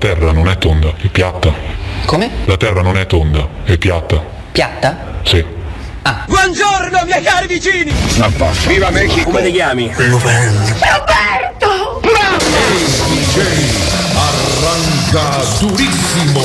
[0.00, 1.52] La terra non è tonda, è piatta.
[2.04, 2.30] Come?
[2.44, 4.22] La terra non è tonda, è piatta.
[4.52, 4.96] Piatta?
[5.24, 5.44] Sì.
[6.24, 7.92] Buongiorno miei cari vicini!
[8.68, 9.24] Viva Mexico!
[9.30, 9.92] Come ti chiami?
[9.96, 12.00] Roberto!
[14.14, 16.42] Arranca durissimo.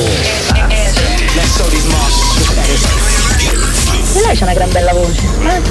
[4.16, 5.22] E lei c'ha una gran bella voce.
[5.44, 5.62] eh?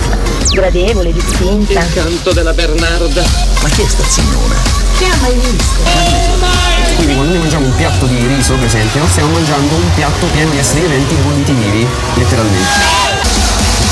[0.53, 1.85] Gradevole, distinta.
[1.93, 3.25] Canto della Bernarda.
[3.61, 4.55] Ma chi è sta signora?
[4.99, 6.72] Chi ha mai visto?
[6.97, 10.51] Quindi quando noi mangiamo un piatto di riso, per esempio, stiamo mangiando un piatto pieno
[10.51, 13.01] di esseri viventi bolliti vivi, letteralmente.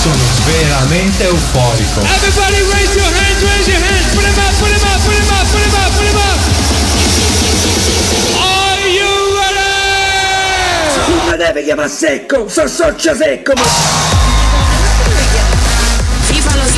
[0.01, 2.01] Sono veramente euforico.
[2.01, 5.29] Everybody raise your hands, raise your hands, put 'em up, put 'em up, put 'em
[5.29, 6.41] up, put 'em up, put 'em up!
[8.39, 11.31] Are you ready?
[11.31, 14.20] Mi deve chiamare secco, so socia secco, ma...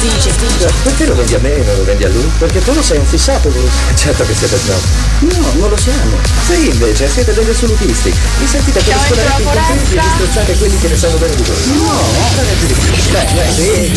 [0.02, 0.34] Dice.
[0.82, 2.28] Perché lo vendi a me e non lo vendi a lui?
[2.36, 3.70] Perché tu lo sei un fissato lui.
[3.94, 4.80] Certo che siete bravo.
[5.20, 6.18] No, non lo siamo.
[6.44, 8.12] Sì, invece, siete degli assolutisti.
[8.38, 11.56] Vi sentite per scolare i contenti e disprezzate quelli che ne sanno bene di voi.
[11.76, 12.00] No,
[12.34, 12.90] non è più di più.
[13.12, 13.92] Dai, dai, sì.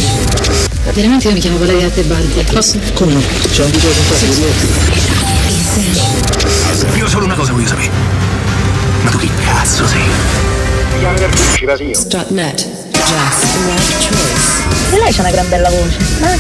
[0.94, 2.44] Veramente io mi chiamo Valeria Tebaldi.
[2.54, 2.78] Posso?
[2.94, 3.22] Come no?
[3.50, 3.98] C'è un video di
[7.00, 7.90] Io solo una cosa voglio sapere.
[9.02, 10.04] Ma tu chi cazzo sei?
[11.94, 12.66] Strutnet.
[12.66, 12.85] Jazz.
[14.92, 15.98] E lei c'ha una gran bella voce.
[16.22, 16.38] eh?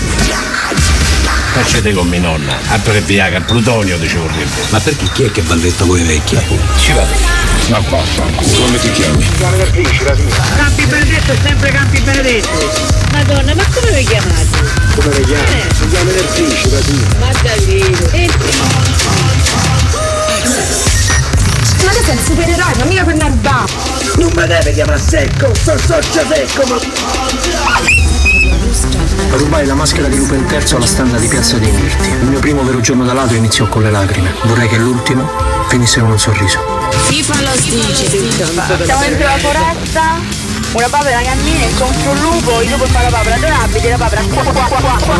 [1.53, 4.61] Facete con mia nonna, abbreviaga, plutonio di vorrebbe.
[4.69, 6.41] Ma perché chi è che balletta voi vecchie?
[6.77, 7.13] Ci vado.
[7.69, 8.65] Ma vaffanculo.
[8.65, 9.25] Come ti chiami?
[9.37, 12.93] Campi Benedetto è sempre Campi Benedetto!
[13.11, 14.47] Madonna, ma come vi chiamate?
[14.95, 15.61] Come le chiami?
[15.79, 17.05] Si chiama nel principe, sì.
[17.19, 18.09] Ma davvero?
[18.11, 18.29] E
[21.83, 23.94] Ma tu sei un supereroe, ma mica per narba.
[24.17, 26.77] Non mi deve chiamare secco, so socia secco, ma...
[29.37, 32.09] Rubai la maschera di Lupin III alla standa di Piazza dei Mirti.
[32.09, 34.33] Il mio primo vero giorno da ladro iniziò con le lacrime.
[34.43, 35.29] Vorrei che l'ultimo
[35.67, 36.59] finisse con un sorriso.
[37.07, 38.09] FIFA lo dice.
[38.85, 40.19] Siamo dentro la foresta,
[40.71, 44.21] una papera cammina incontro un lupo, il lupo fa la papera, dove abiti la papera?
[44.21, 45.17] Qua, qua, qua, qua, qua.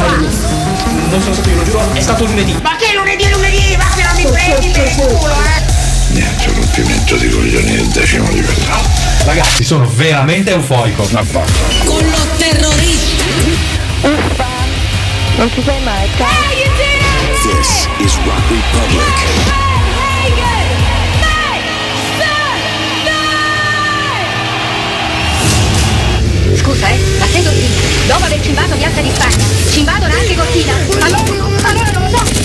[1.09, 2.57] Non sono stato io, lo giuro, è stato lunedì.
[2.61, 3.75] Ma che lunedì è lunedì?
[3.77, 5.74] Ma che non mi prendi per il culo, eh!
[6.15, 8.77] Niente, rompimento di coglioni del decimo livello.
[9.25, 10.55] Ragazzi, sono veramente.
[10.55, 11.83] Ma vaffanculo.
[11.83, 13.23] Con lo terrorista.
[14.01, 14.47] Uffa,
[15.35, 17.57] non ti sei mai, Hey, you did it!
[17.59, 19.03] This is Rock Republic.
[26.55, 27.75] Scusa, eh, ma sei Cortina?
[28.07, 30.73] Dopo aver cimbato Piazza di Spagna, cimbato anche Cortina?
[31.01, 31.23] Allora,
[31.63, 32.44] allora non lo so,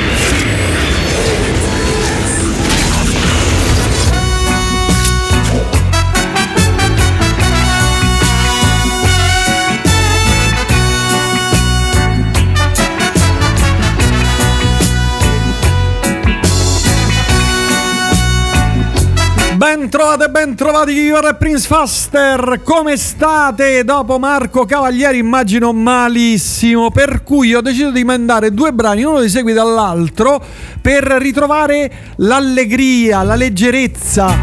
[19.91, 23.83] Ben trovate, ben trovati Ivor e Prince Faster, come state?
[23.83, 29.27] Dopo Marco Cavalieri immagino malissimo, per cui ho deciso di mandare due brani, uno di
[29.27, 30.41] seguito all'altro,
[30.79, 34.33] per ritrovare l'allegria, la leggerezza,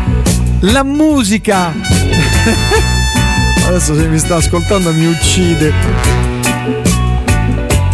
[0.60, 1.72] la musica.
[3.66, 6.37] Adesso se mi sta ascoltando mi uccide.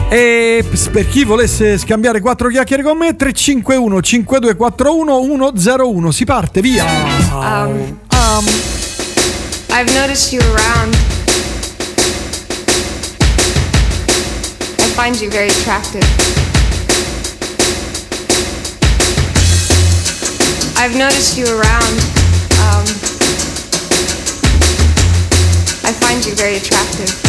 [0.08, 6.84] E per chi volesse scambiare quattro chiacchiere con me 351 5241 101 si parte via
[8.34, 8.44] Um,
[9.70, 10.94] I've noticed you around.
[14.78, 16.02] I find you very attractive.
[20.76, 21.98] I've noticed you around.
[22.60, 22.84] Um,
[25.82, 27.23] I find you very attractive.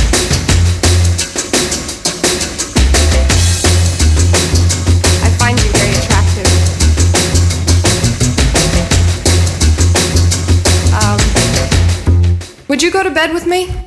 [12.75, 13.84] Would you go to bed with me?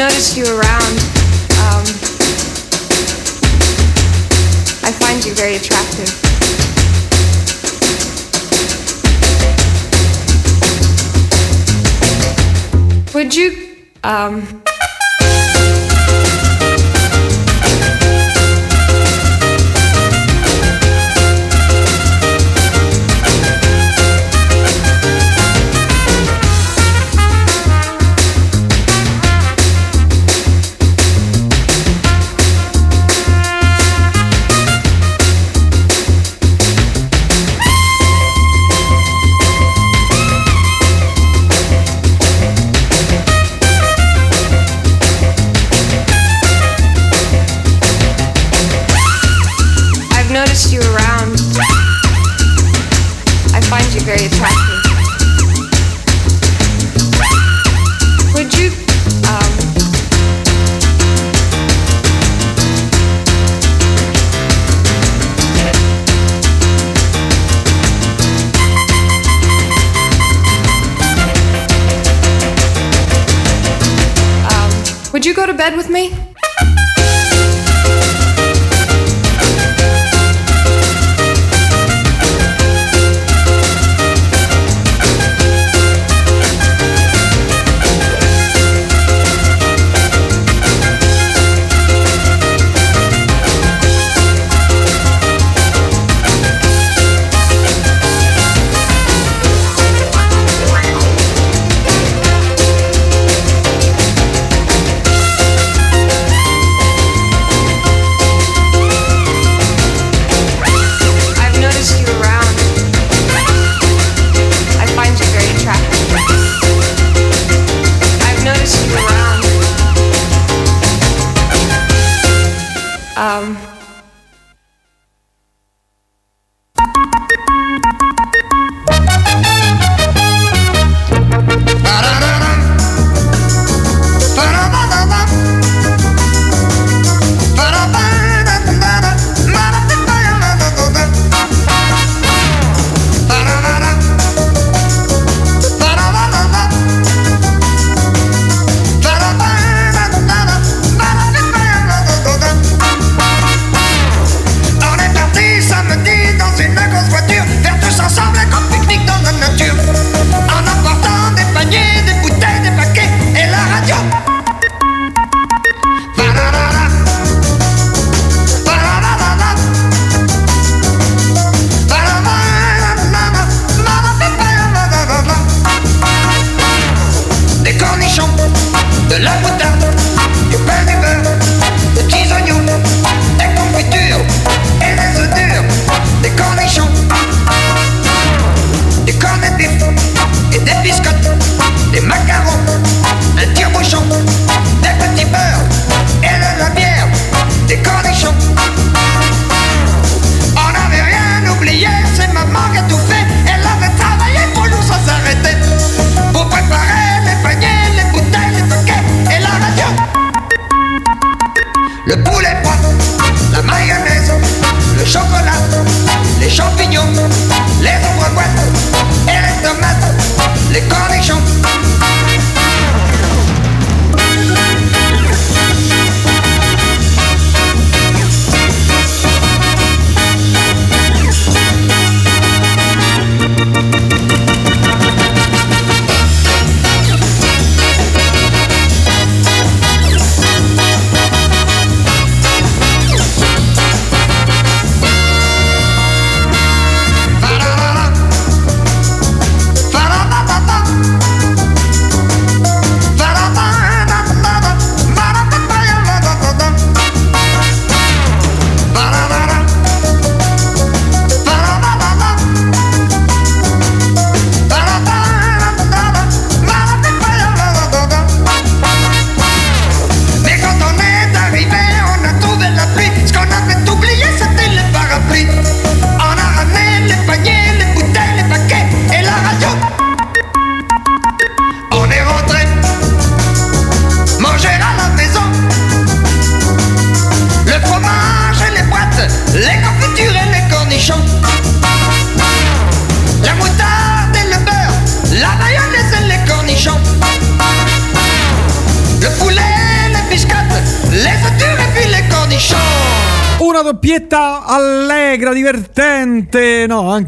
[0.00, 0.96] I've noticed you around.
[1.60, 1.84] Um,
[4.82, 6.08] I find you very attractive.
[13.14, 14.62] Would you, um,
[75.60, 76.29] bed with me?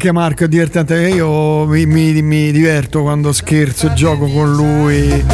[0.03, 0.97] Anche Marco è divertente.
[0.97, 5.25] Io mi, mi- mi diverto quando scherzo e gioco con lui,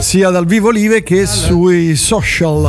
[0.00, 2.68] sia dal vivo live che sui social.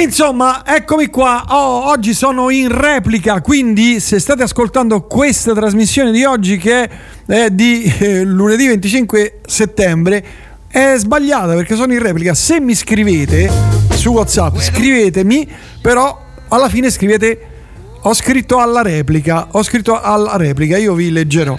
[0.00, 1.44] Insomma, eccomi qua.
[1.48, 6.88] Oh, oggi sono in replica, quindi se state ascoltando questa trasmissione di oggi, che
[7.26, 10.24] è di eh, lunedì 25 settembre,
[10.66, 12.32] è sbagliata perché sono in replica.
[12.32, 13.50] Se mi scrivete
[13.90, 15.46] su WhatsApp, scrivetemi,
[15.82, 16.18] però
[16.48, 17.49] alla fine scrivete
[18.02, 21.56] ho scritto alla replica, ho scritto alla replica, io vi leggerò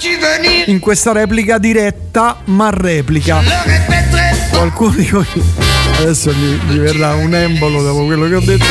[0.65, 3.41] in questa replica diretta, ma replica.
[4.51, 5.25] Qualcuno di voi
[6.01, 8.65] adesso gli, gli verrà un embolo dopo quello che ho detto.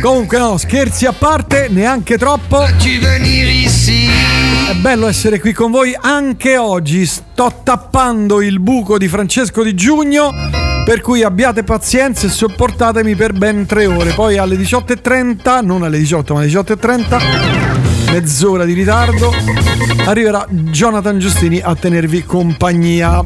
[0.00, 2.64] Comunque no, scherzi a parte, neanche troppo.
[4.70, 7.04] È bello essere qui con voi anche oggi.
[7.04, 10.32] Sto tappando il buco di Francesco Di Giugno,
[10.90, 14.12] per cui abbiate pazienza e sopportatemi per ben tre ore.
[14.12, 19.30] Poi alle 18.30, non alle 18 ma alle 18.30, mezz'ora di ritardo,
[20.04, 23.22] arriverà Jonathan Giustini a tenervi compagnia.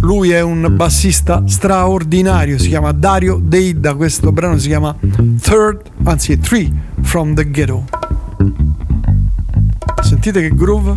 [0.00, 4.92] Lui è un bassista straordinario, si chiama Dario Deida, questo brano si chiama
[5.40, 6.68] Third, anzi Three
[7.02, 7.84] from the Ghetto.
[10.02, 10.96] Sentite che groove?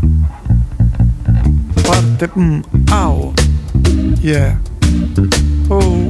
[1.83, 2.31] Parte...
[2.39, 3.33] Mm, au.
[4.19, 4.71] Yeah.
[5.69, 6.09] Oh,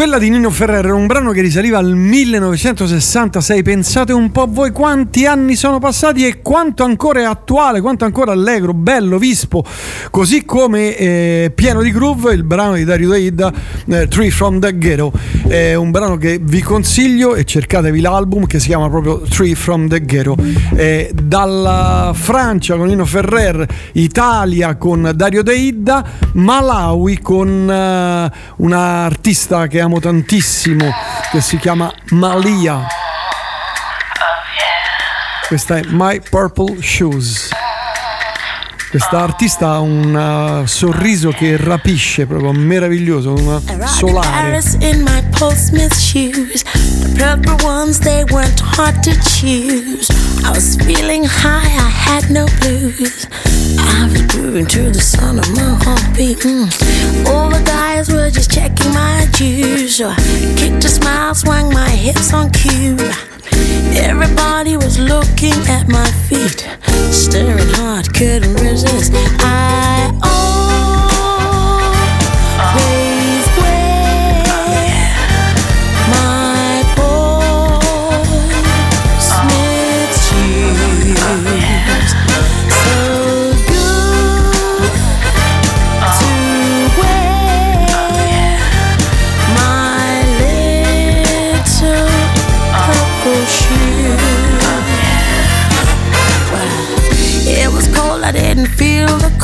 [0.00, 3.62] Quella di Nino Ferrer era un brano che risaliva al 1966.
[3.62, 8.32] Pensate un po' voi quanti anni sono passati e quanto ancora è attuale, quanto ancora
[8.32, 9.62] allegro, bello, vispo,
[10.10, 13.52] così come eh, pieno di groove il brano di Dario Daida,
[13.88, 15.12] eh, Tree from the Ghetto.
[15.46, 19.86] È un brano che vi consiglio e cercatevi l'album che si chiama proprio Tree from
[19.86, 20.34] the Ghetto.
[20.76, 26.02] Eh, dalla Francia con Nino Ferrer, Italia con Dario Deidda,
[26.32, 30.88] Malawi con eh, un artista che amo tantissimo
[31.32, 32.86] che si chiama Malia.
[35.48, 37.59] Questa è My Purple Shoes.
[38.90, 44.28] Questa artista ha un uh, sorriso che rapisce, proprio meraviglioso, una solare.
[44.28, 46.64] Paris in my Paul Smith shoes.
[46.98, 50.10] The purple ones, they weren't hard to choose.
[50.42, 53.28] I was feeling high, I had no blues.
[53.78, 56.38] I was grooving to the sound of my heartbeat.
[56.38, 57.28] Mm.
[57.28, 59.98] All the guys were just checking my juice.
[59.98, 62.96] So I kicked a smile, swung my hips on cue.
[63.96, 66.66] Everybody was looking at my feet,
[67.12, 69.12] staring hard, couldn't resist.
[69.40, 70.10] I
[72.62, 72.99] always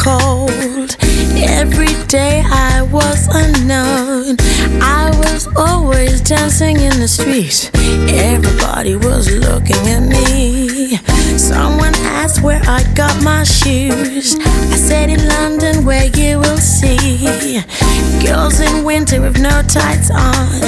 [0.06, 0.96] cold.
[1.58, 4.36] Every day I was unknown.
[4.80, 7.70] I was always dancing in the street.
[8.30, 10.96] Everybody was looking at me.
[11.36, 14.36] Someone asked where I got my shoes.
[14.74, 17.60] I said in London, where you will see
[18.24, 20.60] girls in winter with no tights on,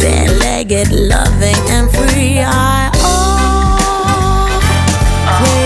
[0.00, 2.38] bare-legged, loving and free.
[2.40, 2.90] I
[5.34, 5.65] always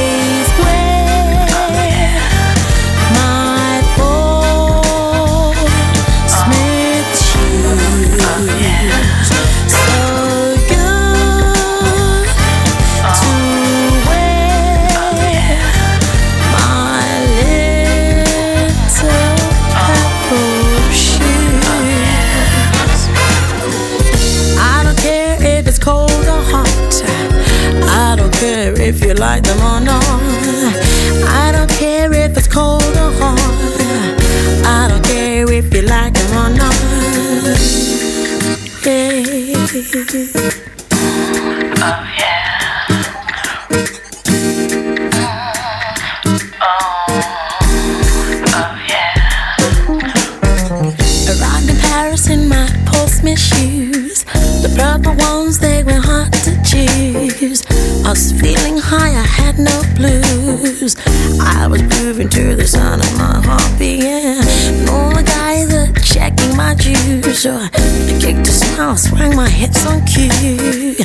[39.92, 40.08] Around
[51.68, 53.89] in Paris in my Paul Smith shoes.
[58.80, 60.96] High, I had no blues.
[61.40, 64.40] I was grooving to the sound of my heart yeah.
[64.68, 67.42] And all the guys are checking my juice.
[67.42, 67.68] So I
[68.20, 70.96] kicked a smile, swung my hips on cue.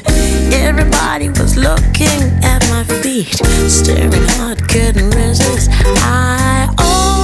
[0.52, 3.36] Everybody was looking at my feet,
[3.70, 5.70] staring hard, couldn't resist.
[5.72, 7.15] I always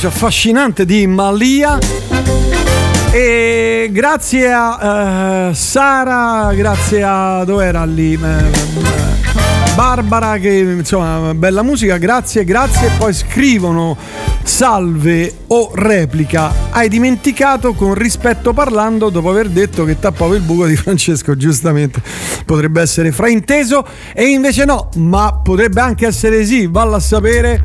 [0.00, 1.78] voce affascinante di Malia.
[3.10, 8.14] E grazie a eh, Sara, grazie a dove era lì?
[8.14, 12.90] Eh, eh, Barbara, che insomma, bella musica, grazie, grazie.
[12.96, 13.96] Poi scrivono
[14.42, 16.50] salve o replica.
[16.70, 22.00] Hai dimenticato con rispetto parlando dopo aver detto che tappavo il buco di Francesco, giustamente.
[22.46, 27.64] Potrebbe essere frainteso e invece no, ma potrebbe anche essere sì, valla a sapere.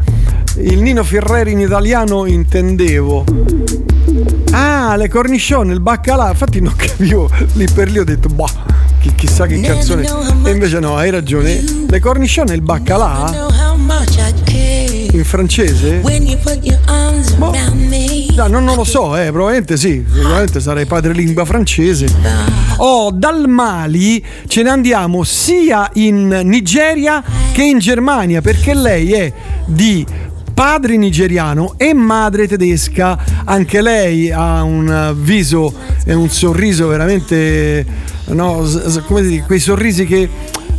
[0.57, 3.23] Il Nino Ferreri in italiano intendevo.
[4.51, 6.29] Ah, le cornicione, il baccalà.
[6.29, 8.47] Infatti non capivo lì per lì ho detto, boh,
[8.99, 10.03] chi- chissà che canzone.
[10.45, 11.63] E invece no, hai ragione.
[11.87, 13.31] Le cornicione e il baccalà
[15.11, 16.01] in francese?
[17.37, 17.51] Boh.
[18.35, 22.07] No, non, non lo so, eh, probabilmente sì, sicuramente sarei padrelingua francese.
[22.77, 29.33] Oh, dal Mali ce ne andiamo sia in Nigeria che in Germania perché lei è
[29.65, 30.05] di
[30.55, 33.19] padre nigeriano e madre tedesca.
[33.43, 35.71] Anche lei ha un viso
[36.03, 37.85] e un sorriso veramente,
[38.27, 38.67] no,
[39.05, 40.29] come dire, quei sorrisi che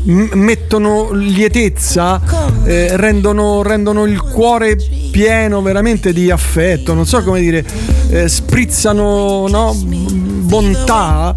[0.06, 2.20] mettono lietezza,
[2.64, 4.76] eh, rendono, rendono il cuore
[5.10, 7.64] pieno veramente di affetto, non so come dire,
[8.10, 11.34] eh, sprizzano no, bontà.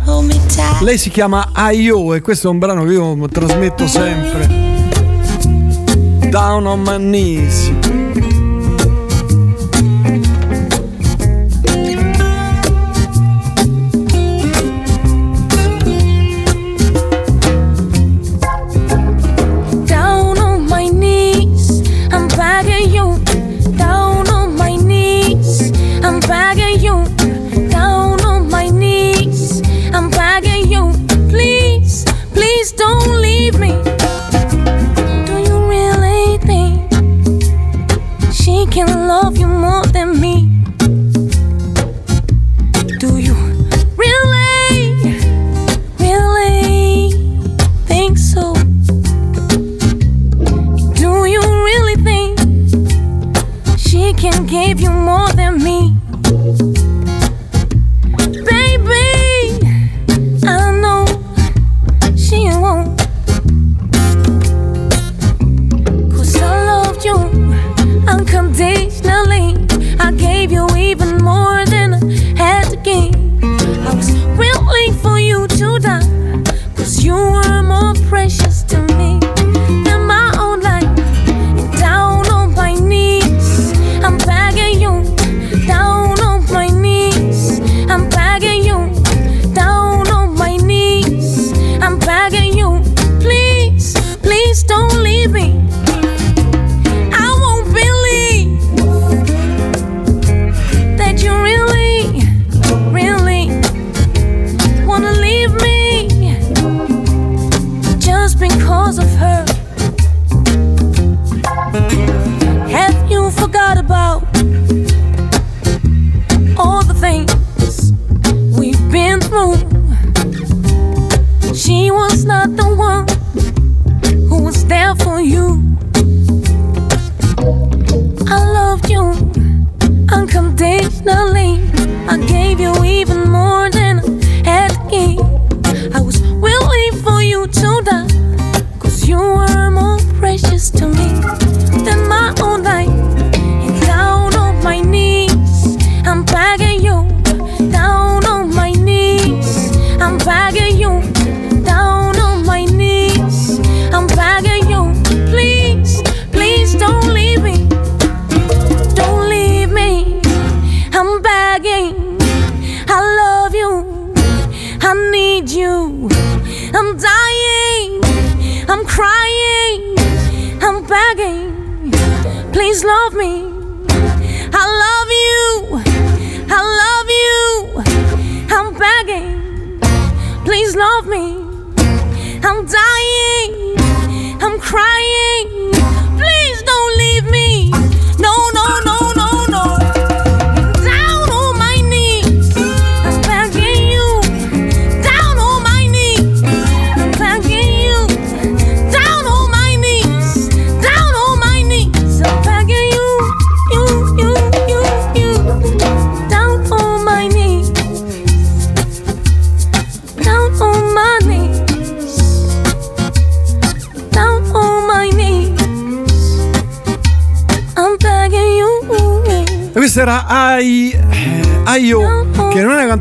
[0.82, 4.68] Lei si chiama Ayo e questo è un brano che io trasmetto sempre.
[6.30, 7.99] Down on my knees.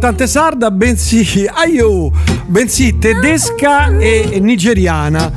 [0.09, 2.11] Cantante sarda, bensì Ayo,
[2.47, 5.31] bensì tedesca e, nigeriana.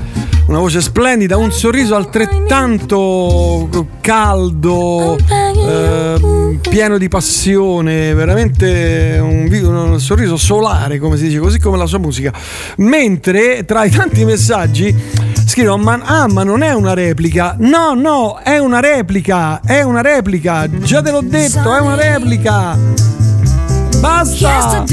[0.48, 10.36] Una voce splendida, un sorriso altrettanto caldo, eh, pieno di passione, veramente un, un sorriso
[10.36, 12.34] solare, come si dice, così come la sua musica.
[12.78, 14.94] Mentre tra i tanti messaggi
[15.46, 17.56] scrivono: ma, Ah, ma non è una replica.
[17.60, 19.62] No, no, è una replica.
[19.62, 20.68] È una replica.
[20.70, 23.01] Già te l'ho detto, è una replica.
[24.02, 24.84] Basta!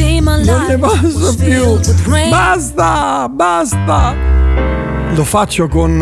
[0.53, 1.81] Non ne posso più!
[2.29, 3.27] Basta!
[3.31, 4.15] Basta!
[5.15, 5.99] Lo faccio con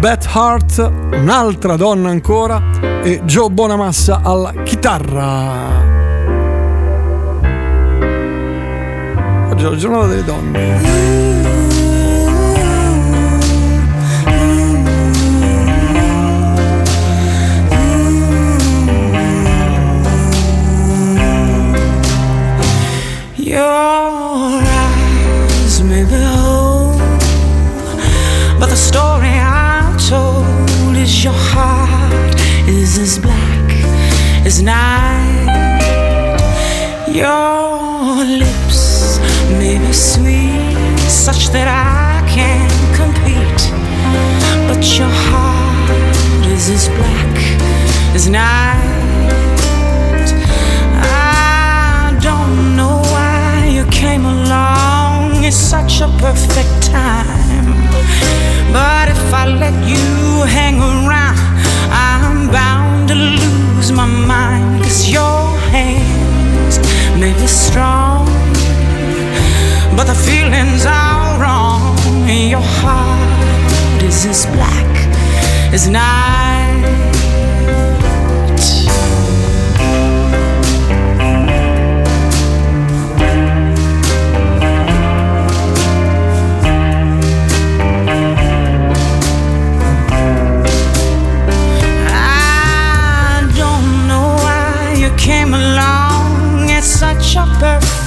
[0.00, 2.60] Beth Hart, un'altra donna ancora,
[3.02, 5.86] e Joe Bonamassa alla chitarra.
[9.50, 11.47] Oggi è la giornata delle donne.
[34.58, 35.48] As night.
[37.08, 39.18] Your lips
[39.58, 43.62] may be sweet, such that I can't compete,
[44.68, 46.16] but your heart
[46.46, 47.36] is as black
[48.14, 49.08] as night.
[51.00, 55.44] I don't know why you came along.
[55.44, 57.66] It's such a perfect time.
[58.72, 61.27] But if I let you hang around,
[63.88, 64.82] lose my mind.
[64.82, 66.78] Cause your hands
[67.18, 68.26] may be strong,
[69.96, 71.96] but the feelings are wrong.
[72.28, 74.96] Your heart is as black
[75.72, 77.27] as night.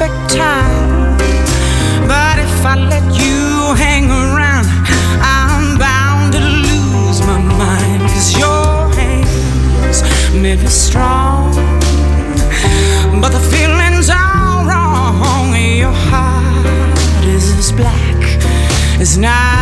[0.02, 1.18] Perfect time.
[2.08, 4.66] But if I let you hang around,
[5.22, 8.02] I'm bound to lose my mind.
[8.02, 10.02] Cause your hands
[10.34, 11.54] may be strong,
[13.22, 15.54] but the feelings are wrong.
[15.56, 18.22] Your heart is as black
[19.00, 19.61] as night.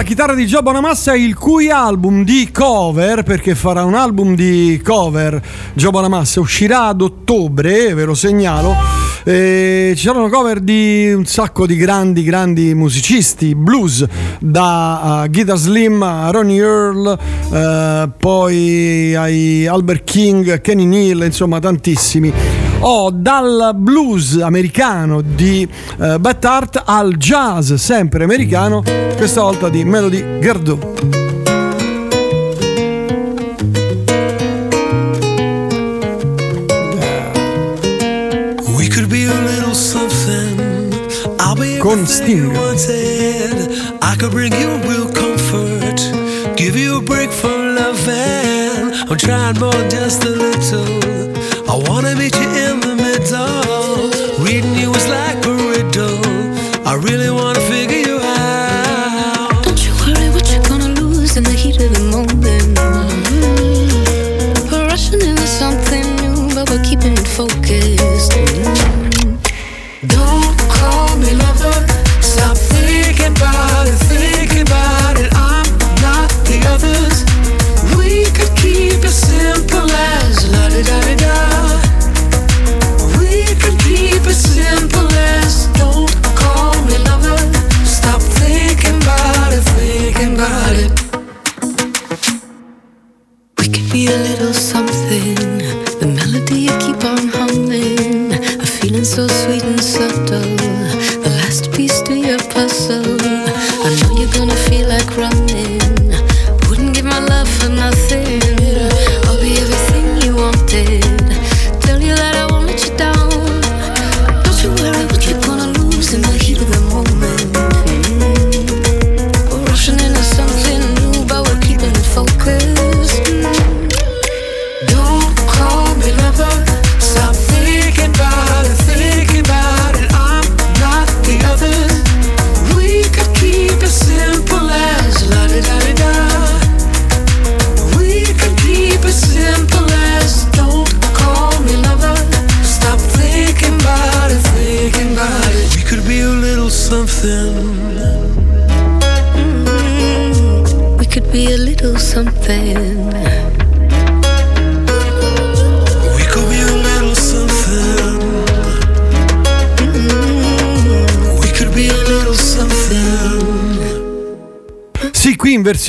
[0.00, 4.80] La chitarra di Gio Bonamassa, il cui album di cover, perché farà un album di
[4.82, 5.38] cover
[5.74, 8.74] Gio Bonamassa, uscirà ad ottobre, ve lo segnalo.
[9.24, 14.06] E ci saranno cover di un sacco di grandi, grandi musicisti blues,
[14.38, 17.18] da uh, Guitar Slim a Ronnie Earl,
[17.50, 22.32] uh, poi ai Albert King, Kenny Neal, insomma tantissimi
[22.80, 28.82] ho dal blues americano di uh, Bad Art al jazz sempre americano,
[29.16, 30.84] questa volta di Melody Gardot.
[38.76, 40.58] We could be a little something.
[41.38, 42.50] I'll be Con Sting.
[44.00, 46.00] I could bring you real comfort,
[46.56, 48.92] give you a break from loving.
[49.10, 51.19] I'm trying more just a little.
[52.02, 53.99] Wanna meet you in the middle.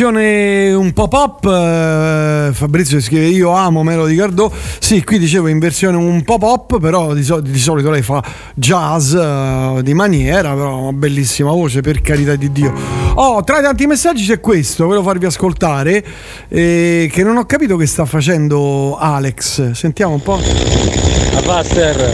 [0.01, 5.59] Versione un po' pop, eh, Fabrizio scrive io amo Melody Gardot, sì, qui dicevo in
[5.59, 8.23] versione un po' pop, però di, sol- di solito lei fa
[8.55, 12.73] jazz eh, di maniera, però una bellissima voce, per carità di Dio.
[13.13, 16.03] Oh, tra i tanti messaggi c'è questo, volevo farvi ascoltare,
[16.47, 20.33] eh, che non ho capito che sta facendo Alex, sentiamo un po'.
[20.33, 22.11] A Faster,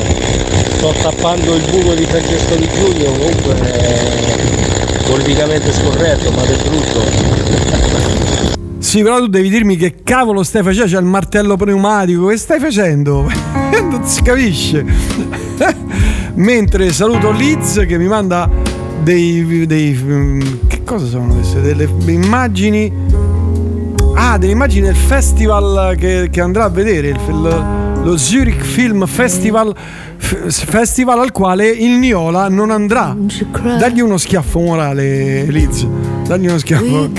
[0.76, 4.26] sto tappando il buco di Francesco Di Giulio, comunque
[5.08, 7.77] politicamente scorretto, ma del brutto.
[8.88, 12.58] Sì, però tu devi dirmi che cavolo stai facendo, c'è il martello pneumatico, che stai
[12.58, 13.28] facendo?
[13.92, 14.86] non si capisce.
[16.36, 18.50] Mentre saluto Liz che mi manda
[19.04, 21.60] dei, dei mm, che cosa sono queste?
[21.60, 22.90] Delle immagini
[24.16, 27.66] Ah, delle immagini del festival che, che andrà a vedere, il- il-
[28.04, 29.76] lo Zurich Film Festival,
[30.18, 33.14] festival al quale il Niola non andrà.
[33.78, 35.86] Dagli uno schiaffo morale, Liz.
[36.28, 37.10] Dagli uno schiaffo.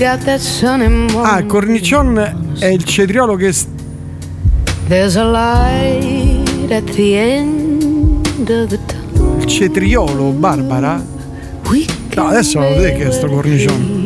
[1.21, 3.51] Ah, il cornicion è il cetriolo che
[9.39, 11.03] il cetriolo, Barbara?
[12.15, 13.98] No, adesso lo vedete che è sto cornicione.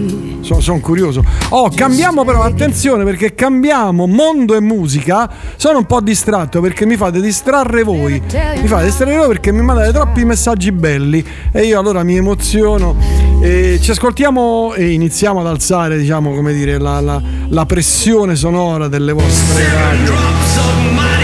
[0.44, 1.24] Sono curioso.
[1.50, 5.30] Oh, cambiamo però, attenzione perché cambiamo mondo e musica.
[5.56, 8.22] Sono un po' distratto perché mi fate distrarre voi.
[8.62, 12.96] Mi fate distrarre voi perché mi mandate troppi messaggi belli e io allora mi emoziono.
[13.42, 18.88] E ci ascoltiamo e iniziamo ad alzare, diciamo, come dire, la, la- la pressione sonora
[18.88, 20.14] delle vostre radio.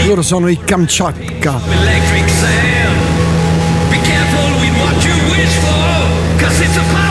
[0.06, 1.60] Loro sono i Kamchatka.
[1.70, 2.98] Electric sand.
[3.90, 7.09] Be careful with what you wish for, cause it's the power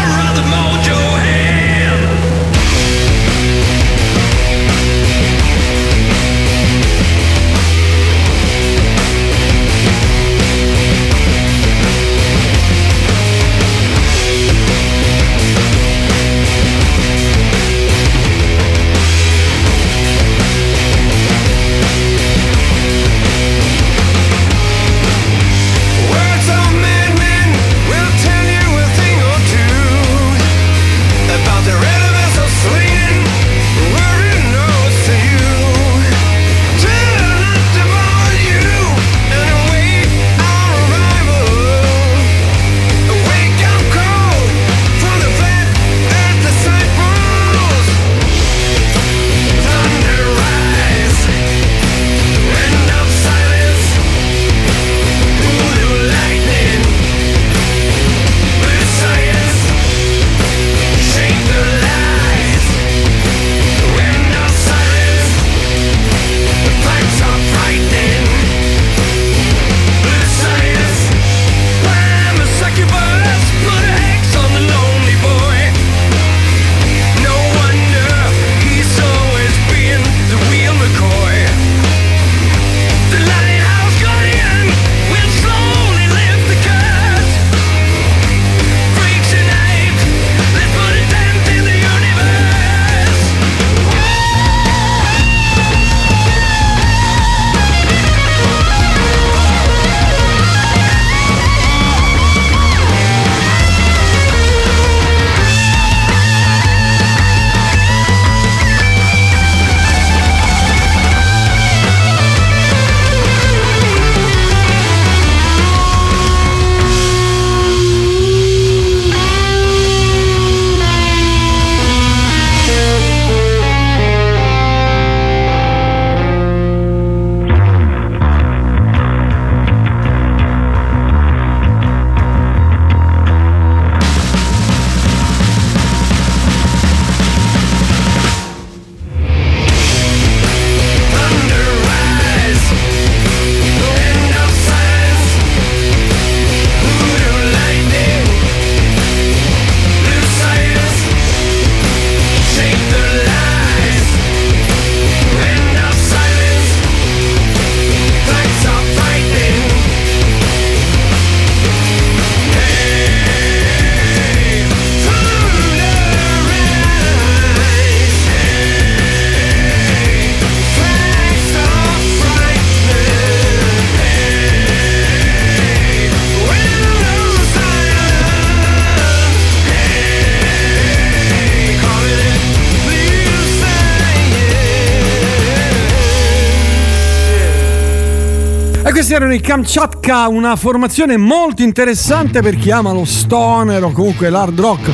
[189.20, 194.58] erano i Kamchatka, una formazione molto interessante per chi ama lo stoner o comunque l'hard
[194.58, 194.90] rock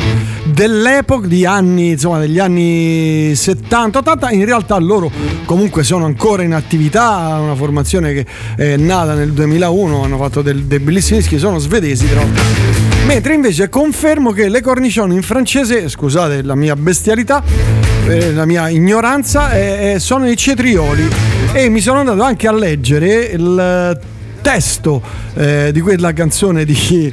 [0.46, 4.34] dell'epoca, anni, insomma, degli anni 70-80.
[4.34, 5.12] In realtà loro
[5.46, 10.64] comunque sono ancora in attività, una formazione che è nata nel 2001, hanno fatto del-
[10.64, 12.24] dei bellissimi dischi, sono svedesi però.
[13.06, 17.44] Mentre invece confermo che le cornicione in francese, scusate la mia bestialità,
[18.08, 21.08] eh, la mia ignoranza, eh, eh, sono i cetrioli.
[21.54, 24.14] E mi sono andato anche a leggere il
[24.46, 25.02] testo
[25.34, 27.12] eh, di quella canzone di,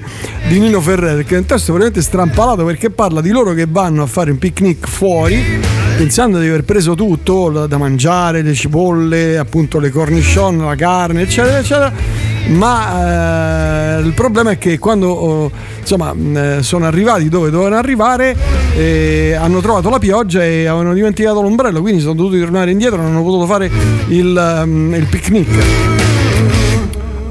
[0.48, 4.02] di Nino Ferrer, che è un testo veramente strampalato perché parla di loro che vanno
[4.02, 5.42] a fare un picnic fuori.
[5.96, 11.58] Pensando di aver preso tutto da mangiare, le cipolle, appunto le cornichon, la carne, eccetera,
[11.58, 17.76] eccetera ma eh, il problema è che quando oh, insomma eh, sono arrivati dove dovevano
[17.76, 18.36] arrivare
[18.74, 23.12] eh, hanno trovato la pioggia e avevano dimenticato l'ombrello quindi sono dovuti tornare indietro non
[23.12, 23.70] hanno potuto fare
[24.08, 25.91] il, il picnic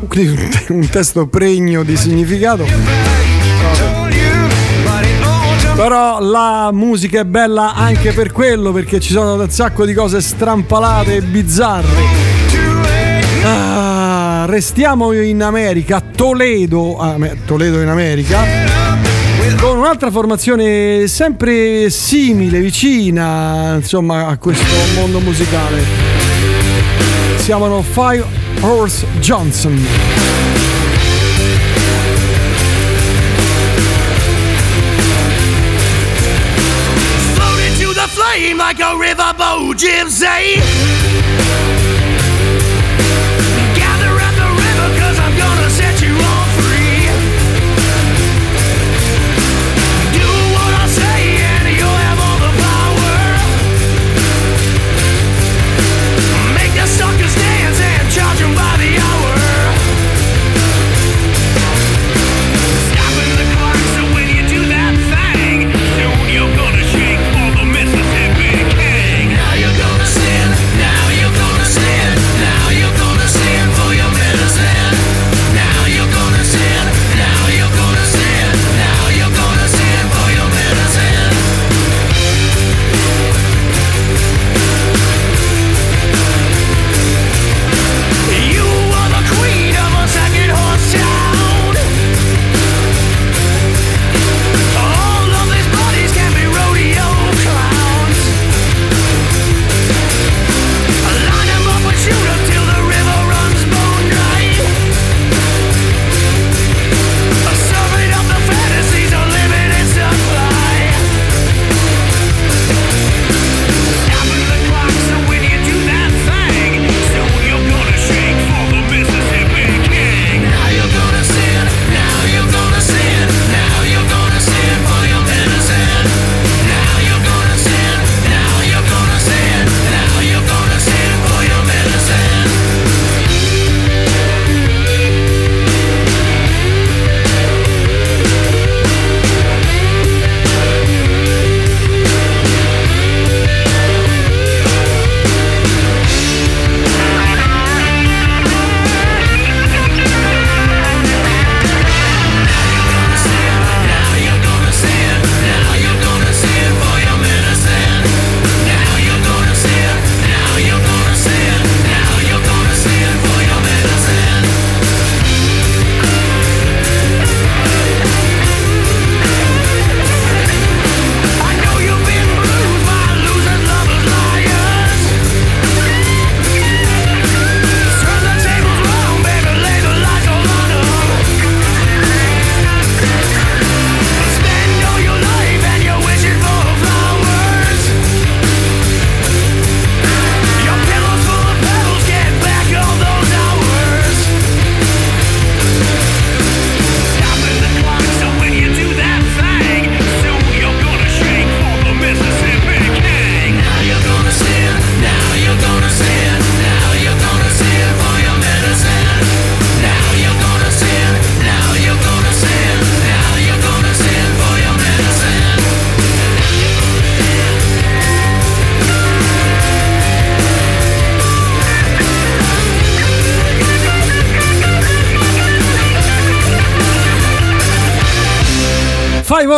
[0.01, 2.65] un, te- un testo pregno di significato.
[5.75, 10.21] Però la musica è bella anche per quello perché ci sono un sacco di cose
[10.21, 12.29] strampalate e bizzarre.
[13.43, 18.43] Ah, restiamo in America, Toledo, ah, Toledo in America,
[19.59, 26.20] con un'altra formazione sempre simile, vicina, insomma, a questo mondo musicale.
[27.41, 28.23] Si chiamano Five
[28.61, 29.75] Horse Johnson.
[37.93, 38.97] The flame like a
[39.73, 41.80] gypsy.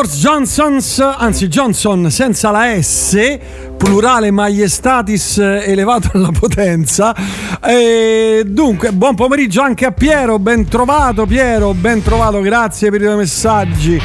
[0.03, 3.39] Horse Johnsons, anzi Johnson senza la S,
[3.77, 7.15] plurale maiestatis eh, elevato alla potenza.
[7.63, 13.05] E dunque, buon pomeriggio anche a Piero, ben trovato Piero, ben trovato, grazie per i
[13.05, 14.01] tuoi messaggi.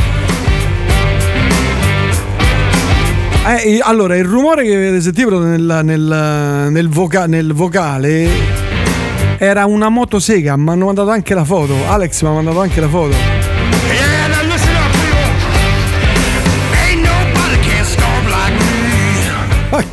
[3.44, 8.28] Eh, allora, il rumore che avete sentito nel, nel- nel voca- nel vocale
[9.38, 11.74] era una motosega, mi hanno mandato anche la foto.
[11.88, 13.37] Alex mi ha mandato anche la foto.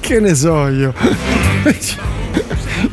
[0.06, 0.93] Che ne so io?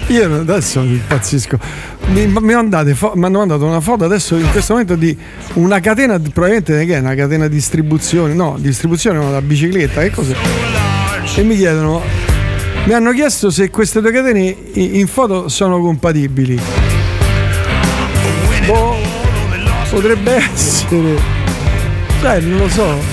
[0.09, 1.59] Io adesso impazzisco.
[2.07, 5.17] Mi, mi mandate fo- mi hanno mandato una foto adesso in questo momento di
[5.55, 10.11] una catena, probabilmente che è una catena di distribuzione, no, distribuzione no, da bicicletta, che
[10.11, 10.35] cos'è?
[11.37, 12.01] E mi chiedono,
[12.85, 16.59] mi hanno chiesto se queste due catene in foto sono compatibili.
[18.65, 18.97] Boh,
[19.91, 21.17] potrebbe essere.
[22.23, 23.12] Cioè, non lo so.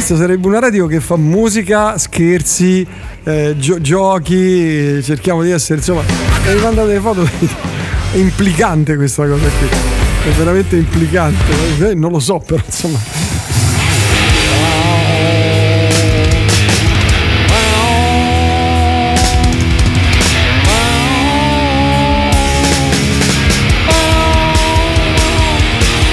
[0.00, 2.86] Questa sarebbe una radio che fa musica, scherzi,
[3.22, 6.00] eh, gio- giochi, cerchiamo di essere, insomma,
[6.46, 7.28] mi mandate le foto,
[8.10, 12.98] è implicante questa cosa qui, è veramente implicante, Eh, non lo so però insomma.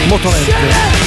[0.09, 1.06] Motorette.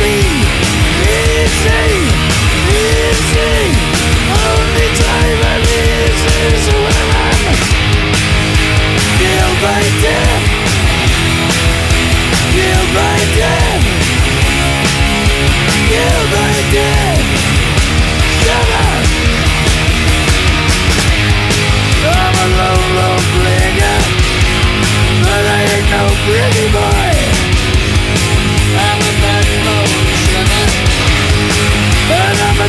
[0.00, 0.47] me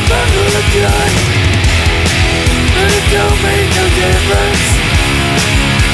[0.00, 1.08] I'm bundle of joy.
[2.74, 4.64] But it don't make no difference,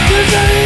[0.07, 0.66] 'cause I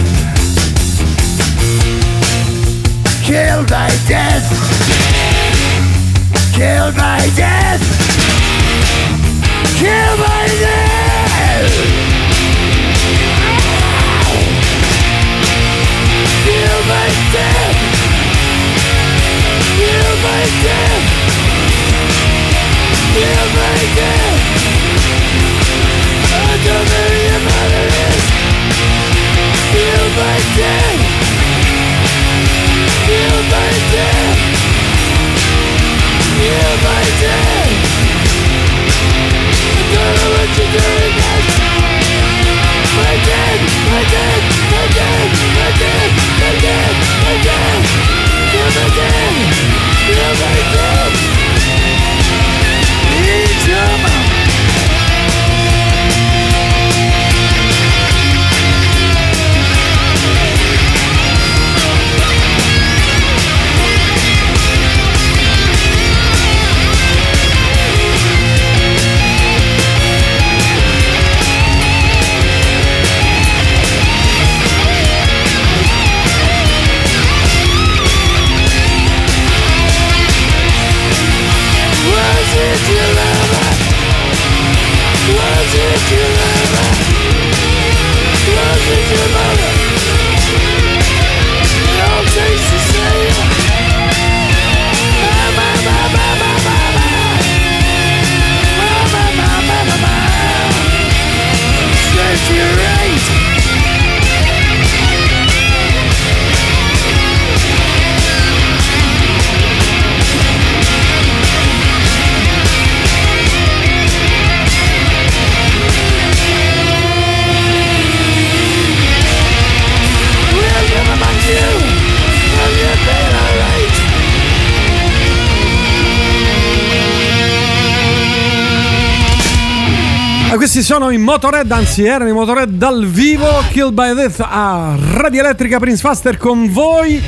[131.01, 135.79] sono i Motorhead, anzi erano i Motorhead dal vivo, Killed by Death a Radio Elettrica
[135.79, 137.19] Prince Faster con voi.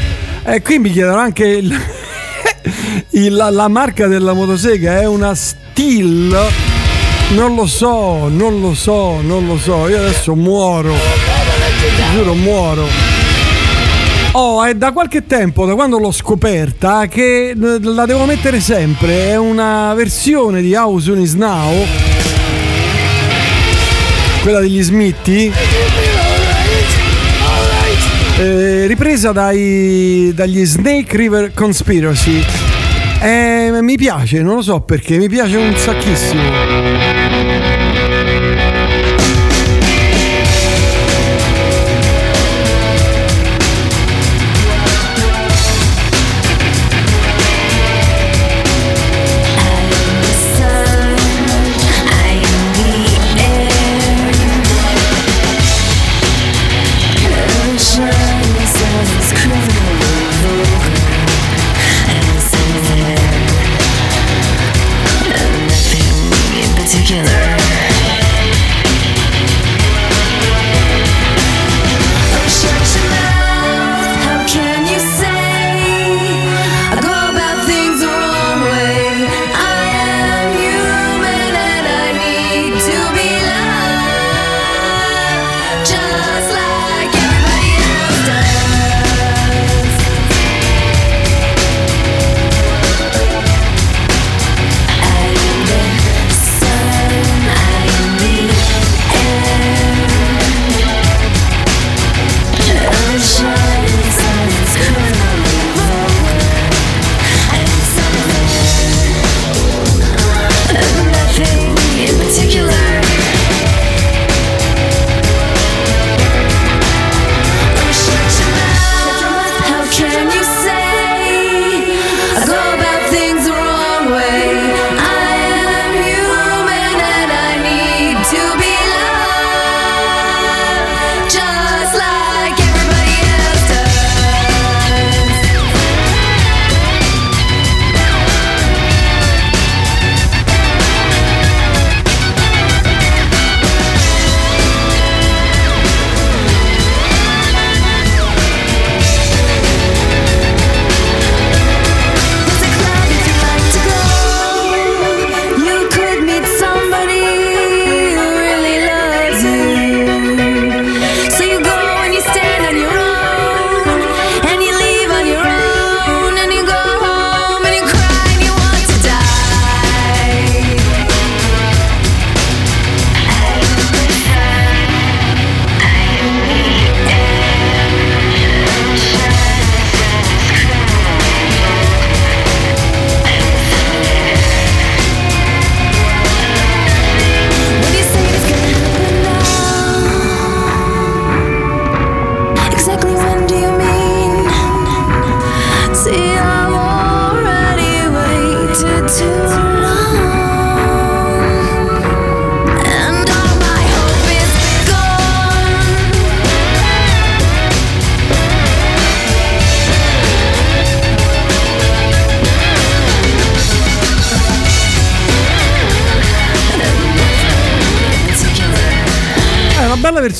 [0.43, 1.75] E qui mi chiedono anche il-
[3.09, 6.37] il- la, marca della motosega, è una Steel.
[7.31, 9.89] Non lo so, non lo so, non lo so.
[9.89, 10.93] Io adesso muoro.
[12.13, 12.85] Giuro, muoro.
[14.33, 19.29] Oh, è da qualche tempo, da quando l'ho scoperta, che eh, la devo mettere sempre.
[19.29, 21.71] È una versione di House Is Now.
[24.43, 25.51] Quella degli Smithy.
[28.39, 32.43] eh, ripresa dai- dagli Snake River Conspiracy.
[33.21, 36.41] Eh, mi piace, non lo so perché, mi piace un sacchissimo.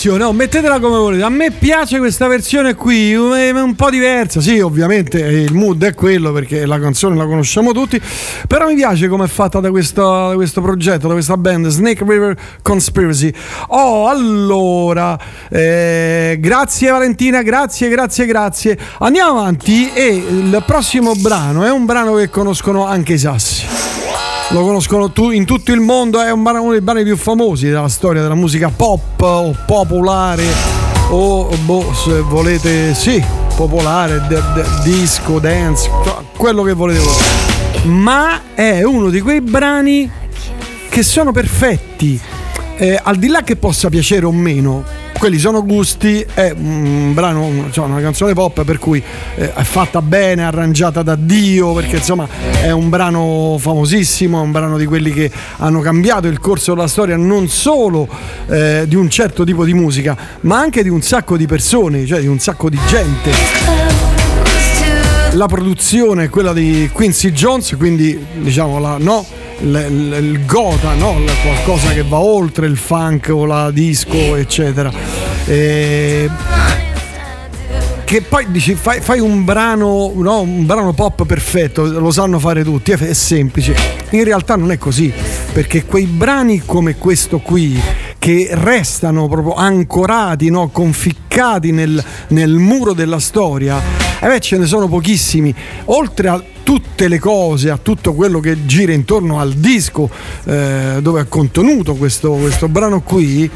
[0.04, 1.24] Versione, oh, mettetela come volete.
[1.24, 4.42] A me piace questa versione qui, un po' diversa.
[4.42, 8.02] Sì, ovviamente il mood è quello perché la canzone la conosciamo tutti.
[8.48, 12.04] Però mi piace come è fatta da questo, da questo progetto, da questa band Snake
[12.06, 13.32] River Conspiracy.
[13.68, 15.18] Oh, allora,
[15.50, 18.78] eh, grazie Valentina, grazie, grazie, grazie.
[19.00, 23.53] Andiamo avanti e il prossimo brano è un brano che conoscono anche i sassi.
[24.54, 27.90] Lo conoscono tu- in tutto il mondo, è un uno dei brani più famosi della
[27.90, 30.46] storia della musica pop o popolare
[31.10, 33.22] o boh, se volete, sì,
[33.56, 35.90] popolare, de- de- disco, dance,
[36.38, 37.02] quello che volete.
[37.86, 40.08] Ma è uno di quei brani
[40.88, 42.22] che sono perfetti,
[42.78, 44.84] eh, al di là che possa piacere o meno.
[45.24, 49.02] Quelli sono gusti, è un brano, cioè una canzone pop per cui
[49.38, 52.28] eh, è fatta bene, arrangiata da Dio, perché insomma
[52.62, 56.90] è un brano famosissimo, è un brano di quelli che hanno cambiato il corso della
[56.90, 58.06] storia non solo
[58.50, 62.20] eh, di un certo tipo di musica, ma anche di un sacco di persone, cioè
[62.20, 63.32] di un sacco di gente.
[65.36, 69.26] La produzione è quella di Quincy Jones, quindi diciamo la, no,
[69.64, 71.16] l- l- il gota, no?
[71.42, 74.92] Qualcosa che va oltre il funk o la disco, eccetera.
[75.46, 76.30] E-
[78.06, 82.64] che poi dici fai, fai un brano no, un brano pop perfetto lo sanno fare
[82.64, 83.76] tutti è, è semplice
[84.12, 85.12] in realtà non è così
[85.52, 87.80] perché quei brani come questo qui
[88.20, 94.88] che restano proprio ancorati no, conficcati nel, nel muro della storia eh ce ne sono
[94.88, 95.54] pochissimi.
[95.86, 100.10] Oltre a tutte le cose, a tutto quello che gira intorno al disco
[100.46, 103.50] eh, dove è contenuto questo, questo brano qui,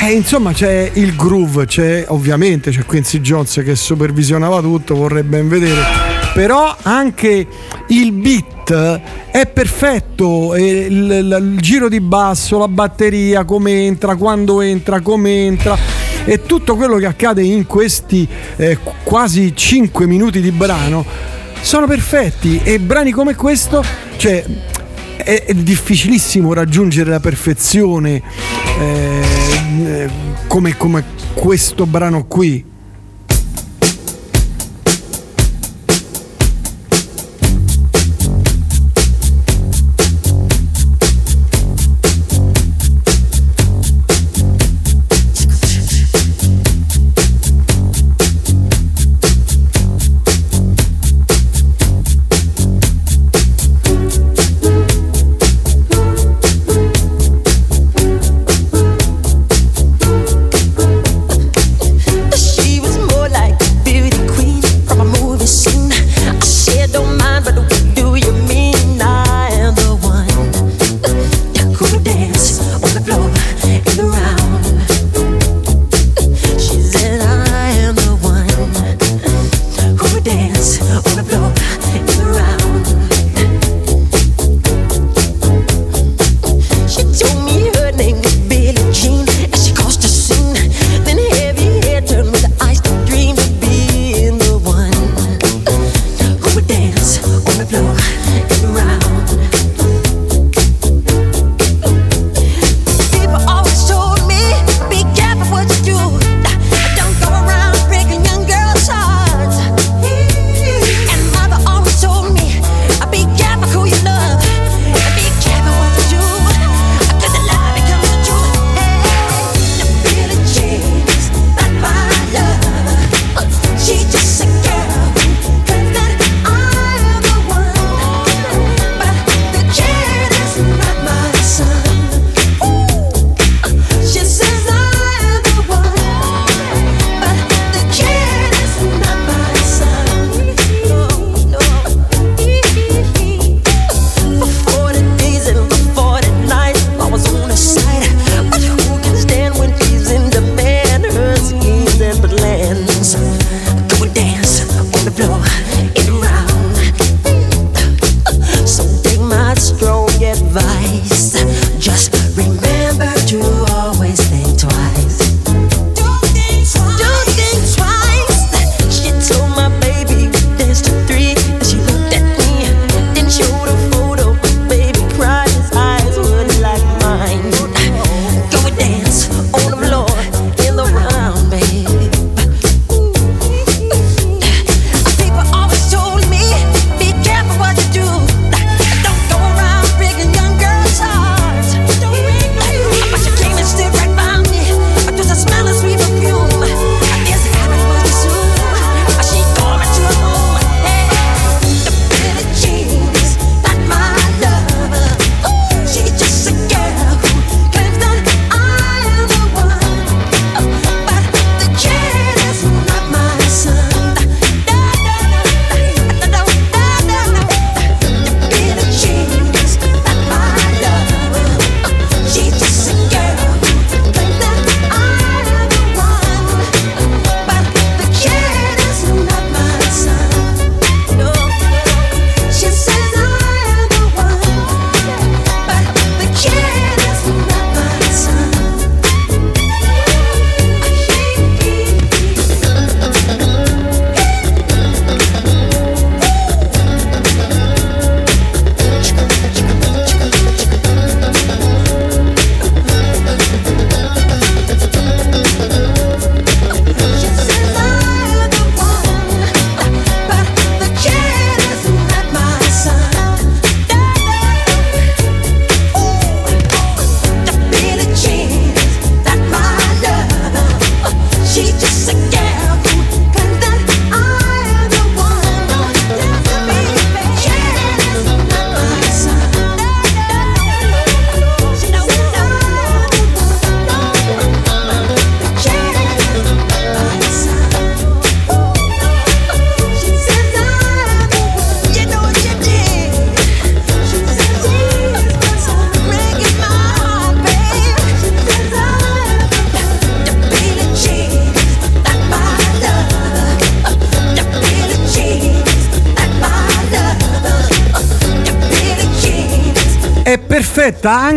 [0.00, 5.48] eh, insomma c'è il groove, c'è ovviamente c'è Quincy Jones che supervisionava tutto, vorrei ben
[5.48, 5.82] vedere,
[6.32, 7.44] però anche
[7.88, 9.00] il beat
[9.32, 15.46] è perfetto, il, il- il giro di basso, la batteria, come entra, quando entra, come
[15.46, 15.76] entra
[16.28, 21.02] e tutto quello che accade in questi eh, quasi 5 minuti di brano
[21.62, 23.82] sono perfetti e brani come questo,
[24.18, 24.44] cioè
[25.16, 28.20] è, è difficilissimo raggiungere la perfezione
[28.78, 29.22] eh,
[29.86, 30.10] eh,
[30.46, 31.02] come, come
[31.32, 32.62] questo brano qui.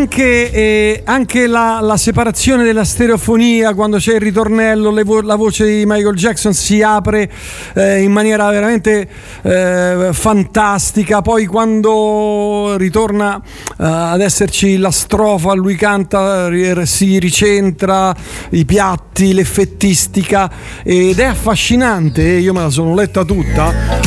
[0.02, 5.66] Anche, eh, anche la, la separazione della stereofonia quando c'è il ritornello, vo- la voce
[5.66, 7.30] di Michael Jackson si apre
[7.76, 9.08] eh, in maniera veramente
[9.43, 11.22] eh, fantastica.
[11.22, 18.16] Poi quando ritorna eh, ad esserci la strofa, lui canta, ri- si ricentra
[18.49, 20.52] i piatti, l'effettistica
[20.84, 22.24] ed è affascinante.
[22.24, 24.01] Io me la sono letta tutta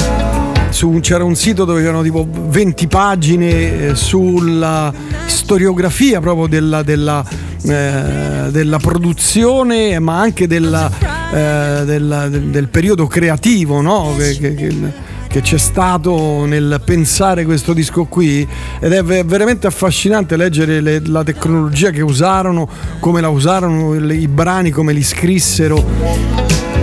[0.85, 4.93] su- c'era un sito dove c'erano tipo 20 pagine eh, sulla
[5.27, 7.25] storiografia proprio della, della,
[7.67, 10.91] eh, della produzione ma anche della,
[11.33, 14.13] eh, del, periodo creativo no?
[14.19, 18.47] che, che- che- che c'è stato nel pensare questo disco qui
[18.79, 22.69] ed è ve- veramente affascinante leggere le- la tecnologia che usarono,
[23.01, 26.74] come la usarono, le- i brani, come li scrissero.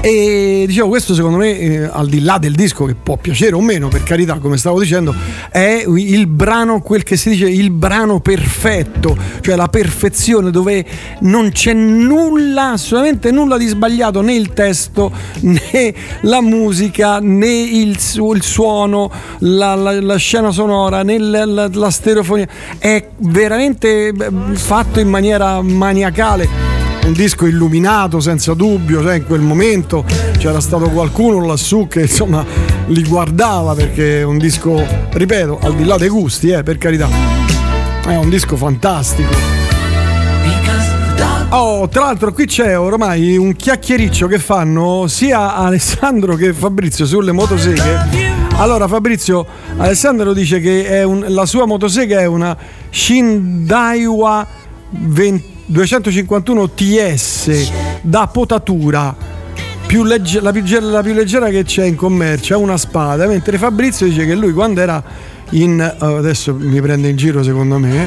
[0.00, 3.60] E dicevo, questo secondo me, eh, al di là del disco, che può piacere o
[3.60, 5.12] meno, per carità, come stavo dicendo,
[5.50, 10.84] è il brano, quel che si dice il brano perfetto, cioè la perfezione dove
[11.22, 15.10] non c'è nulla, assolutamente nulla di sbagliato, né il testo,
[15.42, 21.44] né la musica, né il, su- il suono, la, la- la scena sonora, né la,
[21.44, 22.46] la- stereofonia.
[22.78, 26.67] È veramente beh, fatto in maniera maniacale
[27.08, 30.04] un disco illuminato senza dubbio, cioè in quel momento
[30.36, 32.44] c'era stato qualcuno lassù che insomma
[32.86, 37.08] li guardava perché è un disco, ripeto, al di là dei gusti, eh, per carità,
[38.06, 39.30] è un disco fantastico.
[41.50, 47.32] Oh, tra l'altro qui c'è ormai un chiacchiericcio che fanno sia Alessandro che Fabrizio sulle
[47.32, 48.36] motoseghe.
[48.56, 49.46] Allora Fabrizio,
[49.78, 52.54] Alessandro dice che è un- la sua motosega è una
[52.90, 54.46] Shindaiwa
[54.90, 59.14] 20 251 TS da potatura.
[59.86, 63.56] Più legge- la, più, la più leggera che c'è in commercio è una spada, mentre
[63.56, 65.02] Fabrizio dice che lui quando era
[65.50, 68.06] in eh, adesso mi prende in giro secondo me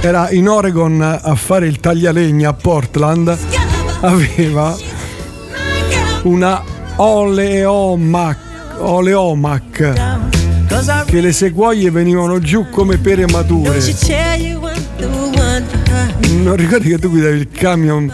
[0.00, 3.36] era in Oregon a fare il taglialegna a Portland
[4.00, 4.76] aveva
[6.22, 6.62] una
[6.96, 8.38] Oleomac
[8.78, 9.92] Oleomac
[11.06, 13.80] che le sequoie venivano giù come pere mature
[16.42, 18.10] non ricordi che tu guidavi il camion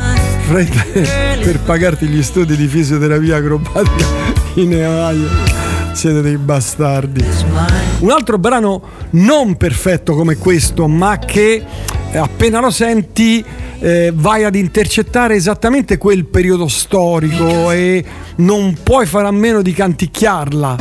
[0.49, 4.07] per pagarti gli studi di fisioterapia acrobatica
[4.55, 5.29] in Ohio?
[5.93, 7.25] Siete dei bastardi.
[8.01, 11.65] Un altro brano non perfetto come questo ma che
[12.13, 13.45] appena lo senti
[13.79, 18.05] eh, vai ad intercettare esattamente quel periodo storico e
[18.37, 20.77] non puoi fare a meno di canticchiarla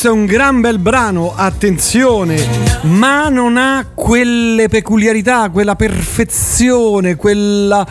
[0.00, 2.46] questo è un gran bel brano, attenzione,
[2.82, 7.84] ma non ha quelle peculiarità, quella perfezione, quella,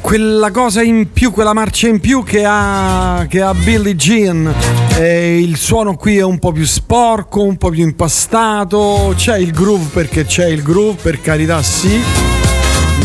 [0.00, 4.52] quella cosa in più, quella marcia in più che ha, che ha Billie Jean.
[4.98, 9.52] Eh, il suono qui è un po' più sporco, un po' più impastato, c'è il
[9.52, 12.00] groove perché c'è il groove, per carità sì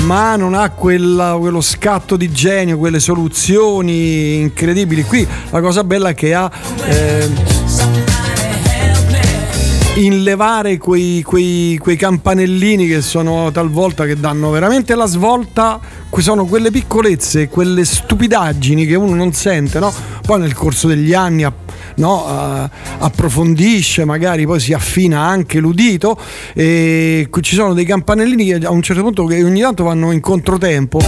[0.05, 5.03] ma non ha quella- quello scatto di genio, quelle soluzioni incredibili.
[5.03, 6.49] Qui la cosa bella è che ha
[6.85, 7.56] eh,
[9.99, 15.79] inlevare quei, quei- quei campanellini che sono talvolta che danno veramente la svolta.
[16.17, 19.93] Sono quelle piccolezze, quelle stupidaggini che uno non sente, no?
[20.25, 21.45] Poi nel corso degli anni
[21.97, 22.25] no,
[22.97, 26.19] approfondisce, magari poi si affina anche l'udito
[26.53, 30.19] e ci sono dei campanellini che a un certo punto che ogni tanto vanno in
[30.19, 30.99] controtempo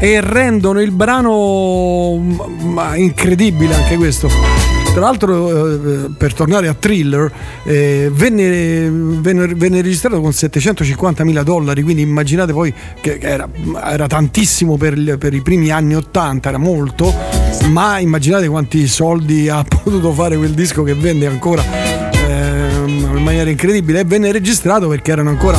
[0.00, 2.38] e rendono il brano mm,
[2.72, 4.83] ma, incredibile anche questo.
[4.94, 7.28] Tra l'altro, eh, per tornare a Thriller,
[7.64, 13.48] eh, venne, venne- venne registrato con 750 mila dollari, quindi immaginate poi che era,
[13.86, 17.12] era tantissimo per, per i primi anni 80, era molto,
[17.70, 21.64] ma immaginate quanti soldi ha potuto fare quel disco che vende ancora
[22.12, 23.98] ehm, in maniera incredibile.
[23.98, 25.58] E venne registrato perché erano ancora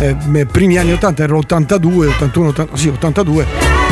[0.00, 3.85] eh, primi anni 80, era l'82, 81, 80, sì, 82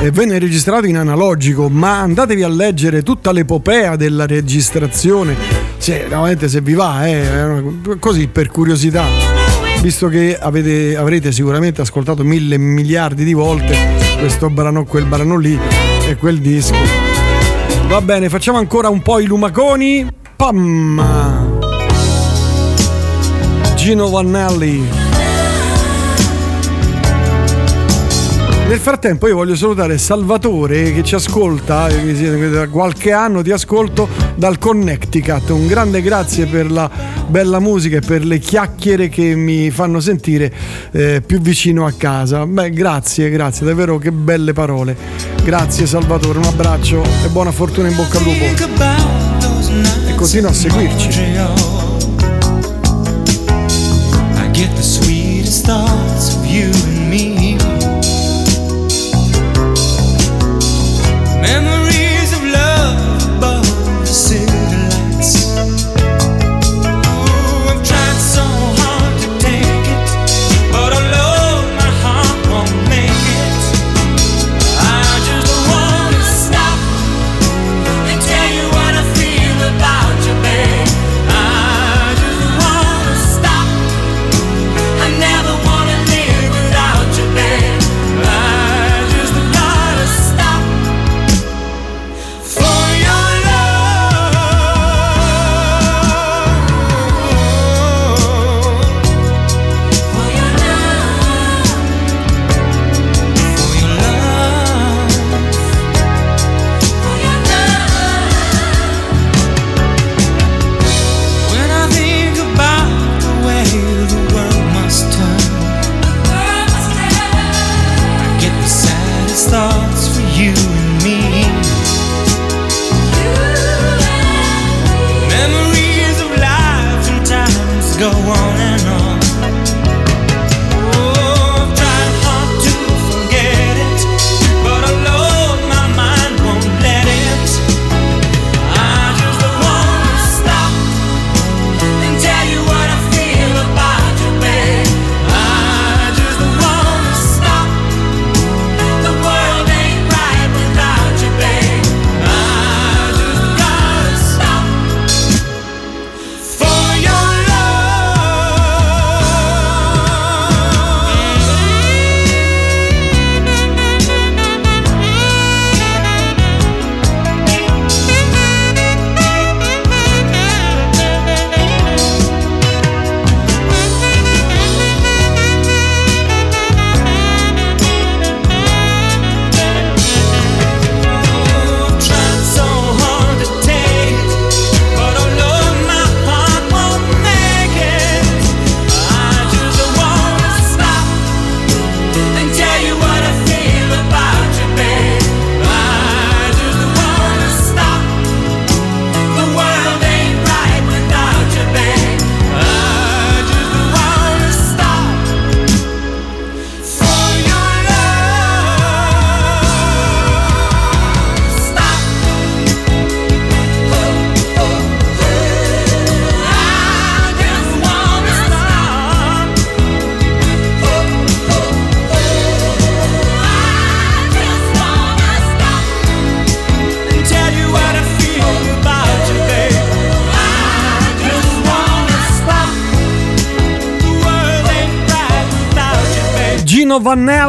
[0.00, 5.36] e venne registrato in analogico, ma andatevi a leggere tutta l'epopea della registrazione,
[5.76, 7.62] se, veramente se vi va, eh,
[7.98, 9.04] così per curiosità,
[9.82, 13.76] visto che avete, avrete sicuramente ascoltato mille miliardi di volte
[14.18, 15.58] questo brano, quel brano lì
[16.06, 16.76] e quel disco.
[17.88, 20.06] Va bene, facciamo ancora un po' i lumaconi.
[20.36, 21.58] Pam!
[23.74, 25.07] Gino Vannelli.
[28.68, 34.58] Nel frattempo io voglio salutare Salvatore che ci ascolta, da qualche anno ti ascolto dal
[34.58, 35.48] Connecticut.
[35.48, 36.90] Un grande grazie per la
[37.28, 40.52] bella musica e per le chiacchiere che mi fanno sentire
[40.92, 42.44] eh, più vicino a casa.
[42.44, 44.94] Beh, grazie, grazie, davvero che belle parole.
[45.42, 48.44] Grazie Salvatore, un abbraccio e buona fortuna in bocca al lupo.
[50.08, 51.08] E continua a seguirci.
[54.52, 56.97] Get the sweetest thoughts of you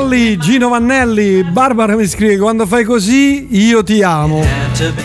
[0.09, 4.43] Vannelli, Gino Vannelli, Barbara mi scrive quando fai così io ti amo.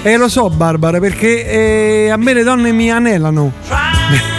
[0.02, 3.52] E lo so Barbara perché eh, a me le donne mi anelano.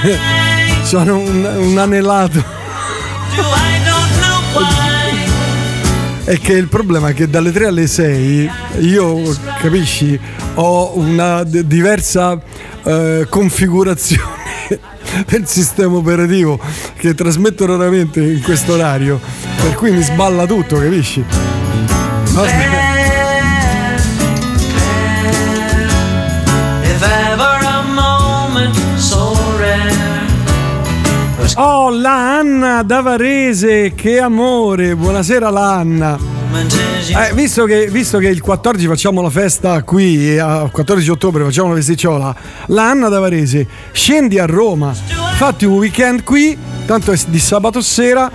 [0.81, 2.43] Sono un, un anellato.
[6.25, 9.21] E che il problema è che dalle 3 alle 6 io,
[9.61, 10.19] capisci,
[10.55, 12.41] ho una diversa
[12.83, 14.45] eh, configurazione
[15.29, 16.59] del sistema operativo
[16.97, 19.19] che trasmetto raramente in questo orario,
[19.61, 21.23] per cui mi sballa tutto, capisci?
[22.31, 22.93] Vabbè.
[31.57, 34.93] Oh, la Anna da Varese, che amore!
[34.93, 36.17] Buonasera la Anna.
[37.07, 41.43] Eh, visto, che, visto che il 14 facciamo la festa qui, e al 14 ottobre
[41.45, 42.35] facciamo la festicciola,
[42.67, 47.79] la Anna da Varese, scendi a Roma, fatti un weekend qui, tanto è di sabato
[47.79, 48.29] sera,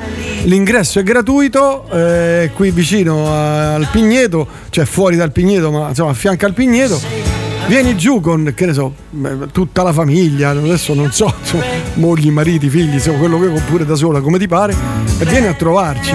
[0.44, 6.14] l'ingresso è gratuito, eh, qui vicino al Pigneto, cioè fuori dal Pigneto, ma insomma a
[6.14, 7.00] fianco al Pigneto.
[7.66, 11.64] Vieni giù con, che ne so, beh, tutta la famiglia, adesso non so, insomma,
[11.94, 14.74] mogli, mariti, figli, insomma, quello che oppure da sola, come ti pare,
[15.18, 16.14] e vieni a trovarci.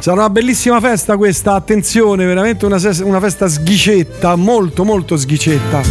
[0.00, 5.82] Sarà una bellissima festa questa, attenzione, veramente una, una festa sghicetta, molto molto sghicetta.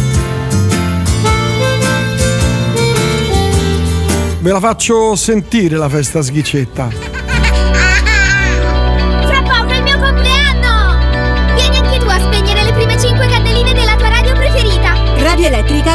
[4.40, 7.09] Ve la faccio sentire la festa sghicetta.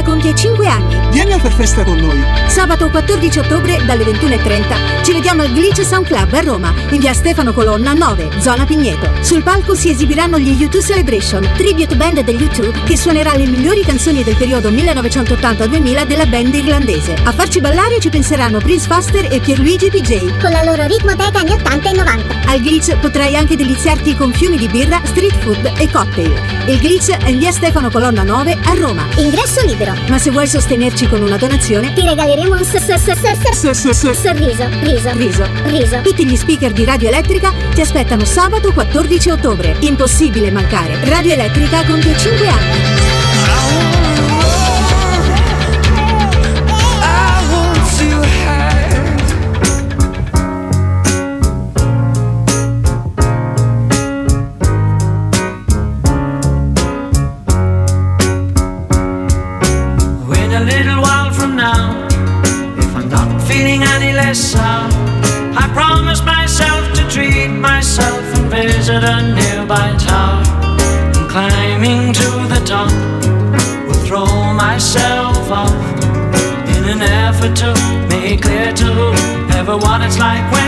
[0.06, 0.96] Compie 5 anni.
[1.12, 2.45] Vieni a far festa con noi.
[2.56, 7.14] Sabato 14 ottobre dalle 21.30 ci vediamo al Glitch Sound Club a Roma, in via
[7.14, 9.12] Stefano Colonna 9, zona Pigneto.
[9.22, 13.82] Sul palco si esibiranno gli U2 Celebration, tribute band degli U2 che suonerà le migliori
[13.82, 17.16] canzoni del periodo 1980-2000 della band irlandese.
[17.26, 20.40] A farci ballare ci penseranno Prince Faster e Pierluigi PJ.
[20.40, 22.36] Con la loro ritmoteca anni 80 e 90.
[22.46, 26.34] Al Glitch potrai anche deliziarti con fiumi di birra, street food e cocktail.
[26.68, 29.06] Il Glitch è in via Stefano Colonna 9 a Roma.
[29.18, 29.94] Ingresso libero.
[30.08, 35.48] Ma se vuoi sostenerci con una donazione, Ti regaleremo un S- s- sorriso, riso, riso.
[35.66, 36.02] riso.
[36.02, 39.76] Tutti gli speaker di Radio Elettrica ti aspettano sabato 14 ottobre.
[39.80, 41.00] Impossibile mancare.
[41.10, 43.35] Radio Elettrica compie 5 anni.
[79.76, 80.65] Everyone it's like when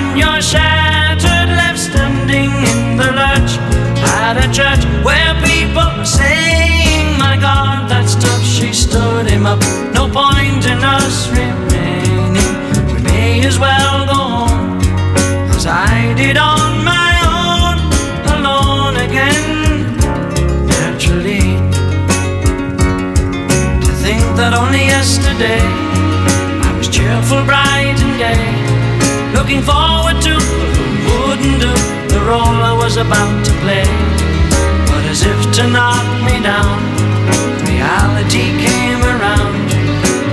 [29.57, 30.35] looking forward to
[31.07, 31.73] wouldn't do
[32.13, 33.85] the role I was about to play.
[34.85, 36.77] But as if to knock me down,
[37.65, 39.71] reality came around,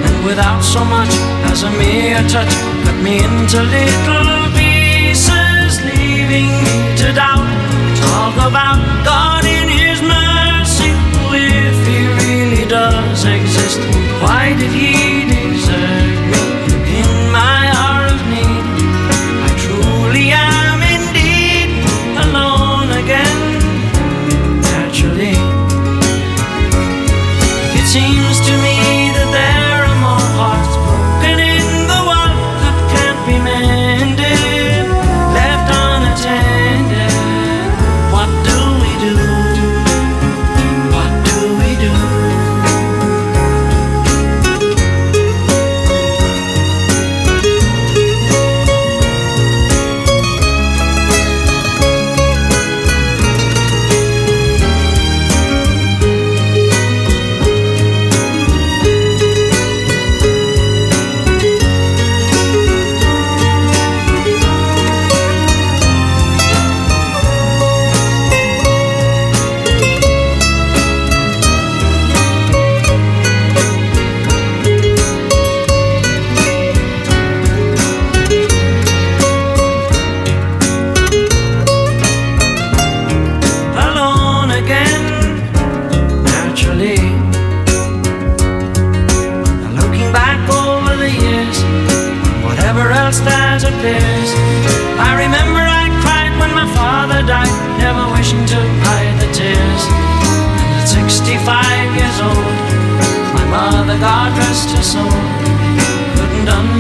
[0.04, 1.12] and without so much
[1.50, 2.52] as a mere touch,
[2.84, 7.48] cut me into little pieces, leaving me to doubt.
[8.04, 10.92] Talk about God in His mercy,
[11.32, 13.80] if He really does exist.
[14.20, 15.13] Why did He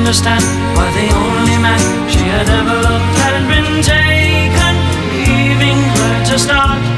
[0.04, 0.44] understand
[0.76, 4.74] why the only man she had ever loved had been taken,
[5.24, 6.93] leaving her to start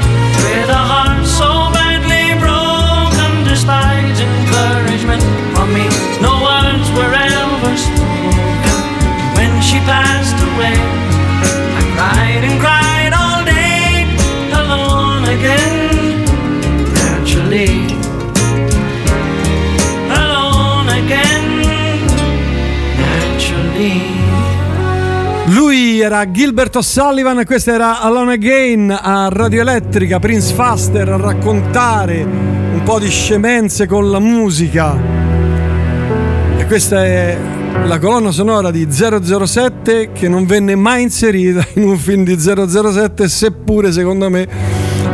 [25.97, 31.17] Lui era Gilbert O'Sullivan e questa era Alone Again a Radio Elettrica, Prince Faster a
[31.17, 34.95] raccontare un po' di scemenze con la musica.
[36.55, 37.35] E questa è
[37.83, 43.27] la colonna sonora di 007 che non venne mai inserita in un film di 007,
[43.27, 44.47] seppure secondo me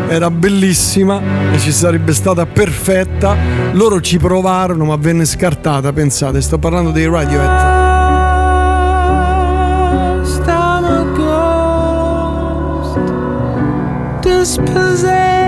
[0.10, 1.22] era bellissima
[1.54, 3.38] e ci sarebbe stata perfetta.
[3.72, 7.73] Loro ci provarono ma venne scartata, pensate, sto parlando dei Radiohead.
[14.44, 15.43] was possessed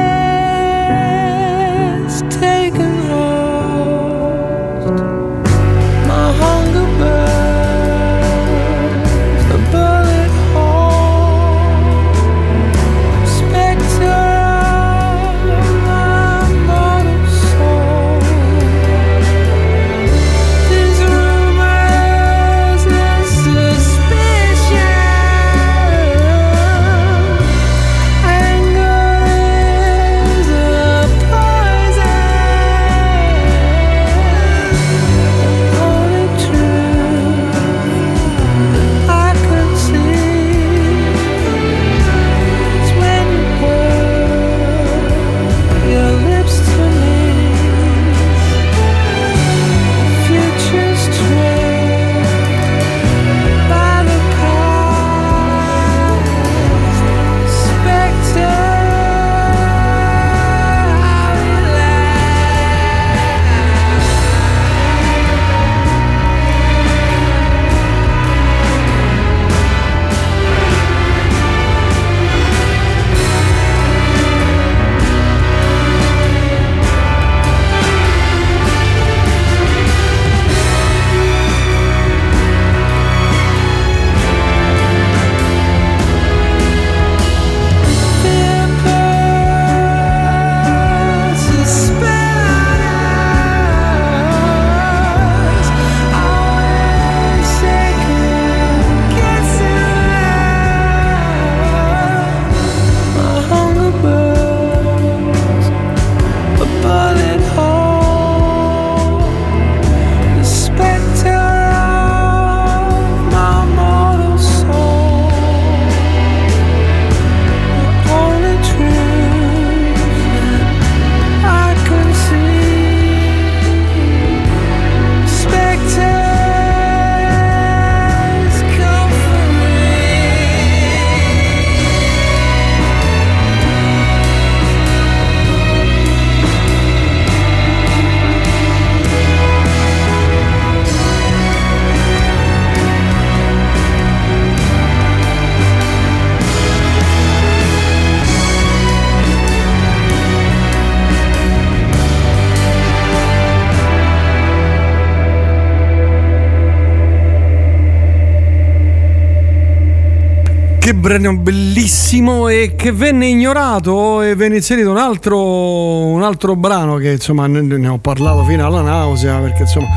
[161.17, 167.11] brano bellissimo e che venne ignorato e venne inserito un altro, un altro brano che
[167.11, 169.87] insomma ne, ho parlato fino alla nausea perché insomma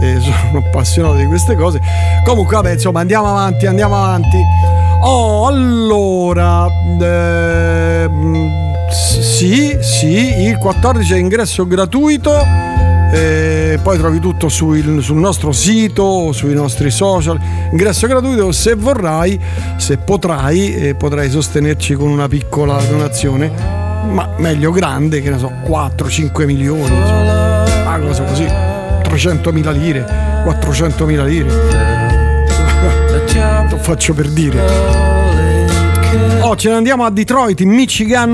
[0.00, 1.80] eh, sono appassionato di queste cose.
[2.24, 4.38] Comunque vabbè insomma andiamo avanti, andiamo avanti.
[5.02, 6.66] Oh allora
[7.00, 8.08] eh,
[8.90, 12.93] s- sì, sì, il 14 è ingresso gratuito.
[13.14, 17.38] E poi trovi tutto sul, sul nostro sito, sui nostri social.
[17.70, 19.40] Ingresso gratuito se vorrai,
[19.76, 23.52] se potrai, eh, potrai sostenerci con una piccola donazione,
[24.10, 30.04] ma meglio grande, che ne so, 4-5 milioni, insomma, una cosa così, 300.000 lire,
[30.44, 31.48] 400.000 lire.
[33.70, 34.60] Lo faccio per dire.
[36.40, 38.32] Oh, ce ne andiamo a Detroit, in Michigan,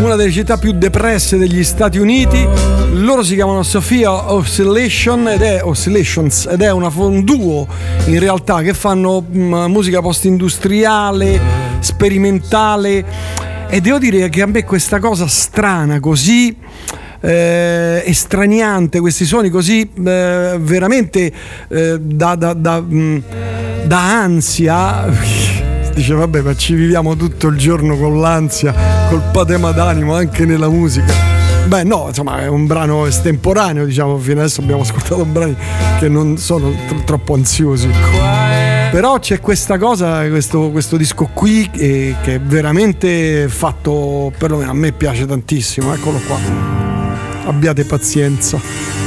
[0.00, 2.71] una delle città più depresse degli Stati Uniti.
[2.94, 7.66] Loro si chiamano Sophia Oscillation ed è, Oscillations ed è una, un duo
[8.04, 11.40] in realtà che fanno mm, musica post-industriale,
[11.78, 13.04] sperimentale
[13.70, 16.54] E devo dire che a me questa cosa strana, così
[17.20, 21.32] eh, estraniante, questi suoni così eh, veramente
[21.68, 23.22] eh, da, da- da, mh,
[23.86, 25.08] da ansia.
[25.94, 28.74] Dice vabbè ma ci viviamo tutto il giorno con l'ansia,
[29.08, 31.41] col patema d'animo anche nella musica.
[31.66, 35.56] Beh no, insomma è un brano estemporaneo, diciamo, fino adesso abbiamo ascoltato brani
[35.98, 37.88] che non sono tro- troppo ansiosi.
[38.90, 44.74] Però c'è questa cosa, questo, questo disco qui eh, che è veramente fatto, perlomeno a
[44.74, 46.36] me piace tantissimo, eccolo qua.
[47.46, 49.01] Abbiate pazienza.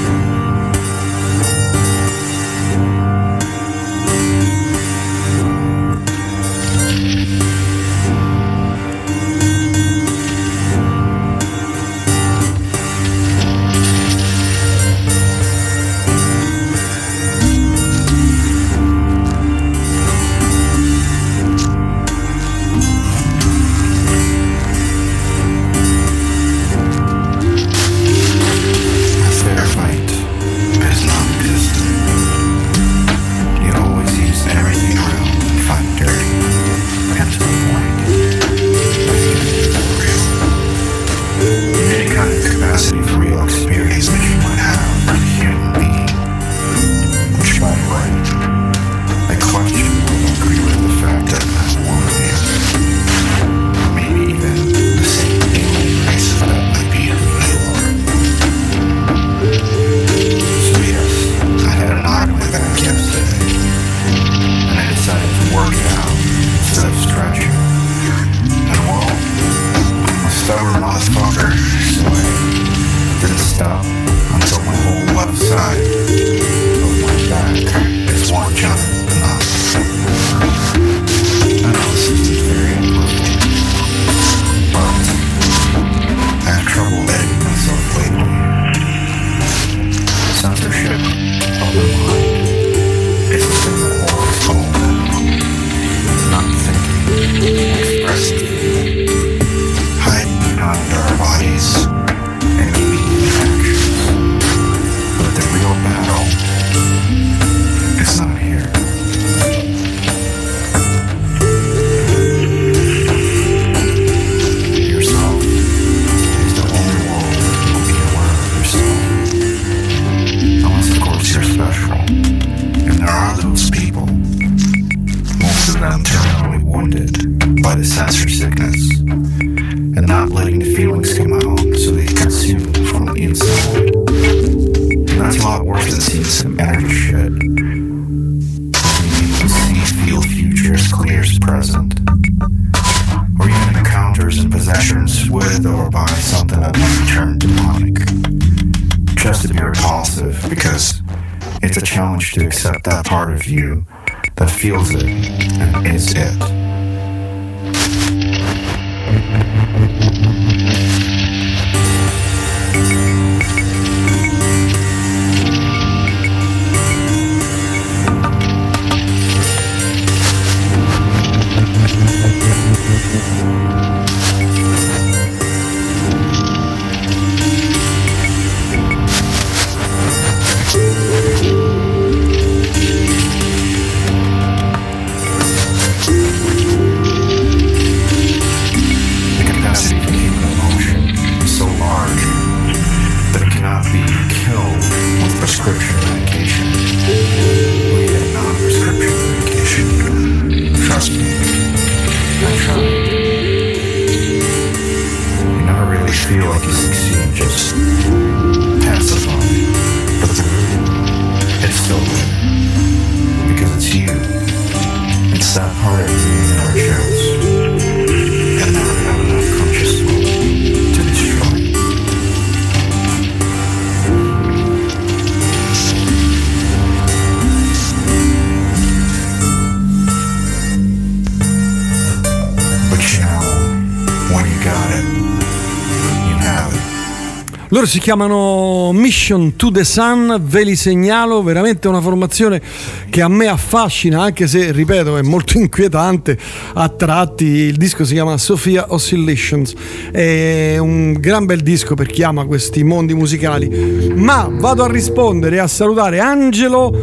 [237.96, 242.62] Si chiamano Mission to the Sun, ve li segnalo, veramente una formazione
[243.10, 246.38] che a me affascina, anche se, ripeto, è molto inquietante
[246.74, 247.46] a tratti.
[247.46, 249.74] Il disco si chiama Sophia Oscillations,
[250.12, 254.14] è un gran bel disco per chi ama questi mondi musicali.
[254.14, 256.94] Ma vado a rispondere e a salutare Angelo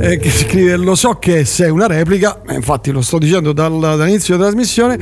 [0.00, 3.80] eh, che scrive: Lo so che sei una replica, eh, infatti lo sto dicendo dal-
[3.80, 4.96] dall'inizio della trasmissione.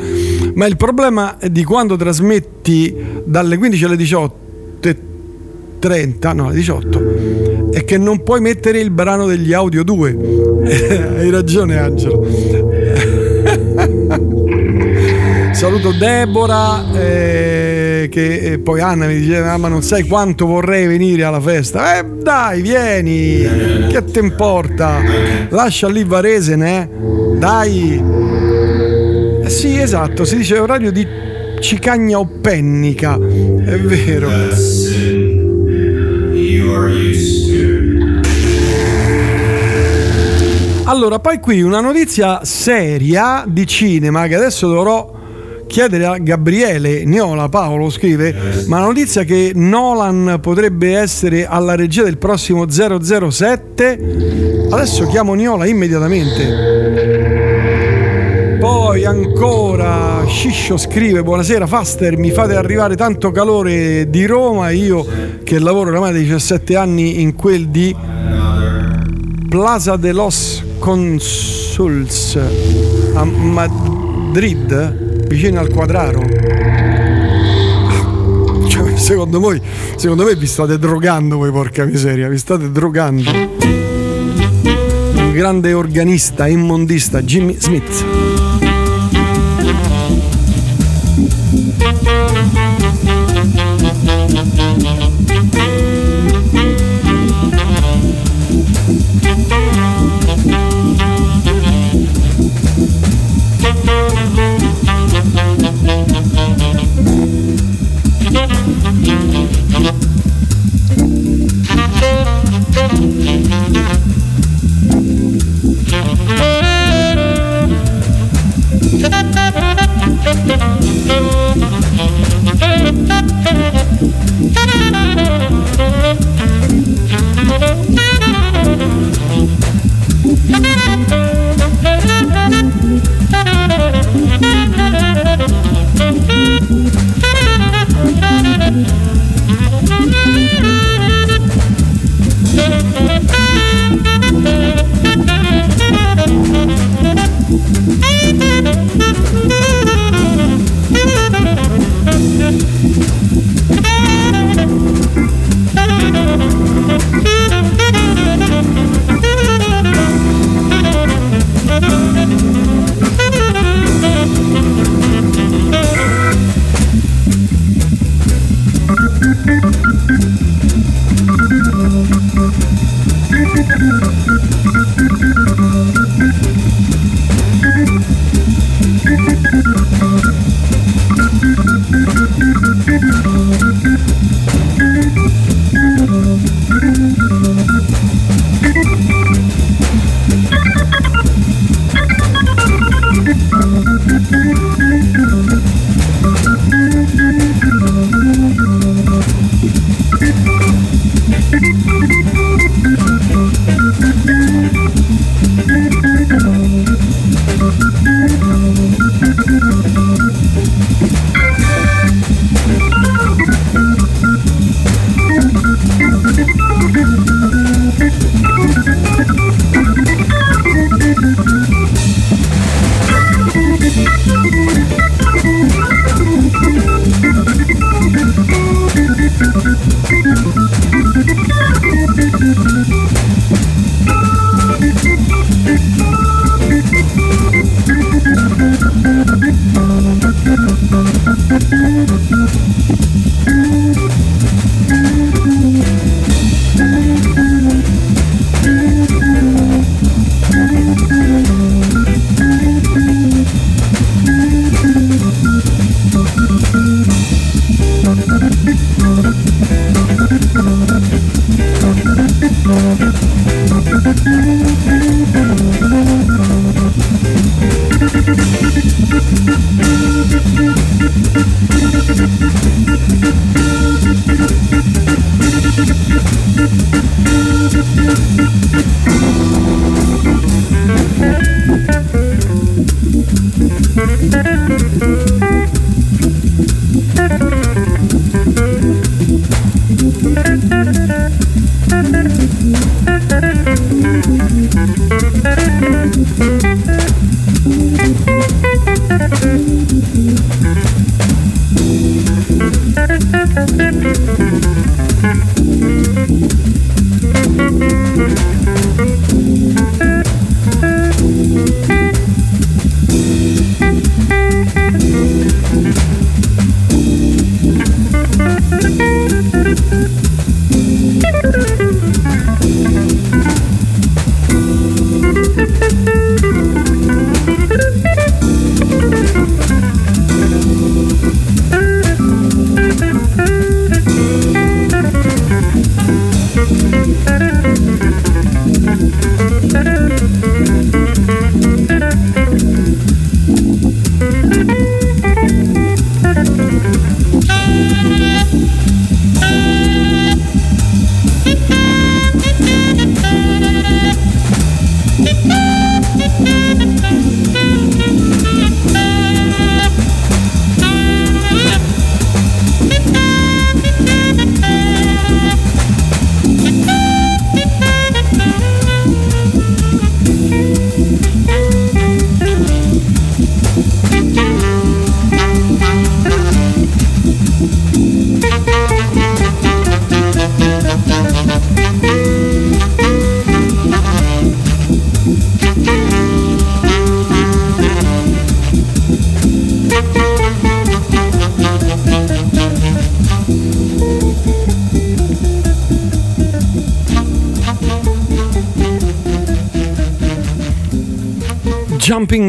[0.54, 2.96] Ma il problema è di quando trasmetti
[3.26, 3.96] dalle 15 alle
[5.85, 10.16] 18.30, no, alle 18, è che non puoi mettere il brano degli audio 2.
[11.19, 12.24] Hai ragione Angelo.
[15.52, 20.86] Saluto Deborah, eh, che eh, poi Anna mi diceva, "Ah, ma non sai quanto vorrei
[20.86, 21.98] venire alla festa.
[21.98, 23.47] Eh dai, vieni,
[23.89, 25.01] che te importa?
[25.51, 26.89] Lascia lì Varese, ne?
[27.36, 28.02] Dai.
[29.44, 31.06] Eh sì, esatto, si dice orario di
[31.61, 34.28] cicagna o pennica, è vero.
[40.86, 45.12] Allora, poi qui una notizia seria di cinema che adesso dovrò
[45.66, 48.34] chiedere a Gabriele Niola, Paolo scrive,
[48.66, 55.66] ma la notizia che Nolan potrebbe essere alla regia del prossimo 007, adesso chiamo Niola
[55.66, 57.03] immediatamente.
[59.05, 65.06] Ancora Sciscio scrive Buonasera Faster, mi fate arrivare tanto calore di Roma, io
[65.44, 67.94] che lavoro oramai da 17 anni in quel di
[69.48, 72.39] Plaza de los Consuls
[73.14, 76.22] a Madrid, vicino al Quadraro.
[78.68, 79.60] Cioè, secondo voi,
[79.97, 83.31] secondo me vi state drogando voi, porca miseria, vi state drogando.
[83.31, 88.23] Il grande organista, immondista Jimmy Smith.
[91.56, 91.78] Thank
[95.09, 95.13] you.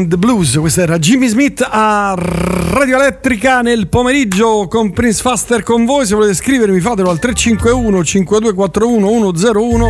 [0.06, 5.84] The Blues, questa era Jimmy Smith a Radio Elettrica nel pomeriggio con Prince Faster con
[5.84, 9.88] voi, se volete scrivermi fatelo al 351 5241 101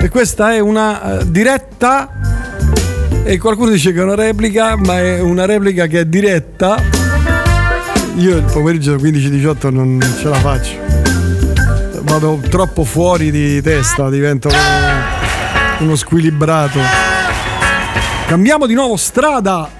[0.00, 2.10] e questa è una eh, diretta
[3.24, 6.82] e qualcuno dice che è una replica, ma è una replica che è diretta.
[8.16, 10.76] Io il pomeriggio 15-18 non ce la faccio.
[12.02, 14.48] Vado troppo fuori di testa, divento
[15.80, 17.07] uno squilibrato.
[18.28, 19.77] Cambiamo di nuovo strada.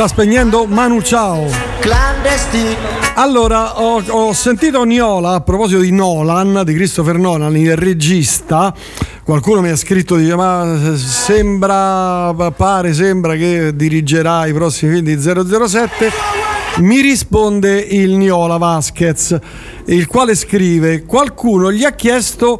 [0.00, 1.46] Sta spegnendo Manu Ciao.
[3.16, 8.72] Allora, ho, ho sentito Niola a proposito di Nolan, di Christopher Nolan, il regista.
[9.22, 15.20] Qualcuno mi ha scritto, dice, ma sembra, pare, sembra che dirigerà i prossimi film di
[15.20, 16.10] 007.
[16.78, 19.38] Mi risponde il Niola Vasquez,
[19.84, 22.58] il quale scrive, qualcuno gli ha chiesto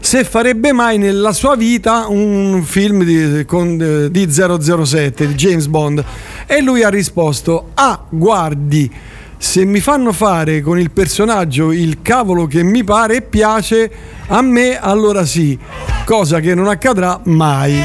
[0.00, 6.04] se farebbe mai nella sua vita un film di, con- di 007, di James Bond.
[6.46, 8.90] E lui ha risposto, ah, guardi,
[9.36, 13.90] se mi fanno fare con il personaggio il cavolo che mi pare e piace,
[14.26, 15.58] a me allora sì,
[16.04, 17.82] cosa che non accadrà mai.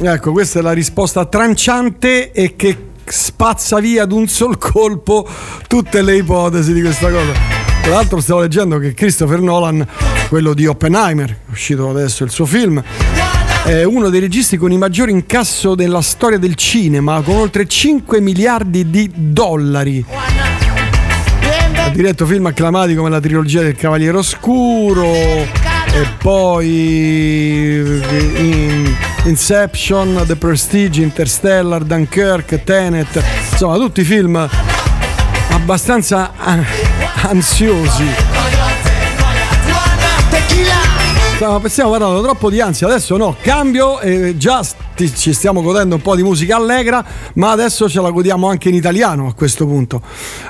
[0.00, 2.76] Ecco, questa è la risposta tranciante e che
[3.06, 5.26] spazza via d'un sol colpo
[5.66, 7.73] tutte le ipotesi di questa cosa.
[7.84, 9.86] Tra l'altro stavo leggendo che Christopher Nolan,
[10.30, 12.82] quello di Oppenheimer, è uscito adesso il suo film,
[13.62, 18.22] è uno dei registi con i maggiori incasso della storia del cinema, con oltre 5
[18.22, 20.02] miliardi di dollari.
[20.08, 30.36] Ha diretto film acclamati come la trilogia del Cavaliere Oscuro e poi in- Inception, The
[30.36, 34.48] Prestige, Interstellar, Dunkirk, Tenet, insomma tutti film
[35.64, 36.62] abbastanza ah,
[37.22, 38.04] ansiosi.
[41.36, 45.94] Stiamo, stiamo parlando troppo di ansia, adesso no, cambio e già sti- ci stiamo godendo
[45.94, 47.02] un po' di musica allegra,
[47.34, 50.02] ma adesso ce la godiamo anche in italiano a questo punto.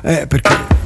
[0.03, 0.83] Eh, perché.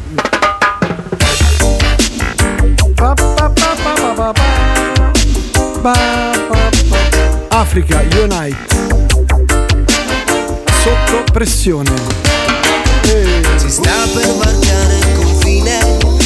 [7.48, 8.56] Africa Unite
[10.82, 12.17] sotto pressione.
[13.68, 15.78] Si sta per varcare il confine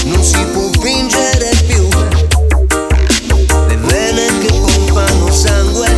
[0.05, 1.89] non si può fingere più.
[3.67, 5.89] Le vene che pompano sangue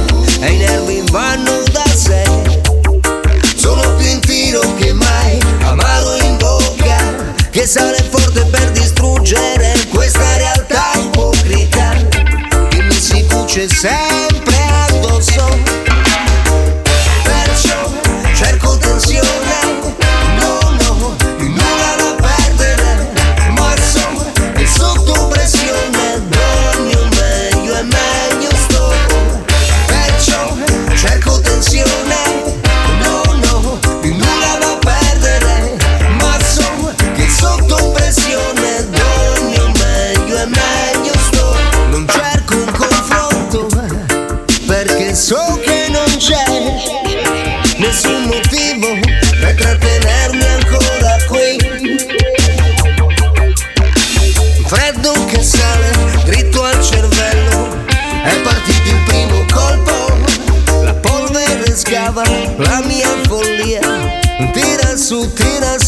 [0.40, 2.24] e i nervi vanno da sé.
[3.56, 10.36] Sono più in tiro che mai, amaro in bocca, che sale forte per distruggere questa
[10.38, 11.94] realtà ipocrita
[12.70, 14.13] che mi si cuce sempre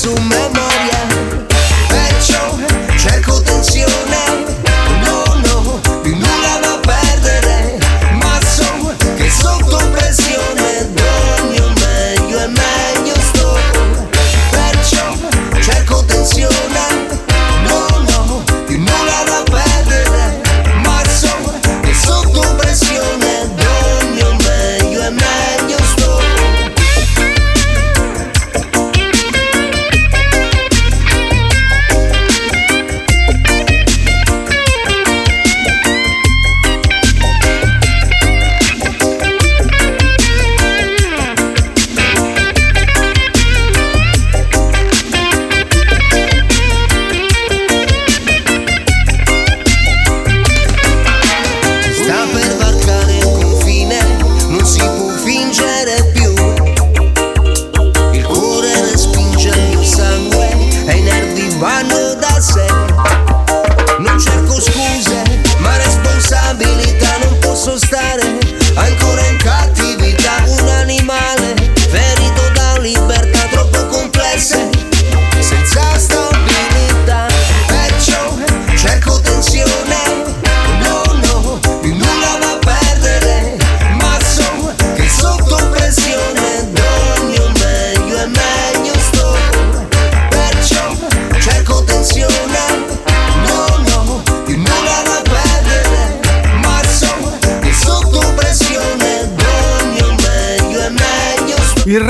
[0.06, 0.55] su memoria.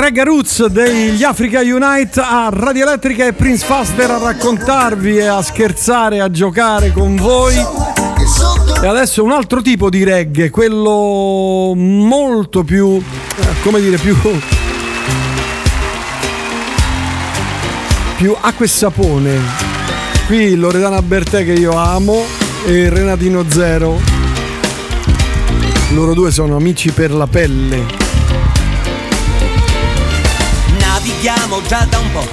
[0.07, 5.41] Reggae Roots degli Africa Unite a Radio Elettrica e Prince Faster a raccontarvi e a
[5.41, 7.53] scherzare, a giocare con voi.
[8.81, 14.15] E adesso un altro tipo di reggae, quello molto più, eh, come dire, più...
[18.15, 19.39] più acqua e sapone.
[20.25, 22.23] Qui Loredana Bertè che io amo
[22.65, 23.99] e Renatino Zero.
[25.91, 28.06] Loro due sono amici per la pelle.
[31.17, 32.27] Navighiamo già da un po',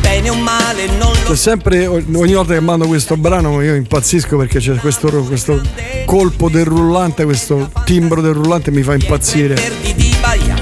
[0.00, 4.38] bene o male non lo C'è sempre, ogni volta che mando questo brano io impazzisco
[4.38, 5.60] perché c'è questo, questo
[6.06, 9.52] colpo del rullante, questo timbro del rullante mi fa impazzire.
[9.52, 10.54] Verdi di Bahia,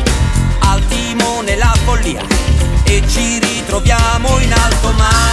[0.62, 2.22] al timone la follia
[2.82, 5.23] e ci ritroviamo in alto mare.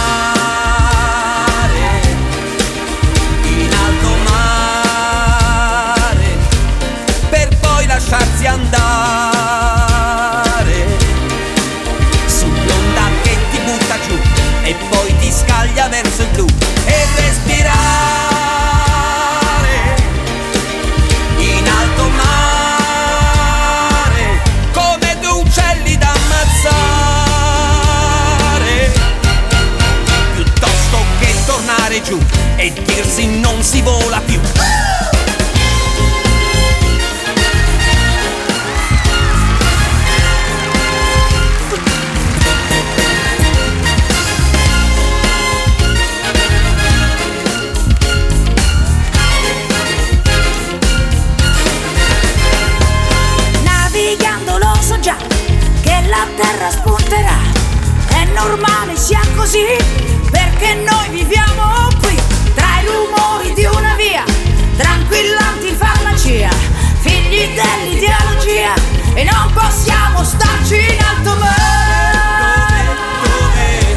[70.32, 72.84] spostarci in alto mare.
[73.22, 73.96] Dove,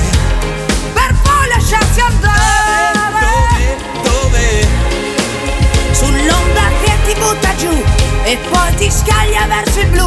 [0.95, 3.77] Per poi lasciarsi andare.
[4.03, 4.67] Dove, dove?
[5.93, 7.85] Sull'onda che ti butta giù
[8.25, 10.06] e poi ti scaglia verso il blu.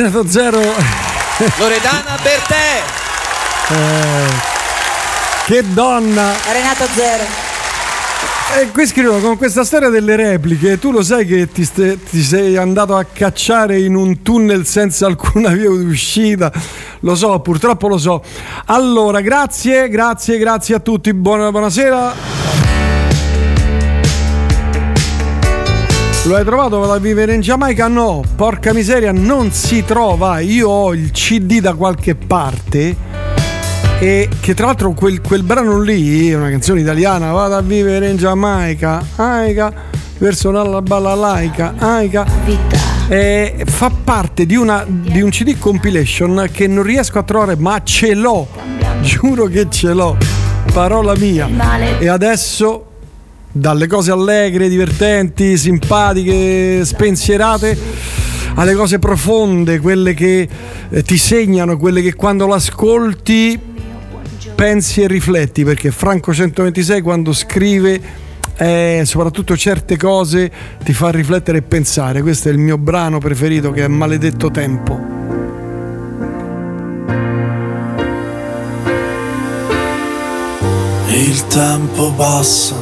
[0.00, 0.58] Renato Zero.
[1.58, 2.82] Loredana Bertè.
[3.68, 4.30] Eh,
[5.44, 6.32] che donna!
[6.50, 7.24] Renato Zero.
[8.58, 12.22] E qui scrivono con questa storia delle repliche, tu lo sai che ti, ste- ti
[12.22, 16.50] sei andato a cacciare in un tunnel senza alcuna via d'uscita?
[17.00, 18.22] Lo so, purtroppo lo so.
[18.66, 21.12] Allora, grazie, grazie, grazie a tutti.
[21.12, 22.29] Buona, buonasera.
[26.24, 27.88] Lo hai trovato vado a vivere in Giamaica?
[27.88, 30.38] No, porca miseria, non si trova.
[30.40, 32.94] Io ho il CD da qualche parte.
[33.98, 37.32] E che tra l'altro quel, quel brano lì è una canzone italiana.
[37.32, 39.02] Vado a vivere in Giamaica.
[39.16, 39.72] Aica,
[40.18, 41.72] verso la balla laica.
[41.78, 42.26] Aica.
[43.08, 47.82] Eh, fa parte di, una, di un CD compilation che non riesco a trovare, ma
[47.82, 48.46] ce l'ho.
[49.00, 50.18] Giuro che ce l'ho.
[50.70, 51.48] Parola mia.
[51.98, 52.89] E adesso
[53.52, 57.76] dalle cose allegre, divertenti, simpatiche, spensierate,
[58.54, 60.48] alle cose profonde, quelle che
[60.88, 63.58] eh, ti segnano, quelle che quando l'ascolti
[64.54, 70.50] pensi e rifletti, perché Franco 126 quando scrive eh, soprattutto certe cose
[70.84, 72.20] ti fa riflettere e pensare.
[72.20, 75.18] Questo è il mio brano preferito che è Maledetto Tempo.
[81.08, 82.76] Il tempo passa,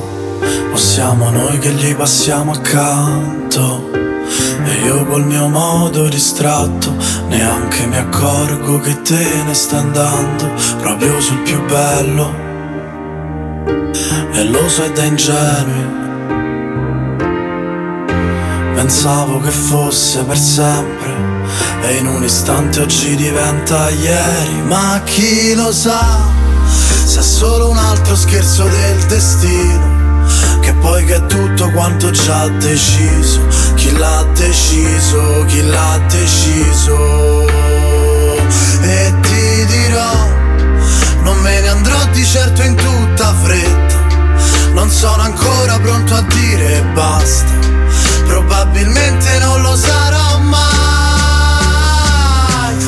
[0.78, 3.90] siamo noi che gli passiamo accanto.
[4.64, 6.94] E io col mio modo distratto
[7.28, 12.46] neanche mi accorgo che te ne stai andando proprio sul più bello.
[14.32, 15.96] E lo so è da ingenui.
[18.74, 21.26] Pensavo che fosse per sempre
[21.82, 26.20] e in un istante oggi diventa ieri, ma chi lo sa?
[27.04, 29.87] Se è solo un altro scherzo del destino
[30.80, 33.46] poi che è tutto quanto già deciso.
[33.74, 37.46] Chi l'ha deciso, chi l'ha deciso?
[38.80, 40.26] E ti dirò
[41.22, 43.96] Non me ne andrò di certo in tutta fretta.
[44.72, 47.52] Non sono ancora pronto a dire basta.
[48.26, 50.58] Probabilmente non lo sarò mai.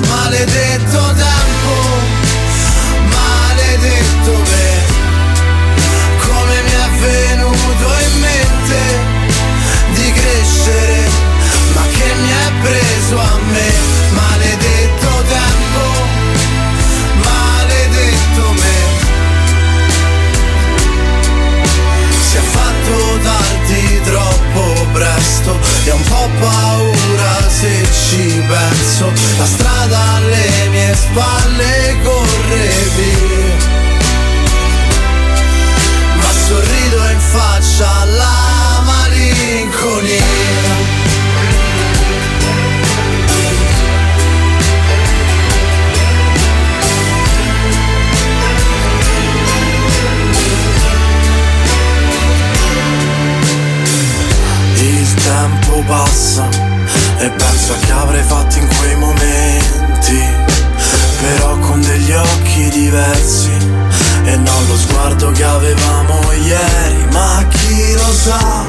[0.09, 1.30] Maledetto tempo
[12.62, 13.70] preso a me
[14.11, 15.85] Maledetto tempo
[17.24, 18.78] Maledetto me.
[22.28, 29.12] Si è fatto tardi troppo presto E ho un po' paura se ci penso.
[29.39, 33.57] La strada alle mie spalle corre via
[36.16, 41.00] Ma sorrido in faccia alla malinconia
[55.86, 56.48] passa
[57.19, 60.23] e penso a che avrei fatto in quei momenti,
[61.20, 63.51] però con degli occhi diversi
[64.24, 68.65] e non lo sguardo che avevamo ieri, ma chi lo sa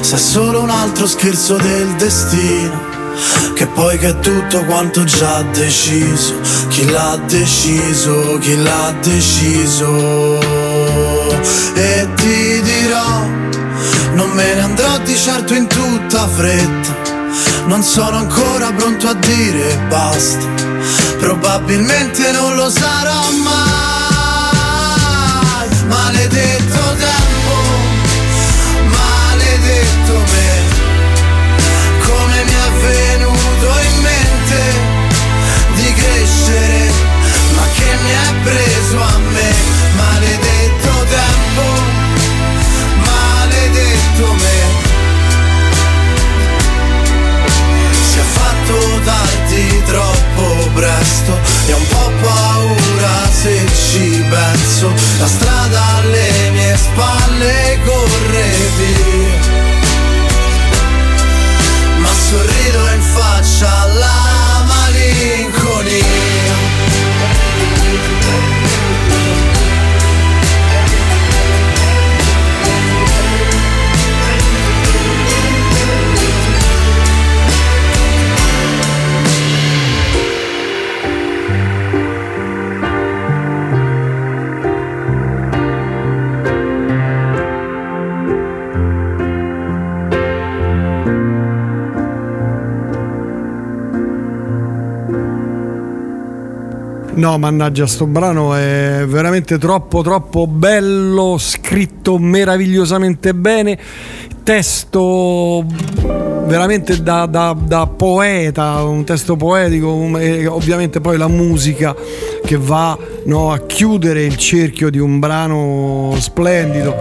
[0.00, 2.90] se è solo un altro scherzo del destino.
[3.54, 10.40] Che poi che è tutto quanto già deciso Chi l'ha deciso, chi l'ha deciso
[11.74, 13.32] E ti dirò
[14.14, 14.71] non me ne andrò
[15.22, 16.96] certo in tutta fretta.
[17.66, 20.44] Non sono ancora pronto a dire basta.
[21.20, 23.60] Probabilmente non lo sarò mai.
[25.86, 27.54] Maledetto tempo
[28.88, 30.50] Maledetto me.
[32.04, 34.60] Come mi è venuto in mente
[35.74, 36.90] Di crescere
[37.54, 39.71] Ma che mi è preso a me
[50.74, 51.38] presto.
[51.66, 54.92] E ho un po' paura se ci penso.
[55.18, 59.50] La strada alle mie spalle corre via.
[61.98, 63.31] Ma sorrido infatti
[97.14, 103.78] No, mannaggia, sto brano è veramente troppo, troppo bello, scritto meravigliosamente bene,
[104.42, 105.64] testo
[106.46, 111.94] veramente da, da- da poeta, un testo poetico, e ovviamente poi la musica
[112.44, 116.98] che va no, a chiudere il cerchio di un brano splendido.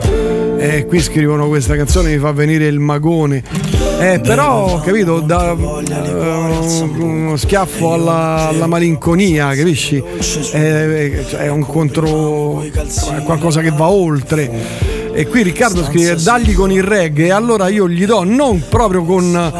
[0.57, 3.80] E qui scrivono questa canzone mi fa venire il magone.
[4.01, 10.03] Eh, però, capito, da eh, uno schiaffo alla, alla malinconia, capisci?
[10.51, 12.63] È, è un contro.
[12.63, 14.89] è qualcosa che va oltre.
[15.13, 19.03] E qui Riccardo scrive dagli con il reggae, e allora io gli do non proprio
[19.03, 19.51] con.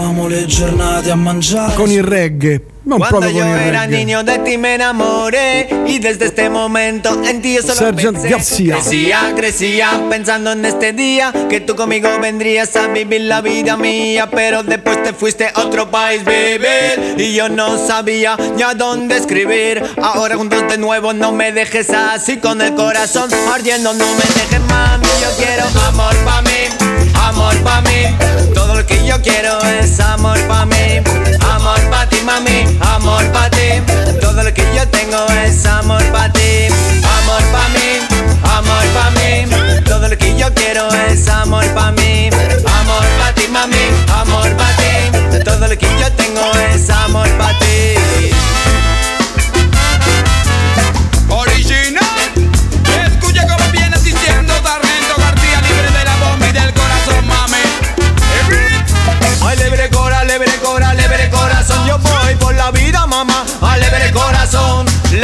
[1.76, 7.22] con il reggae, Cuando yo era niño de ti me enamoré y desde este momento
[7.26, 8.72] en ti yo solo Sergeant pensé.
[8.72, 14.32] Crecía, crecía pensando en este día que tú conmigo vendrías a vivir la vida mía,
[14.32, 19.84] pero después te fuiste a otro país vivir y yo no sabía ya dónde escribir.
[20.02, 24.62] Ahora juntos de nuevo no me dejes así con el corazón ardiendo, no me dejes
[24.68, 28.41] mami, yo quiero amor pa mí, amor pa mí.
[28.88, 31.02] Que yo quiero es amor pa mí,
[31.54, 33.80] amor pa ti mami, amor pa ti.
[34.20, 38.00] Todo lo que yo tengo es amor pa ti, amor pa mí,
[38.44, 39.84] amor pa mí.
[39.86, 42.30] Todo lo que yo quiero es amor pa mí,
[42.66, 43.86] amor pa ti mami,
[44.20, 45.44] amor pa ti.
[45.44, 48.11] Todo lo que yo tengo es amor pa ti.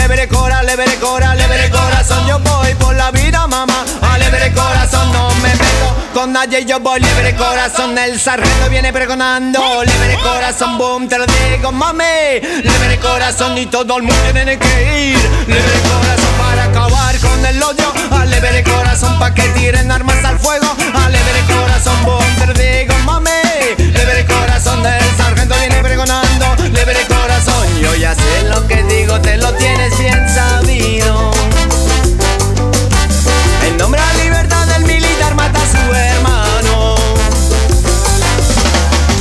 [0.07, 2.25] Libre cora, libre cora, libre corazón.
[2.29, 3.83] Yo voy por la vida, mamá.
[4.01, 5.11] Ay, libre corazón.
[5.11, 6.63] No me meto con nadie.
[6.63, 7.97] Yo voy libre corazón.
[7.97, 9.59] El sargento viene pregonando.
[9.83, 12.39] Libre corazón, boom, te lo digo, mami.
[12.39, 15.17] Libre corazón y todo el mundo tiene que ir.
[15.45, 17.93] Libre corazón para acabar con el odio.
[18.11, 20.73] Al libre corazón para que tiren armas al fuego.
[20.93, 23.29] Al libre corazón, boom, te lo digo, mami.
[23.77, 26.55] Libre corazón del sargento viene pregonando.
[26.63, 31.31] Libre corazón, yo ya sé lo que digo, te lo tienes bien sabido.
[33.65, 36.95] En nombre a libertad del militar mata a su hermano.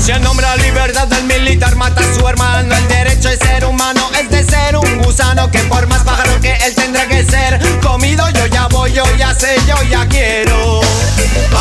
[0.03, 3.65] Si en nombre a libertad del militar mata a su hermano, el derecho de ser
[3.65, 7.61] humano es de ser un gusano que por más pájaro que él tendrá que ser
[7.81, 8.29] comido.
[8.31, 10.81] Yo ya voy, yo ya sé, yo ya quiero.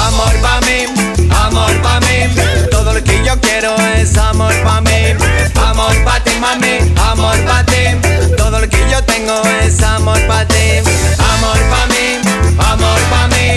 [0.07, 0.85] Amor pa' mí,
[1.30, 2.35] amor pa' mí.
[2.72, 5.13] Todo lo que yo quiero es amor pa' mí.
[5.55, 6.76] Amor pa' mami,
[7.09, 7.84] amor pa' ti.
[8.38, 10.65] Todo lo que yo tengo es amor pa' ti.
[11.34, 12.07] Amor pa' mí,
[12.72, 13.47] amor pa' mí.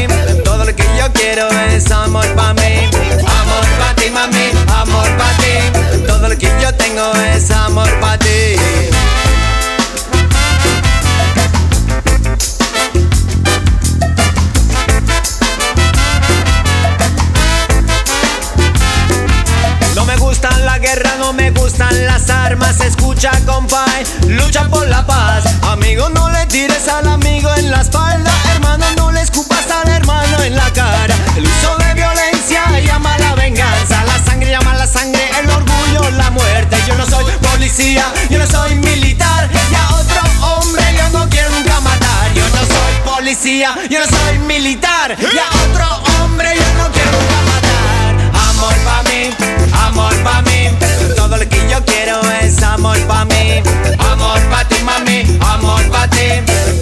[0.45, 2.73] Todo lo que yo quiero es amor pa' mí.
[3.41, 4.47] Amor pa' ti, mami,
[4.81, 5.55] amor pa' ti.
[6.07, 8.18] Todo lo que yo tengo es amor pa' ti.
[21.69, 22.81] Gustan las armas.
[22.81, 25.45] Escucha, compay, lucha por la paz.
[25.63, 28.33] Amigo, no le tires al amigo en la espalda.
[28.55, 31.15] Hermano, no le escupas al hermano en la cara.
[31.37, 34.03] El uso de violencia llama la venganza.
[34.05, 36.79] La sangre llama la sangre, el orgullo, la muerte.
[36.89, 39.51] Yo no soy policía, yo no soy militar.
[39.71, 42.33] Y a otro hombre yo no quiero nunca matar.
[42.35, 45.15] Yo no soy policía, yo no soy militar.
[45.21, 45.87] Y a otro
[46.23, 48.49] hombre yo no quiero nunca matar.
[48.49, 49.31] Amor pa' mí,
[49.87, 50.48] amor pa' mí.
[51.49, 53.63] Que yo quiero es amor pa' mí.
[53.99, 56.29] Amor pa' ti, mami, amor pa' ti.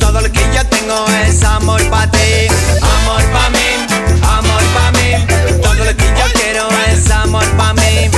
[0.00, 2.48] Todo lo que yo tengo es amor pa' ti.
[2.80, 3.68] Amor pa' mí,
[4.22, 5.26] amor pa' mí.
[5.62, 8.10] Todo lo que yo quiero es amor pa' mí.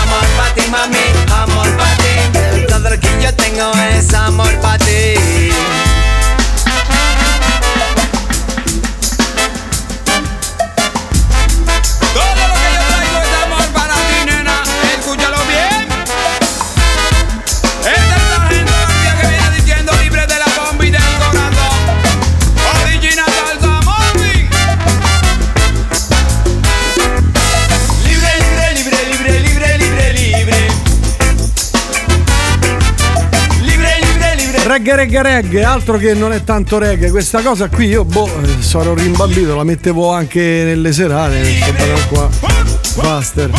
[0.00, 1.06] Amor pa' ti, mami,
[1.42, 2.66] amor pa' ti.
[2.68, 4.85] Todo lo que yo tengo es amor pa' ti.
[34.76, 37.10] Reggae, reggae, reggae, altro che non è tanto reggae.
[37.10, 41.40] Questa cosa qui io, boh, eh, sono rimbambito, la mettevo anche nelle serate.
[42.10, 42.28] qua.
[42.96, 43.50] Buster.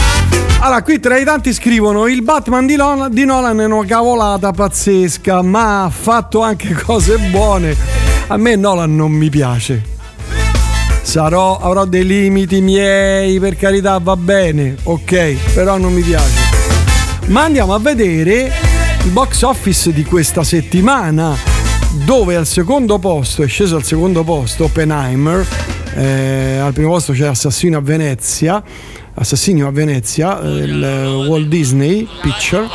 [0.59, 4.51] Allora, qui tra i tanti scrivono: Il Batman di Nolan, di Nolan è una cavolata
[4.51, 7.75] pazzesca, ma ha fatto anche cose buone.
[8.27, 9.81] A me Nolan non mi piace.
[11.01, 16.45] Sarò, avrò dei limiti miei, per carità, va bene, ok, però non mi piace.
[17.25, 18.66] Ma andiamo a vedere
[19.09, 21.35] box office di questa settimana.
[22.05, 25.45] dove al secondo posto è sceso al secondo posto Oppenheimer,
[25.95, 28.61] eh, al primo posto c'è Assassino a Venezia,
[29.13, 32.67] Assassino a Venezia, il Walt Disney Picture,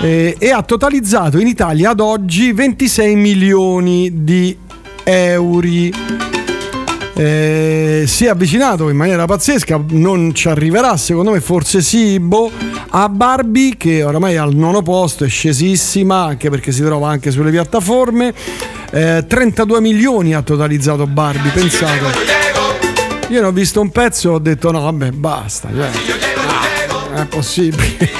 [0.00, 4.56] eh, e ha totalizzato in Italia ad oggi 26 milioni di
[5.04, 6.33] euro.
[7.16, 12.50] Eh, si è avvicinato in maniera pazzesca, non ci arriverà secondo me, forse sì, boh,
[12.88, 17.30] a Barbie che oramai è al nono posto, è scesissima anche perché si trova anche
[17.30, 18.34] sulle piattaforme.
[18.90, 22.42] Eh, 32 milioni ha totalizzato Barbie, pensate.
[23.30, 25.68] Io ne ho visto un pezzo e ho detto no, vabbè, basta.
[25.74, 25.88] Cioè,
[26.88, 28.10] no, è possibile.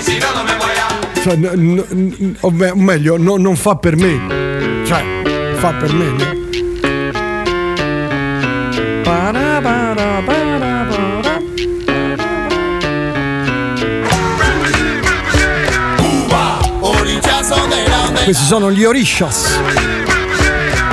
[1.23, 4.83] Cioè, n- n- o meglio, no- non fa per me.
[4.87, 6.05] Cioè, fa per me.
[6.07, 6.44] no?
[18.25, 19.61] Questi sono gli Orishas.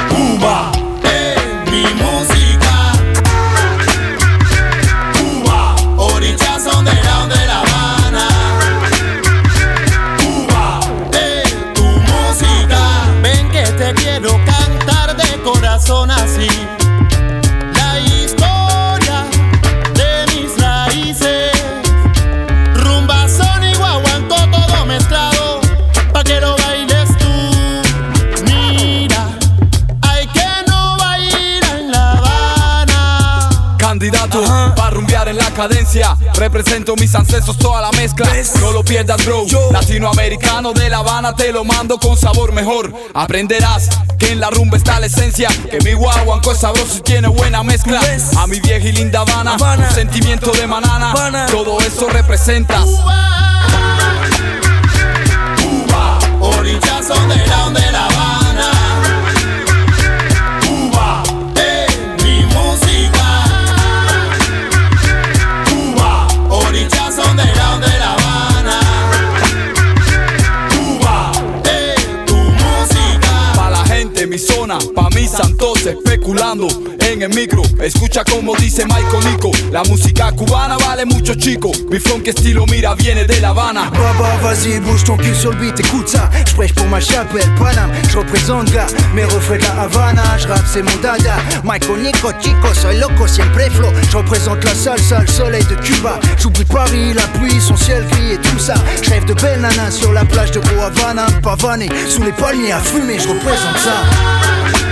[0.09, 0.70] Cuba
[36.35, 38.25] Represento mis ancestros, toda la mezcla.
[38.61, 39.45] No lo pierdas bro.
[39.71, 42.93] Latinoamericano de La Habana Te lo mando con sabor mejor.
[43.13, 47.27] Aprenderás que en la rumba está la esencia Que mi guaguanco es sabroso y tiene
[47.27, 47.99] buena mezcla.
[48.37, 51.45] A mi vieja y linda Habana, un Sentimiento de manana.
[51.47, 52.81] Todo eso representa
[55.61, 57.80] Cuba, orillas son de grande La
[74.81, 76.67] mi zona, pa' mis santos especulando
[76.99, 77.61] en el micro.
[77.81, 79.51] Escucha como dice Michael Nico.
[79.71, 81.71] La música cubana vale mucho chico.
[81.89, 83.89] Mi funk estilo mira viene de La Habana.
[83.89, 86.29] Baba, vas-y, bouge ton cul sur le beat, écoute ça.
[86.47, 87.91] J'prêche pour ma chapelle, Paname.
[88.09, 90.37] J'représente gars, mes refrains de la Havana.
[90.37, 91.35] J'rappe, c'est mon dada.
[91.63, 93.89] Michael Nico, chico, soy loco, siempre flow.
[94.09, 96.19] J'représente la salsa, le soleil de Cuba.
[96.37, 98.75] J'oublie Paris, la pluie, son ciel gris et tout ça.
[99.01, 101.25] J'rêve de belles nanas sur la plage de Havana.
[101.41, 104.90] Pavané, sous les palmiers à fumer, j'représente ça.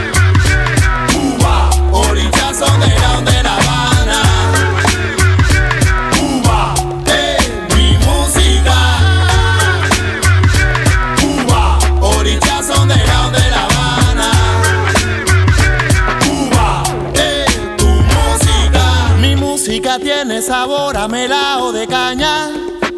[2.60, 4.22] Cuba, orillas son de grande La Habana.
[6.12, 6.74] Cuba
[7.06, 8.76] es mi música.
[11.22, 14.32] Cuba, orillas son de grande La Habana.
[16.20, 16.84] Cuba
[17.14, 19.16] es tu música.
[19.22, 22.50] Mi música tiene sabor a melao de caña.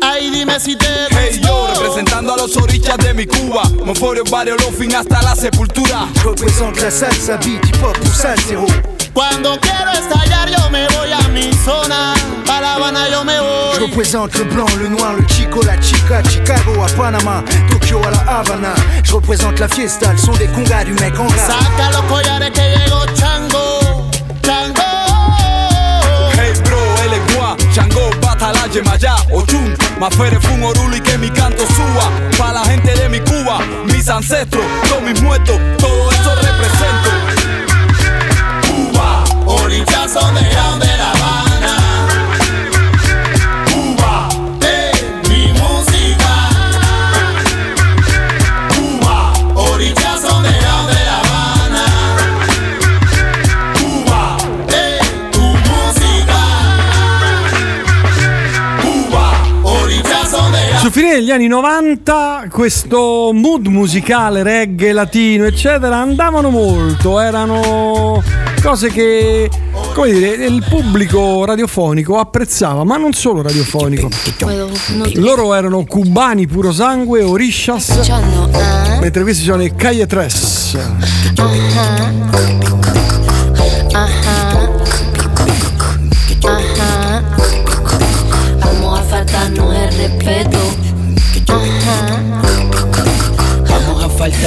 [0.01, 3.63] Ay, dime si te Hey yo, representando a los orichas de mi Cuba.
[3.85, 6.07] Monforio, barrio, fin hasta la sepultura.
[6.23, 8.65] J'représente la salsa, beat, hip hop ou salsero.
[9.13, 12.13] Cuando quiero estallar yo me voy a mi zona.
[12.45, 13.75] Pa' La Habana yo me voy.
[13.75, 18.11] Je représente le blanc, le noir, le chico, la chica, Chicago à Panama, Tokyo à
[18.11, 18.73] la Havana.
[19.03, 21.37] Je représente la fiesta, le son des congas du mec en rap.
[21.37, 24.09] Saca los collares que llegó Chango.
[24.43, 24.81] Chango.
[26.33, 31.29] Hey bro, él es guá, Chango, Batala, Yemayá, Ochun, Mafere, Fun, Orulu y que mi
[31.29, 32.09] canto suba.
[32.37, 36.10] Pa' la gente de mi Cuba, mis ancestros, todos mis muertos, todo
[60.91, 68.21] finire degli anni 90 questo mood musicale, reggae, latino, eccetera, andavano molto, erano
[68.61, 69.49] cose che,
[69.93, 74.09] come dire, il pubblico radiofonico apprezzava, ma non solo radiofonico.
[75.15, 78.09] Loro erano cubani puro sangue, orishas,
[78.99, 80.77] mentre questi sono i Calle Tres.
[83.93, 84.61] Ajá.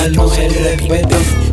[0.06, 1.43] Vamos el respeto.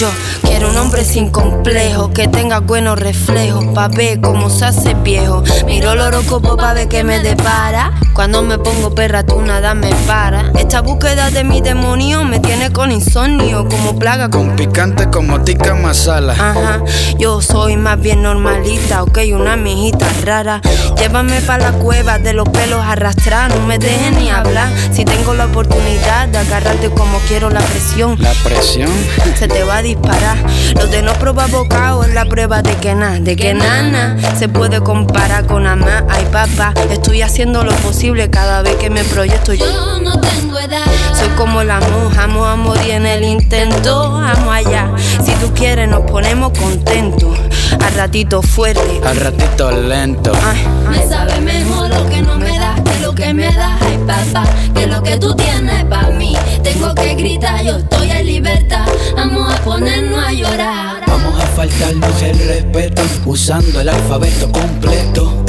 [0.00, 0.08] Yo
[0.44, 5.42] quiero hombre sin complejo, que tenga buenos reflejos, pa' ver cómo se hace viejo.
[5.66, 7.92] Miro el horóscopo pa' ver que me depara.
[8.14, 10.50] Cuando me pongo perra, tú nada me para.
[10.58, 14.30] Esta búsqueda de mi demonio me tiene con insomnio, como plaga.
[14.30, 16.32] Con picante como tica masala.
[16.32, 16.82] Ajá,
[17.18, 20.60] yo soy más bien normalita, ok, una mijita rara.
[20.98, 24.68] Llévame pa' la cueva de los pelos arrastrar, no me dejes ni hablar.
[24.92, 28.90] Si tengo la oportunidad de agarrarte como quiero la presión, La presión.
[29.38, 30.36] se te va a disparar.
[30.74, 34.48] Lo de no probar bocado es la prueba de que nada, de que nada se
[34.48, 36.06] puede comparar con amar.
[36.08, 39.52] Ay, papá, estoy haciendo lo posible cada vez que me proyecto.
[39.52, 40.84] Yo no tengo edad.
[41.14, 44.16] Soy como la monja, amo a morir en el intento.
[44.16, 44.90] Amo allá.
[45.24, 47.38] Si tú quieres, nos ponemos contentos.
[47.84, 49.00] Al ratito fuerte.
[49.04, 50.32] Al ratito lento.
[50.88, 54.44] Me sabe mejor lo que no me das que lo que me das, ay papá,
[54.74, 56.36] que lo que tú tienes para mí.
[56.62, 61.02] Tengo que gritar, yo estoy en libertad, vamos a ponernos a llorar.
[61.06, 65.44] Vamos a faltarnos el respeto usando el alfabeto completo.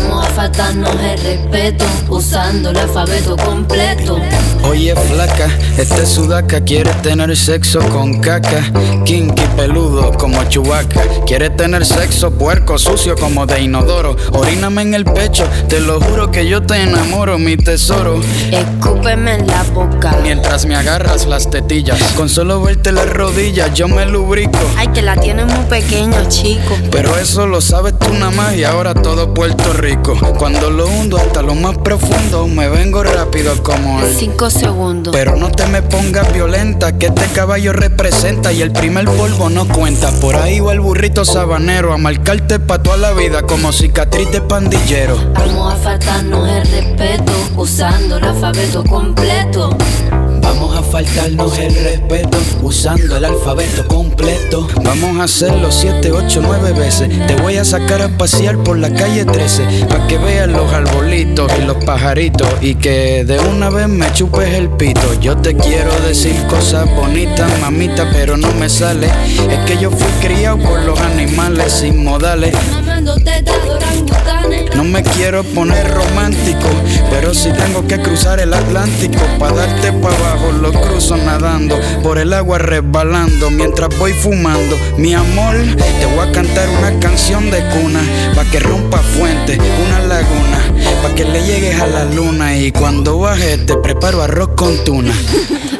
[0.00, 4.16] Vamos a faltarnos el respeto usando el alfabeto completo.
[4.62, 8.62] Oye flaca, este sudaca quiere tener sexo con caca,
[9.04, 11.00] kinky peludo como chubaca.
[11.26, 14.16] Quiere tener sexo puerco sucio como de inodoro.
[14.32, 18.20] Oríname en el pecho, te lo juro que yo te enamoro, mi tesoro.
[18.52, 20.16] Escúpeme en la boca.
[20.22, 24.58] Mientras me agarras las tetillas, con solo verte las rodillas yo me lubrico.
[24.76, 26.76] Ay, que la tienes muy pequeña, chico.
[26.92, 29.87] Pero eso lo sabes tú nada más y ahora todo Puerto Rico.
[29.96, 34.14] Cuando lo hundo hasta lo más profundo, me vengo rápido como el.
[34.14, 35.12] Cinco segundos.
[35.12, 39.66] Pero no te me pongas violenta, que este caballo representa y el primer polvo no
[39.66, 40.10] cuenta.
[40.20, 44.42] Por ahí va el burrito sabanero a marcarte pa' toda la vida como cicatriz de
[44.42, 45.16] pandillero.
[45.32, 49.76] Vamos a faltarnos el respeto usando el alfabeto completo.
[50.48, 54.66] Vamos a faltarnos el respeto usando el alfabeto completo.
[54.82, 57.10] Vamos a hacerlo 7, 8, 9 veces.
[57.26, 61.52] Te voy a sacar a pasear por la calle 13 para que veas los arbolitos
[61.58, 65.20] y los pajaritos y que de una vez me chupes el pito.
[65.20, 69.08] Yo te quiero decir cosas bonitas, mamita, pero no me sale.
[69.50, 72.54] Es que yo fui criado por los animales sin modales.
[72.72, 74.07] Mamando orangutanes.
[74.76, 76.68] No me quiero poner romántico,
[77.10, 82.18] pero si tengo que cruzar el Atlántico para darte para abajo, lo cruzo nadando, por
[82.18, 84.78] el agua resbalando mientras voy fumando.
[84.96, 85.56] Mi amor,
[86.00, 88.00] te voy a cantar una canción de cuna,
[88.34, 90.60] pa' que rompa fuente, una laguna,
[91.02, 95.14] pa' que le llegues a la luna y cuando baje te preparo arroz con tuna.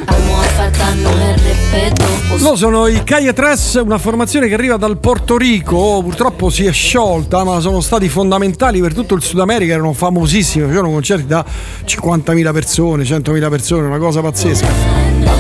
[2.39, 3.03] Loro sono i
[3.35, 8.09] Tres, una formazione che arriva dal Porto Rico, purtroppo si è sciolta, ma sono stati
[8.09, 11.45] fondamentali per tutto il Sud America, erano famosissimi, facevano concerti da
[11.85, 14.67] 50.000 persone, 100.000 persone, una cosa pazzesca.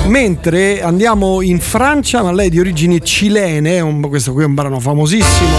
[0.07, 4.55] Mentre andiamo in Francia, ma lei è di origini cilene, un- questo qui è un
[4.55, 5.57] brano famosissimo.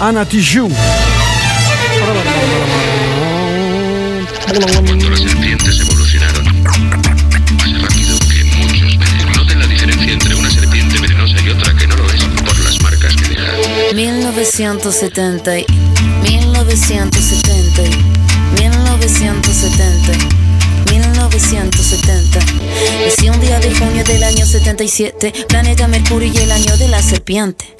[0.00, 0.72] Anna Tijoux.
[14.60, 15.64] 1970,
[16.22, 17.82] 1970,
[18.60, 20.12] 1970,
[20.92, 22.40] 1970.
[23.06, 27.00] Nací un día de junio del año 77, planeta Mercurio y el año de la
[27.00, 27.79] serpiente.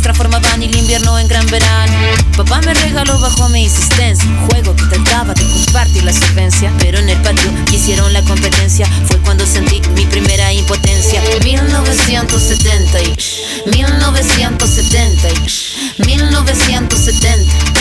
[0.00, 1.92] transformaban el invierno en gran verano.
[2.36, 6.98] Papá me regaló bajo mi insistencia un juego que trataba de compartir la solvencia, pero
[6.98, 8.86] en el patio quisieron la competencia.
[9.06, 11.22] Fue cuando sentí mi primera impotencia.
[11.44, 13.16] 1970, y
[13.70, 17.78] 1970, y 1970.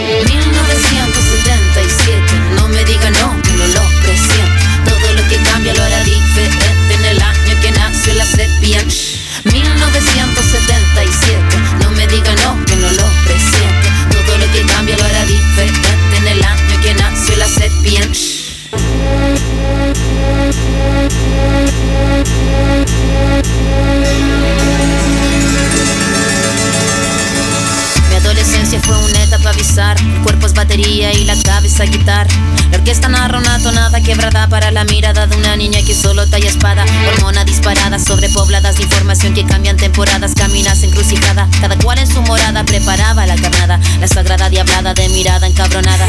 [0.00, 0.49] 1977,
[29.70, 30.00] improvisar.
[30.00, 32.26] El cuerpo es batería y la cabeza guitar.
[32.70, 36.48] La orquesta narra una tonada quebrada para la mirada de una niña que solo talla
[36.48, 36.84] espada.
[37.14, 40.34] Hormona disparada, sobrepobladas de información que cambian temporadas.
[40.34, 43.80] Caminas encrucijada, cada cual en su morada preparaba la carnada.
[44.00, 46.06] La sagrada diablada de mirada encabronada.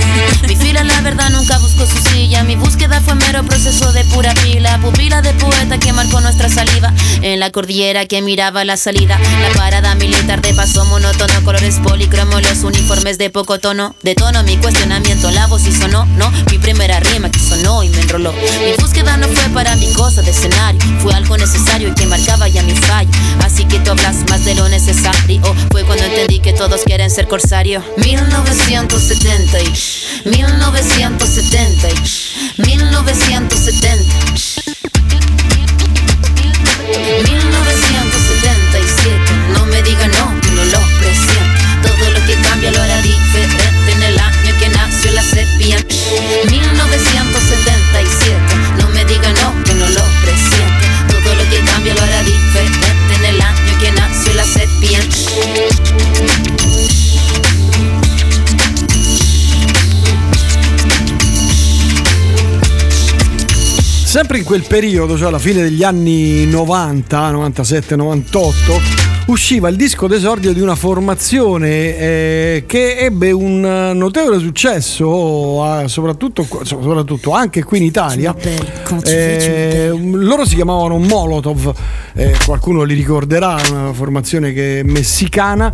[0.48, 2.44] Mi fila, la verdad, nunca buscó su silla.
[2.44, 4.80] Mi búsqueda fue mero proceso de pura pila.
[4.82, 6.94] Pupila de poeta que marcó nuestra saliva.
[7.22, 9.20] En la cordillera que miraba la salida.
[9.42, 13.96] La parada militar de paso monótono, colores policromos, los uniformes de poco tono.
[14.02, 16.06] De tono mi cuestionamiento, la voz y sonó.
[16.18, 18.34] No, mi primera rima que sonó y me enroló.
[18.34, 20.82] Mi búsqueda no fue para mi cosa de escenario.
[21.02, 23.10] Fue algo necesario y que marcaba ya mi fallo.
[23.44, 25.42] Así que tú hablas más de lo necesario.
[25.72, 27.84] Fue cuando entendí que todos quieren ser corsario.
[27.98, 29.74] 1970 y
[30.30, 34.72] 1970 y 1970
[64.12, 68.82] Sempre in quel periodo, cioè alla fine degli anni 90, 97, 98,
[69.28, 76.46] usciva il disco d'esordio di una formazione eh, che ebbe un notevole successo, eh, soprattutto,
[76.64, 78.36] soprattutto anche qui in Italia.
[79.06, 81.74] Eh, loro si chiamavano Molotov,
[82.16, 85.72] eh, qualcuno li ricorderà, una formazione che è messicana.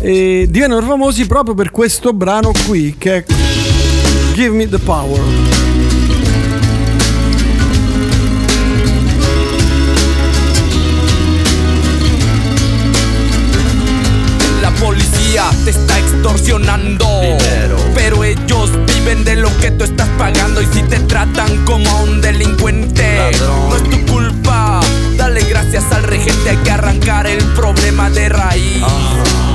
[0.00, 3.24] E divennero famosi proprio per questo brano qui che è
[4.34, 6.01] Give Me the Power.
[15.64, 17.06] Te está extorsionando.
[17.94, 20.60] Pero ellos viven de lo que tú estás pagando.
[20.60, 23.30] Y si te tratan como a un delincuente,
[23.68, 24.80] no es tu culpa.
[25.16, 28.82] Dale gracias al regente, hay que arrancar el problema de raíz.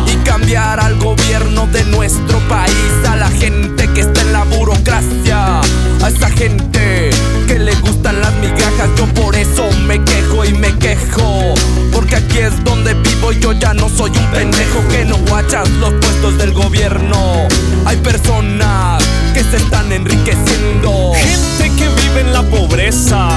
[0.08, 3.08] Y cambiar al gobierno de nuestro país.
[3.08, 5.62] A la gente que está en la burocracia.
[6.02, 7.10] A esa gente
[7.48, 8.90] que le gustan las migajas.
[8.98, 11.54] Yo por eso me quejo y me quejo.
[11.92, 15.70] Porque aquí es donde vivo y yo ya no soy un pendejo que no guachas
[15.80, 17.48] los puestos del gobierno.
[17.86, 19.04] Hay personas
[19.34, 21.14] que se están enriqueciendo.
[21.16, 23.30] Gente que vive en la pobreza.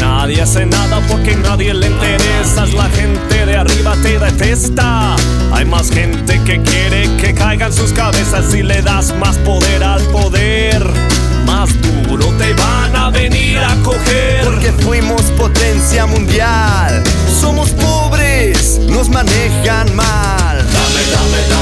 [0.00, 2.72] Nadie hace nada porque nadie le interesas.
[2.72, 5.16] La gente de arriba te detesta.
[5.52, 10.02] Hay más gente que quiere que caigan sus cabezas y le das más poder al
[10.04, 10.82] poder.
[12.08, 14.42] Duro te van a venir a coger.
[14.42, 17.02] Porque fuimos potencia mundial.
[17.40, 20.56] Somos pobres, nos manejan mal.
[20.56, 21.57] Dame, dame, dame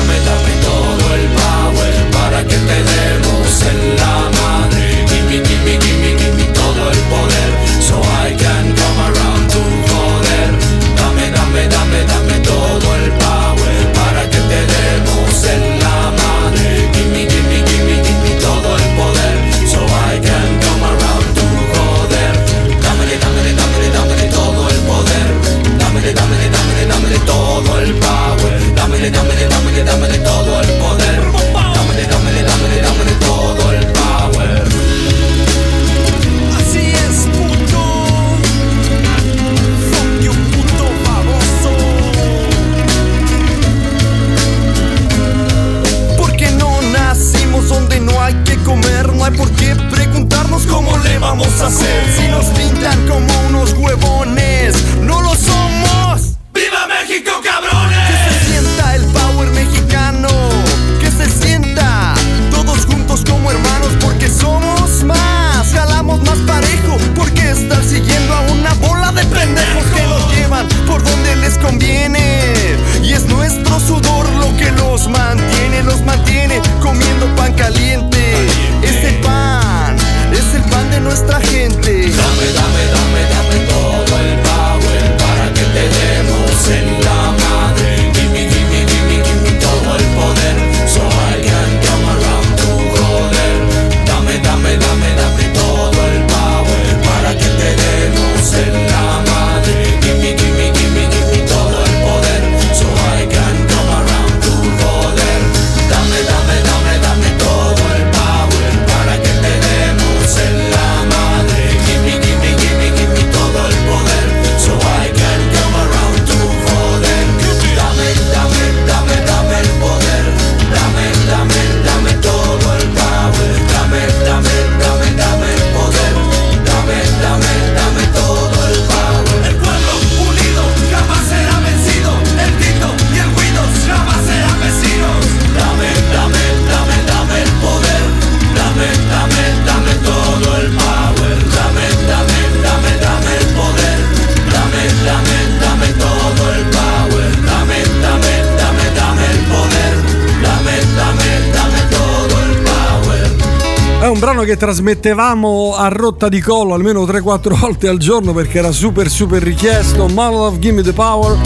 [154.57, 160.09] trasmettevamo a rotta di collo almeno 3-4 volte al giorno perché era super super richiesto.
[160.09, 161.39] Model of Gimme the Power.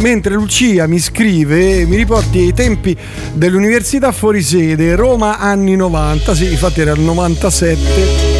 [0.00, 2.96] Mentre Lucia mi scrive, mi riporti ai tempi
[3.32, 8.34] dell'università fuori sede, Roma anni 90, sì, infatti era il 97.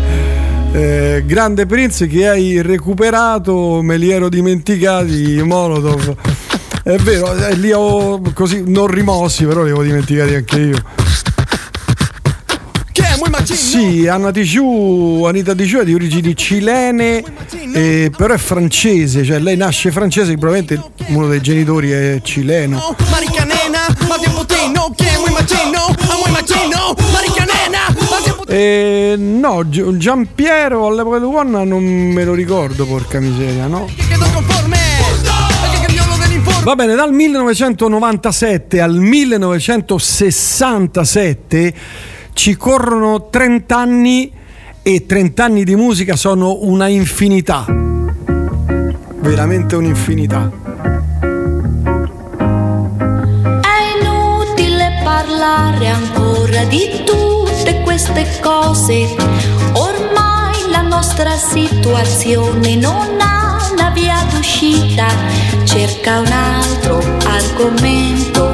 [0.72, 6.14] Eh, grande Prince che hai recuperato, me li ero dimenticati Molotov.
[6.84, 10.99] È vero, eh, li ho così non rimossi, però li avevo dimenticati anche io.
[13.70, 17.22] Sì, Anna Ticiu, Anita Ticiu è di origini cilene,
[17.72, 22.96] eh, però è francese, cioè lei nasce francese, probabilmente uno dei genitori è cileno.
[28.48, 33.88] Eh, no, Gi- Giampiero all'epoca di One non me lo ricordo, porca miseria, no?
[36.64, 41.74] Va bene, dal 1997 al 1967
[42.40, 44.32] ci corrono 30 anni
[44.80, 47.66] e 30 anni di musica sono una infinità.
[49.18, 50.50] Veramente un'infinità.
[53.60, 59.14] È inutile parlare ancora di tutte queste cose.
[59.74, 65.08] Ormai la nostra situazione non ha una via d'uscita.
[65.64, 68.50] Cerca un altro argomento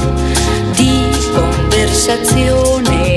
[0.75, 3.16] di conversazione.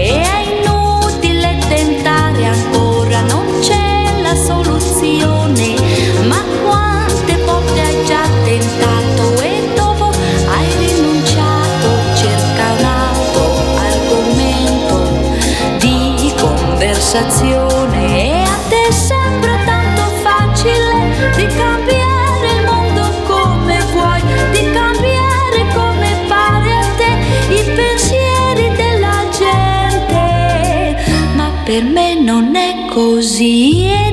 [17.09, 18.21] Conversazione.
[18.21, 24.21] E a te sembra tanto facile di cambiare il mondo come vuoi,
[24.51, 30.95] di cambiare come pare a te i pensieri della gente.
[31.35, 34.08] Ma per me non è così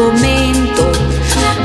[0.00, 0.90] argomento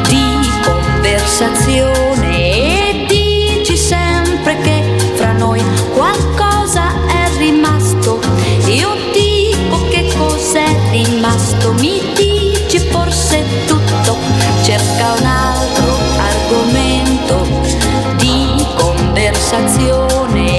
[0.10, 4.84] di conversazione e dici sempre che
[5.16, 5.64] fra noi
[5.94, 8.20] qualcosa è rimasto.
[8.68, 14.18] Io dico che cos'è rimasto, mi dici forse tutto,
[14.64, 17.48] cerca un altro argomento
[18.18, 20.55] di conversazione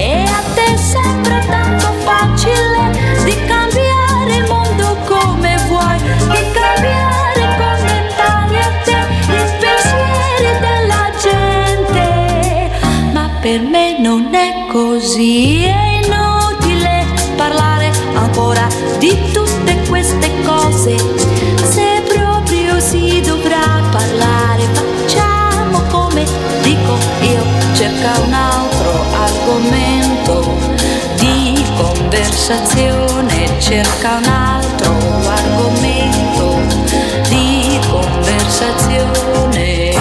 [27.77, 30.57] cerca un altro argomento
[31.19, 34.95] di conversazione, cerca un altro
[35.27, 36.59] argomento
[37.29, 39.93] di conversazione.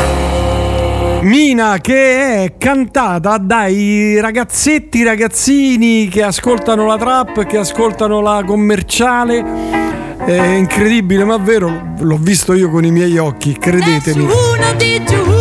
[1.20, 9.95] Mina che è cantata dai ragazzetti, ragazzini che ascoltano la trap, che ascoltano la commerciale.
[10.26, 14.26] È incredibile, ma vero, l'ho visto io con i miei occhi, credetemi.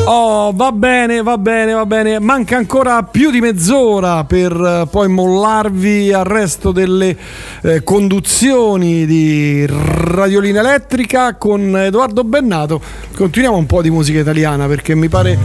[0.05, 2.19] Oh, va bene, va bene, va bene.
[2.19, 7.17] Manca ancora più di mezz'ora per eh, poi mollarvi al resto delle
[7.63, 12.79] eh, conduzioni di Radiolina Elettrica con Edoardo Bennato.
[13.15, 15.35] Continuiamo un po' di musica italiana perché mi pare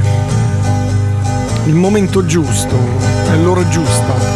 [1.64, 2.76] il momento giusto,
[3.26, 4.29] è l'ora giusta.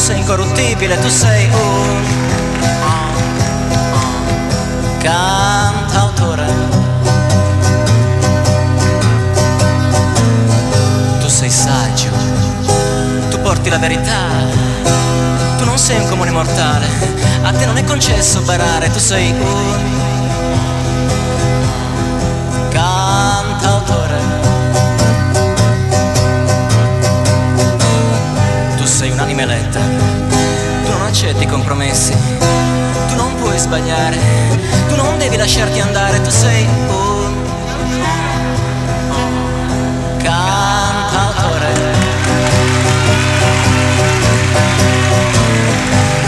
[0.00, 2.04] Sei incorruttibile, tu sei un
[4.98, 6.46] cantautore.
[11.20, 12.08] Tu sei saggio,
[13.28, 14.24] tu porti la verità,
[15.58, 16.86] tu non sei un comune mortale,
[17.42, 19.74] a te non è concesso barare, tu sei un
[22.70, 24.49] cantautore.
[29.40, 29.80] Un'anima eletta,
[30.84, 32.14] tu non accetti compromessi,
[33.08, 34.18] tu non puoi sbagliare,
[34.88, 37.34] tu non devi lasciarti andare, tu sei un
[40.18, 41.68] cantautore.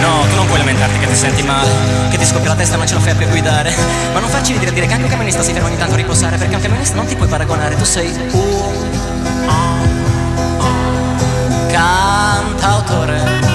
[0.01, 1.71] No, tu non puoi lamentarti che ti senti male,
[2.11, 3.75] che ti scoppia la testa non ce la fai a più guidare.
[4.13, 6.37] Ma non farci ridere dire che anche un camionista si ferma ogni tanto a riposare
[6.37, 7.77] Perché un camionista non ti puoi paragonare.
[7.77, 9.02] Tu sei un
[11.83, 13.52] cantautore Non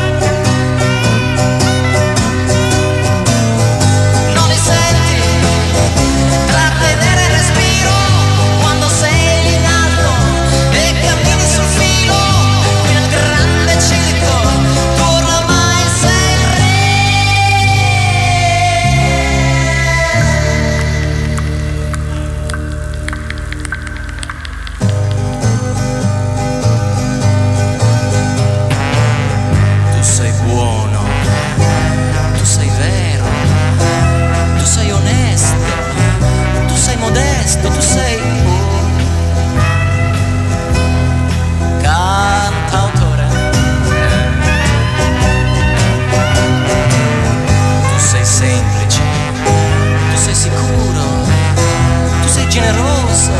[52.59, 53.31] generoso,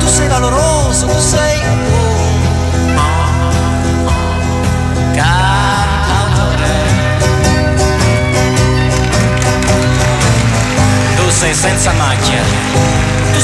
[0.00, 0.73] tu sei valoroso,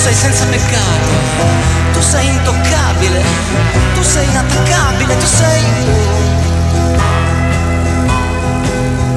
[0.01, 1.13] sei senza peccato,
[1.93, 3.23] tu sei intoccabile,
[3.93, 5.63] tu sei inattaccabile, tu sei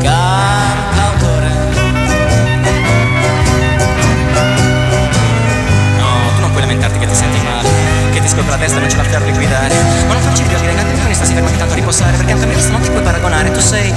[0.01, 1.51] cantautore.
[5.97, 6.05] No,
[6.35, 7.69] tu non puoi lamentarti che ti senti male,
[8.11, 9.75] che ti scopre la testa e non ce la fai a guidare.
[10.07, 12.31] Ma non farci dire che anche un camionista si ferma ogni tanto a riposare, perché
[12.33, 13.93] a un camionista non ti puoi paragonare, tu sei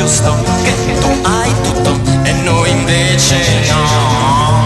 [0.00, 3.36] giusto che tu hai tutto e noi invece
[3.68, 4.64] no.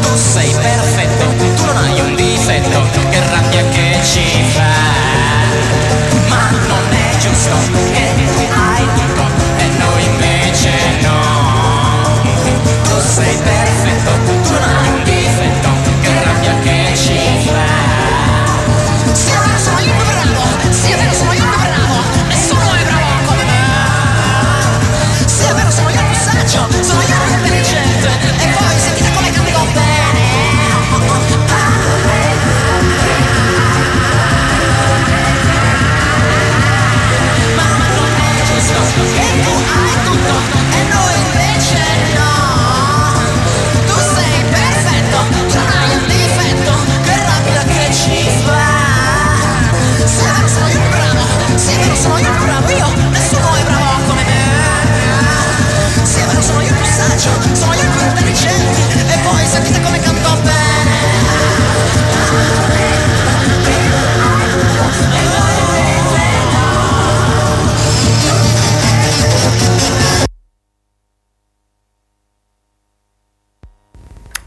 [0.00, 1.26] Tu sei perfetto,
[1.56, 4.72] tu non hai un difetto, che rabbia che ci fa.
[6.28, 7.95] Ma non è giusto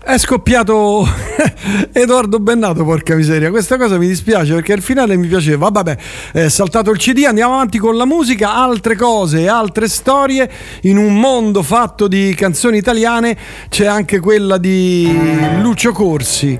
[0.09, 1.07] È scoppiato
[1.93, 3.51] Edoardo Bennato, porca miseria.
[3.51, 5.69] Questa cosa mi dispiace perché il finale mi piaceva.
[5.69, 5.97] Vabbè,
[6.31, 10.49] è saltato il CD, andiamo avanti con la musica, altre cose, altre storie.
[10.81, 13.37] In un mondo fatto di canzoni italiane
[13.69, 15.15] c'è anche quella di
[15.61, 16.59] Lucio Corsi.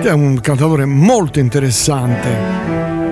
[0.00, 2.51] Che è un cantatore molto interessante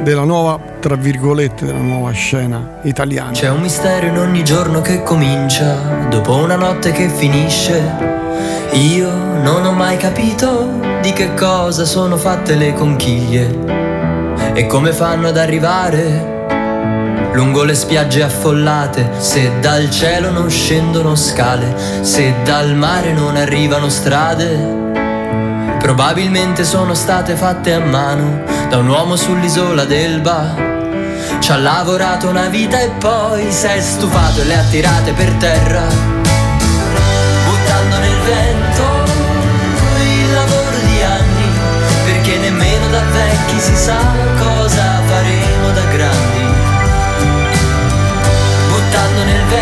[0.02, 3.30] della nuova, tra virgolette, della nuova scena italiana.
[3.30, 8.08] C'è un mistero in ogni giorno che comincia, dopo una notte che finisce.
[8.72, 9.10] Io
[9.42, 13.58] non ho mai capito di che cosa sono fatte le conchiglie
[14.54, 16.38] e come fanno ad arrivare
[17.32, 23.88] lungo le spiagge affollate, se dal cielo non scendono scale, se dal mare non arrivano
[23.88, 24.80] strade.
[25.81, 30.55] Probabilmente sono state fatte a mano da un uomo sull'isola d'Elba.
[31.41, 35.33] Ci ha lavorato una vita e poi si è stufato e le ha tirate per
[35.33, 35.83] terra,
[37.44, 38.83] buttando nel vento
[40.02, 41.49] il lavoro di anni,
[42.05, 43.99] perché nemmeno da vecchi si sa
[44.39, 46.44] cosa faremo da grandi.
[48.68, 49.59] Buttando nel vento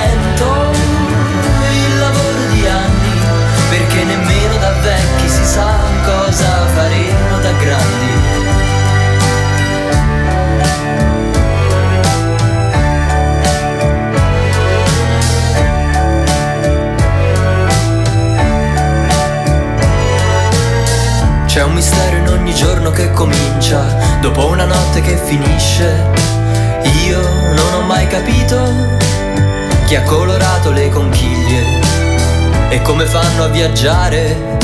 [22.49, 26.02] ogni giorno che comincia, dopo una notte che finisce.
[27.05, 28.57] Io non ho mai capito
[29.85, 31.81] chi ha colorato le conchiglie
[32.70, 34.57] e come fanno a viaggiare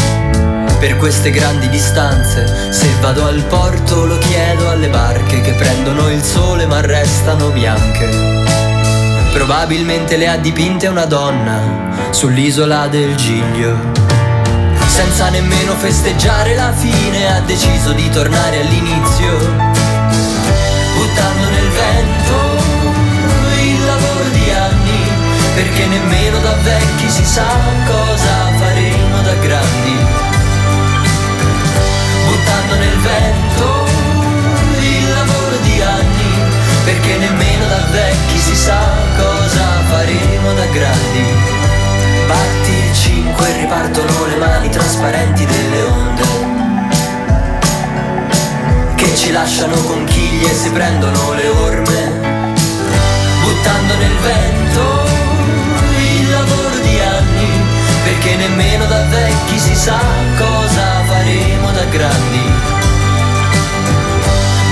[0.78, 2.72] per queste grandi distanze.
[2.72, 8.08] Se vado al porto lo chiedo alle barche che prendono il sole ma restano bianche.
[9.34, 11.60] Probabilmente le ha dipinte una donna
[12.10, 14.13] sull'isola del Giglio.
[14.94, 19.36] Senza nemmeno festeggiare la fine ha deciso di tornare all'inizio.
[20.94, 22.62] Buttando nel vento
[23.60, 25.02] il lavoro di anni,
[25.56, 27.44] perché nemmeno da vecchi si sa
[27.84, 29.96] cosa faremo da grandi.
[32.28, 33.86] Buttando nel vento
[34.78, 36.38] il lavoro di anni,
[36.84, 38.78] perché nemmeno da vecchi si sa
[39.16, 41.53] cosa faremo da grandi.
[42.26, 46.22] Batti il 5 e ripartono le mani trasparenti delle onde
[48.94, 52.12] Che ci lasciano conchiglie e si prendono le orme
[53.42, 54.82] Buttando nel vento
[55.98, 57.48] il lavoro di anni
[58.04, 59.98] Perché nemmeno da vecchi si sa
[60.36, 62.52] cosa faremo da grandi.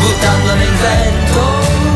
[0.00, 1.91] Buttando nel vento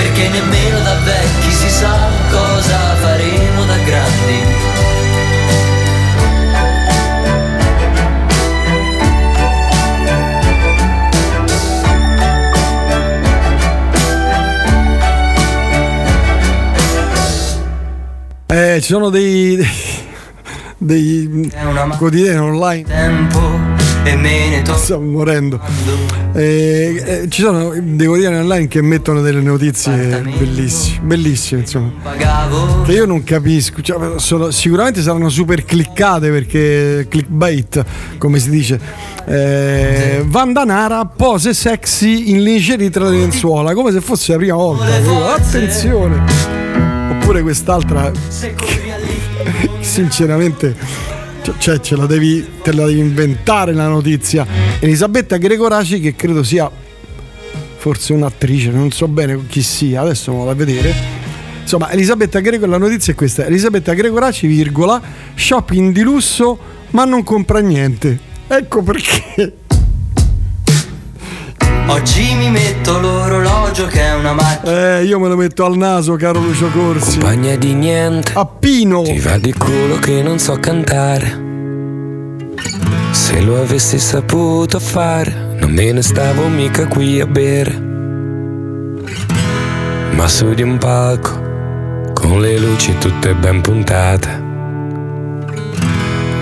[0.00, 4.38] perché nemmeno da vecchi si sa cosa faremo da grandi.
[18.46, 19.58] Eh, ci sono dei.
[20.78, 21.52] dei
[21.98, 22.84] quotidiani online.
[22.84, 23.69] Tempo
[24.04, 25.60] e me ne to- Stiamo morendo.
[26.32, 31.90] Eh, eh, ci sono dei quotidiani online che mettono delle notizie bellissime, bellissime insomma.
[32.84, 33.82] Che io non capisco.
[33.82, 37.84] Cioè, sono- sicuramente saranno super cliccate perché clickbait,
[38.18, 38.80] come si dice.
[39.26, 44.84] Eh, Vandanara pose sexy in lingerie tra le lenzuola, come se fosse la prima volta.
[45.34, 46.24] Attenzione!
[47.12, 48.10] Oppure quest'altra
[49.80, 50.74] sinceramente
[51.58, 54.46] cioè ce la devi, te la devi inventare la notizia.
[54.78, 56.70] Elisabetta Gregoraci che credo sia
[57.76, 60.94] forse un'attrice, non so bene chi sia, adesso vado a vedere.
[61.62, 65.00] Insomma, Elisabetta Greco, la notizia è questa: Elisabetta Gregoraci, virgola,
[65.34, 66.58] shopping di lusso,
[66.90, 68.18] ma non compra niente.
[68.48, 69.54] Ecco perché.
[71.90, 74.98] Oggi mi metto l'orologio che è una macchina.
[74.98, 77.18] Eh, io me lo metto al naso, caro Lucio Corsi.
[77.18, 78.30] Compagna di niente.
[78.36, 79.02] A Pino.
[79.02, 81.48] Ti va di culo che non so cantare.
[83.10, 87.76] Se lo avessi saputo fare, non me ne stavo mica qui a bere.
[90.12, 94.48] Ma su di un palco, con le luci tutte ben puntate.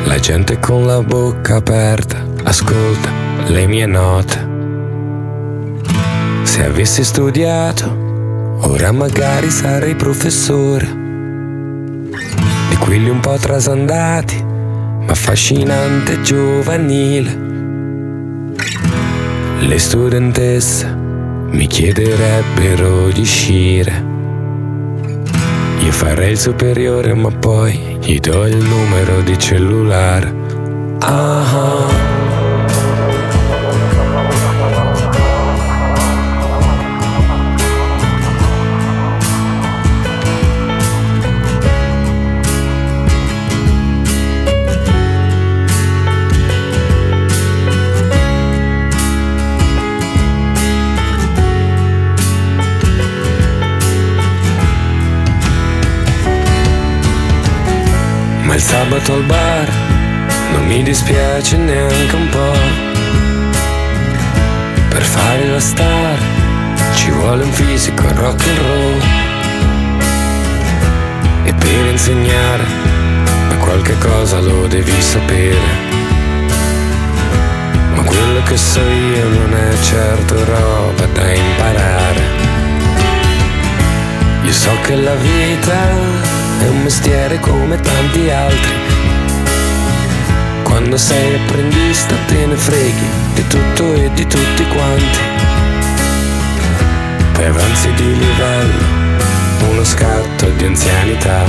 [0.05, 3.11] La gente con la bocca aperta ascolta
[3.47, 4.48] le mie note.
[6.59, 7.89] Se avessi studiato,
[8.63, 10.87] ora magari sarei professore.
[12.69, 17.39] Di quelli un po' trasandati, ma affascinante e giovanile.
[19.61, 20.93] Le studentesse
[21.51, 24.05] mi chiederebbero di uscire.
[25.85, 30.35] Io farei il superiore, ma poi gli do il numero di cellulare.
[31.03, 32.18] Ah.
[58.59, 59.71] Il sabato al bar
[60.51, 62.59] non mi dispiace neanche un po'.
[64.89, 66.19] Per fare la star
[66.97, 69.01] ci vuole un fisico rock and roll.
[71.45, 72.65] E per insegnare
[73.53, 75.61] a qualche cosa lo devi sapere.
[77.95, 82.23] Ma quello che so io non è certo roba da imparare.
[84.43, 88.75] Io so che la vita è un mestiere come tanti altri.
[90.63, 95.19] Quando sei apprendista te ne freghi di tutto e di tutti quanti.
[97.33, 98.85] Poi avanzi di livello,
[99.71, 101.45] uno scatto di anzianità.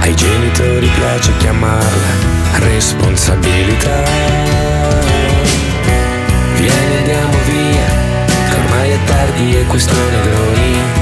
[0.00, 4.02] Ai genitori piace chiamarla responsabilità.
[6.56, 7.86] Vieni andiamo via,
[8.48, 10.99] che ormai è tardi e questo negroni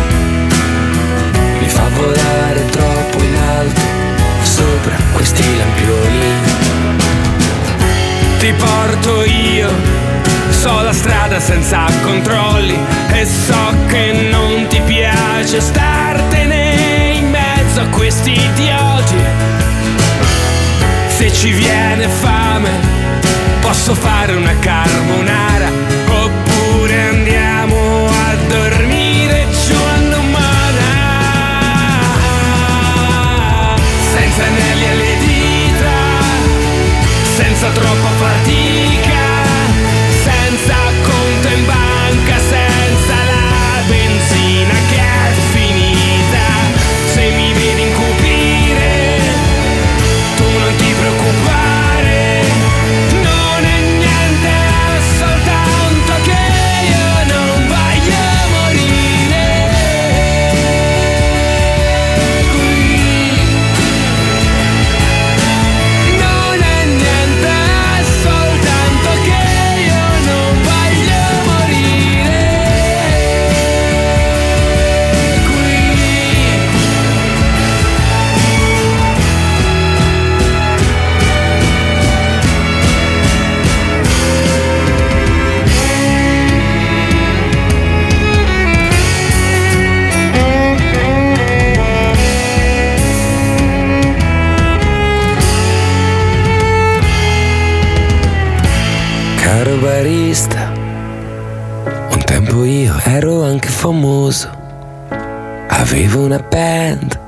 [5.88, 6.20] lampioni.
[8.38, 9.70] ti porto io.
[10.50, 12.76] So la strada senza controlli
[13.12, 19.16] e so che non ti piace startene in mezzo a questi idioti.
[21.06, 22.70] Se ci viene fame,
[23.60, 25.70] posso fare una carbonara
[26.08, 27.47] oppure andiamo
[37.58, 38.87] senza troppa
[105.98, 107.18] Avevo una band,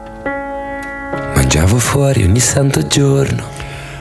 [1.34, 3.42] mangiavo fuori ogni santo giorno.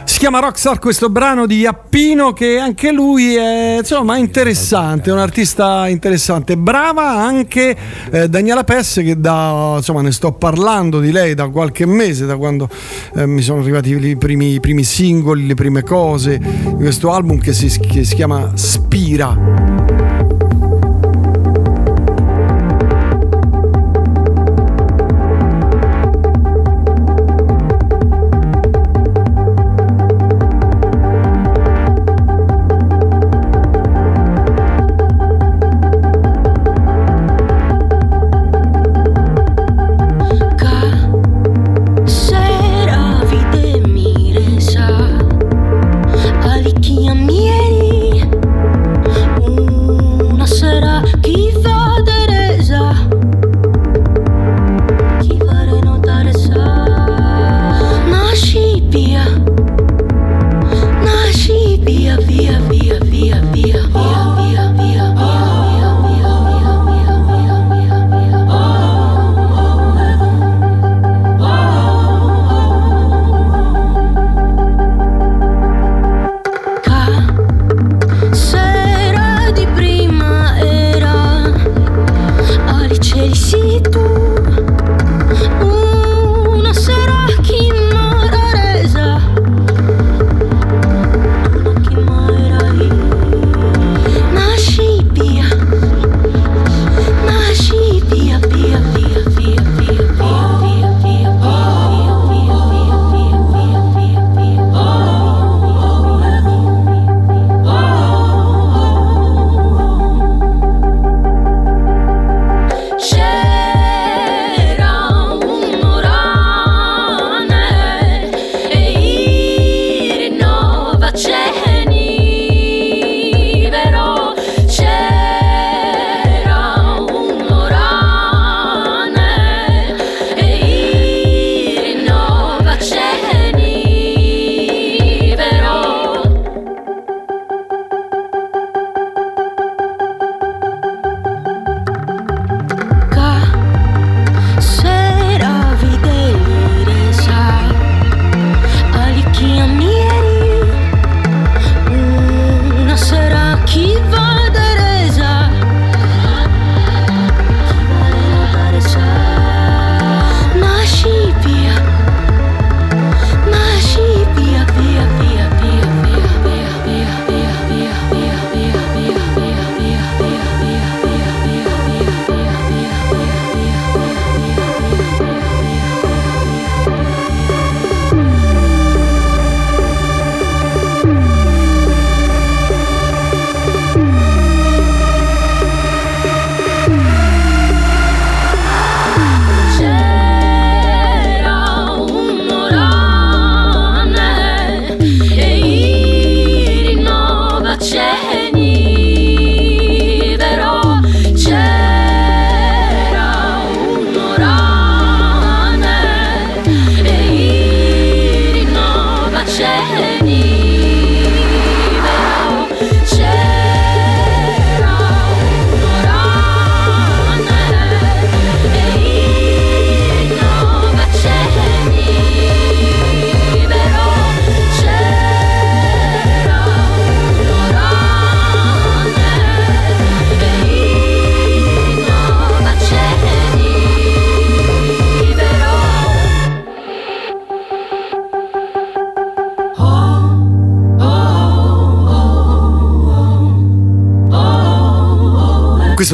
[0.03, 5.17] Si chiama Rockstar questo brano di Appino che anche lui è insomma interessante, è un
[5.17, 6.55] artista interessante.
[6.55, 7.75] Brava anche
[8.11, 12.37] eh, Daniela Pesse che da insomma ne sto parlando di lei da qualche mese, da
[12.37, 12.69] quando
[13.15, 17.39] eh, mi sono arrivati i primi, i primi singoli, le prime cose di questo album
[17.39, 20.28] che si, che si chiama Spira.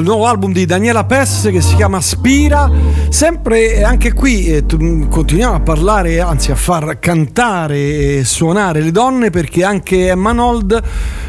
[0.05, 2.69] Nuovo album di Daniela Pes che si chiama Spira.
[3.09, 8.81] Sempre eh, anche qui eh, mh, continuiamo a parlare, anzi a far cantare e suonare
[8.81, 10.81] le donne perché anche Emma Nold,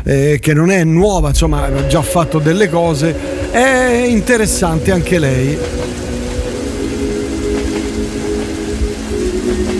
[0.05, 5.59] eh, che non è nuova, insomma, ha già fatto delle cose, è interessante anche lei.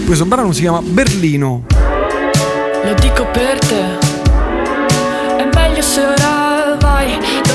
[0.07, 1.65] Questo brano si chiama Berlino.
[2.85, 3.96] Lo dico per te.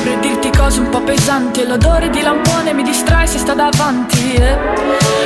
[0.01, 0.19] Vai.
[0.19, 1.61] Dovrei dirti cose un po' pesanti.
[1.61, 4.33] E l'odore di lampone mi distrae se sta davanti.
[4.35, 4.57] eh.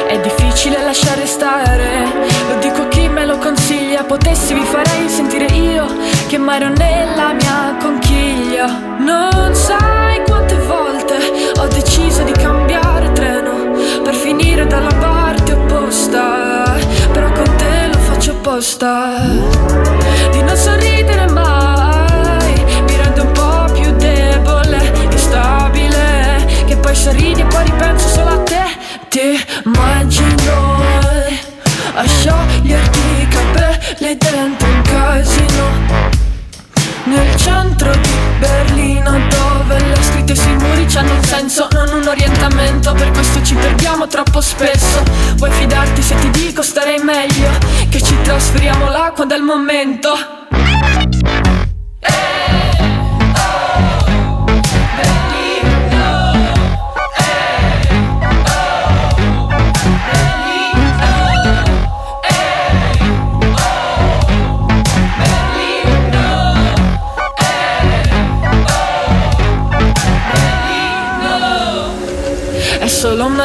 [0.07, 2.05] È difficile lasciare stare.
[2.49, 4.03] Lo dico a chi me lo consiglia.
[4.03, 5.87] Potessi vi farei sentire io
[6.27, 8.65] che mai ero nella mia conchiglia.
[8.99, 11.15] Non sai quante volte
[11.57, 13.73] ho deciso di cambiare treno
[14.03, 16.63] per finire dalla parte opposta.
[17.11, 19.13] Però con te lo faccio apposta.
[20.31, 21.54] Di non sorridere mai
[26.95, 28.63] poi sorridi e poi ripenso solo a te.
[29.09, 30.81] Ti immagino
[31.93, 36.13] a scioglierti i capelli dentro un casino.
[37.03, 38.09] Nel centro di
[38.39, 43.53] Berlino dove le scritte sui muri hanno un senso, non un orientamento Per questo ci
[43.53, 45.03] perdiamo troppo spesso
[45.35, 47.51] Vuoi fidarti se ti dico starei meglio
[47.89, 50.34] Che ci trasferiamo là quando è il momento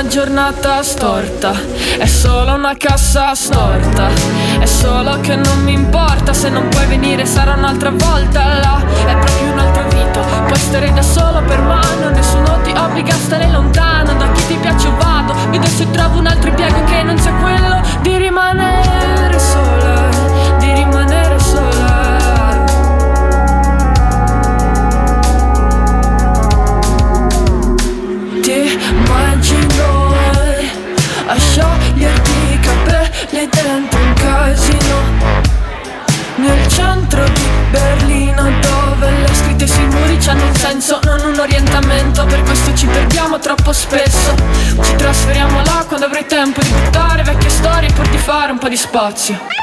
[0.01, 1.53] una giornata storta,
[1.99, 4.09] è solo una cassa storta.
[4.59, 8.83] È solo che non mi importa se non puoi venire, sarà un'altra volta là.
[9.07, 13.51] È proprio un'altra vita, puoi stare da solo per mano, nessuno ti obbliga a stare
[13.51, 14.15] lontano.
[14.15, 17.33] Da chi ti piace o vado, vedo se trovo un altro impiego che non sia
[17.35, 20.09] quello di rimanere sola,
[20.59, 21.90] di rimanere sola.
[33.41, 34.99] Capelli dentro un casino
[36.37, 42.25] Nel centro di Berlino dove le scritte sui muri hanno un senso, non un orientamento.
[42.25, 44.35] Per questo ci perdiamo troppo spesso.
[44.81, 48.69] Ci trasferiamo là quando avrai tempo di buttare vecchie storie pur di fare un po'
[48.69, 49.60] di spazio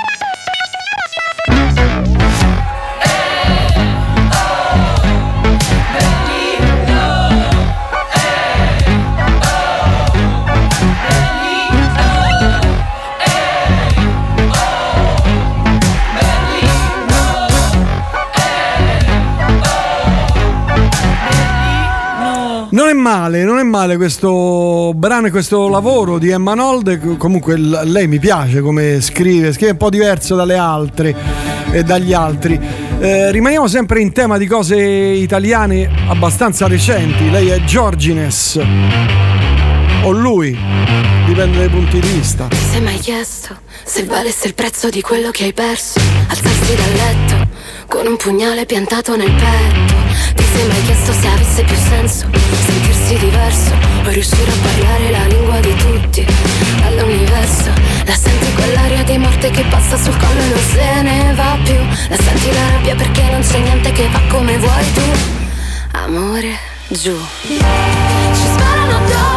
[22.88, 27.18] Non è male, non è male questo brano e questo lavoro di Emma Nold.
[27.18, 31.14] Comunque lei mi piace come scrive, scrive un po' diverso dalle altre
[31.74, 32.58] e dagli altri.
[32.98, 37.30] Eh, rimaniamo sempre in tema di cose italiane abbastanza recenti.
[37.30, 38.58] Lei è Giorgines.
[40.04, 40.58] O lui,
[41.26, 42.48] dipende dai punti di vista.
[42.48, 46.00] Ti sei mai chiesto se valesse il prezzo di quello che hai perso?
[46.30, 47.48] Alzarsi dal letto
[47.88, 50.17] con un pugnale piantato nel petto.
[50.36, 52.30] Ti sei mai chiesto se avesse più senso
[52.66, 53.72] sentirsi diverso
[54.06, 56.26] o riuscire a parlare la lingua di tutti
[56.82, 57.72] dall'universo?
[58.06, 61.76] La senti quell'aria di morte che passa sul collo e non se ne va più.
[62.10, 65.02] La senti la rabbia perché non c'è niente che va come vuoi tu.
[65.92, 66.58] Amore,
[66.90, 67.18] giù.
[67.48, 67.58] Ci
[68.54, 69.37] sparano addosso,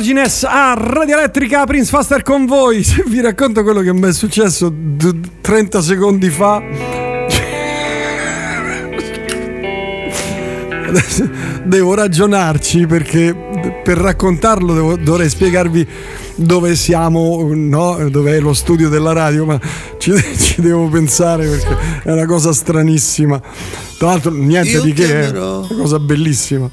[0.00, 2.84] Giorgines a Radio Elettrica Prince Faster con voi.
[2.84, 6.56] Se vi racconto quello che mi è successo d- 30 secondi fa.
[10.86, 11.30] Adesso
[11.64, 13.34] devo ragionarci perché
[13.82, 15.88] per raccontarlo devo- dovrei spiegarvi
[16.34, 18.06] dove siamo, no?
[18.10, 19.58] dove è lo studio della radio, ma
[19.96, 23.40] ci, ci devo pensare perché è una cosa stranissima.
[23.96, 25.60] Tra l'altro niente Io di che, è chiamerò.
[25.70, 26.68] una cosa bellissima.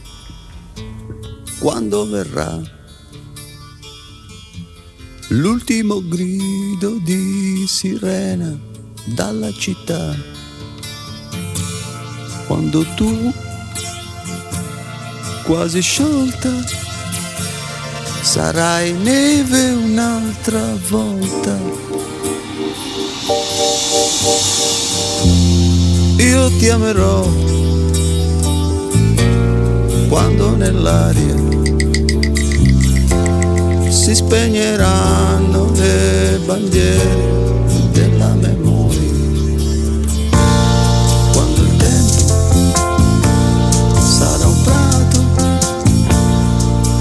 [1.60, 2.82] quando verrà
[5.34, 8.56] l'ultimo grido di sirena
[9.06, 10.16] dalla città.
[12.46, 13.34] Quando tu,
[15.44, 16.52] quasi sciolta,
[18.22, 21.58] sarai neve un'altra volta.
[26.18, 27.28] Io ti amerò
[30.10, 31.53] quando nell'aria
[34.04, 39.00] si spegneranno le bandiere della memoria.
[41.32, 42.36] Quando il tempo
[44.02, 45.22] sarà un prato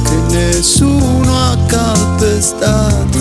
[0.05, 3.18] che nessuno ha calpestato.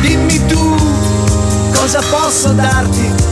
[0.00, 0.76] Dimmi tu
[1.72, 3.25] cosa posso darti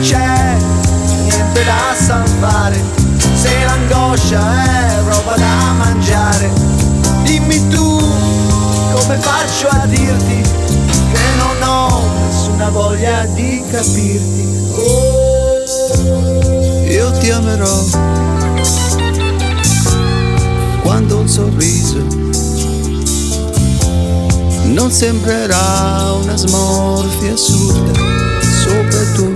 [0.00, 0.56] non c'è
[1.24, 2.82] niente da salvare,
[3.34, 6.50] se l'angoscia è roba da mangiare.
[7.22, 7.98] Dimmi tu
[8.94, 10.42] come faccio a dirti
[11.12, 14.48] che non ho nessuna voglia di capirti.
[16.88, 17.84] Io ti amerò
[20.82, 21.98] quando un sorriso
[24.72, 27.92] non sembrerà una smorfia assurda
[28.60, 29.29] sopra il tuo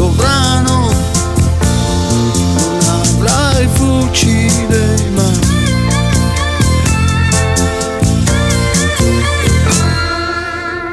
[0.00, 0.88] sovrano
[2.08, 5.38] non avrà il fucile in mano.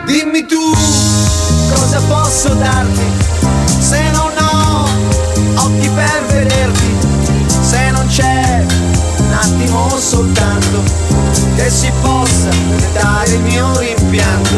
[0.06, 0.76] Dimmi tu
[1.74, 3.08] cosa posso darti
[3.80, 4.90] se non ho
[5.56, 6.92] occhi per vederti,
[7.62, 8.66] se non c'è
[9.20, 10.84] un attimo soltanto
[11.56, 12.50] che si possa
[12.92, 14.56] dare il mio rimpianto.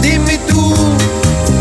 [0.00, 0.74] Dimmi tu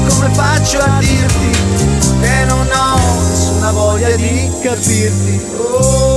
[0.08, 5.42] come faccio a dirti che non ho nessuna voglia di capirti.
[5.58, 6.08] Oh.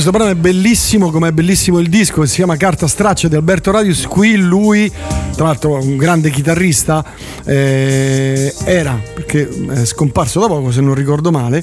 [0.00, 3.34] Questo brano è bellissimo, come è bellissimo il disco, che si chiama Carta Straccia di
[3.34, 4.06] Alberto Radius.
[4.06, 4.90] Qui lui,
[5.36, 7.04] tra l'altro un grande chitarrista,
[7.44, 11.62] eh, era, perché è scomparso da poco se non ricordo male,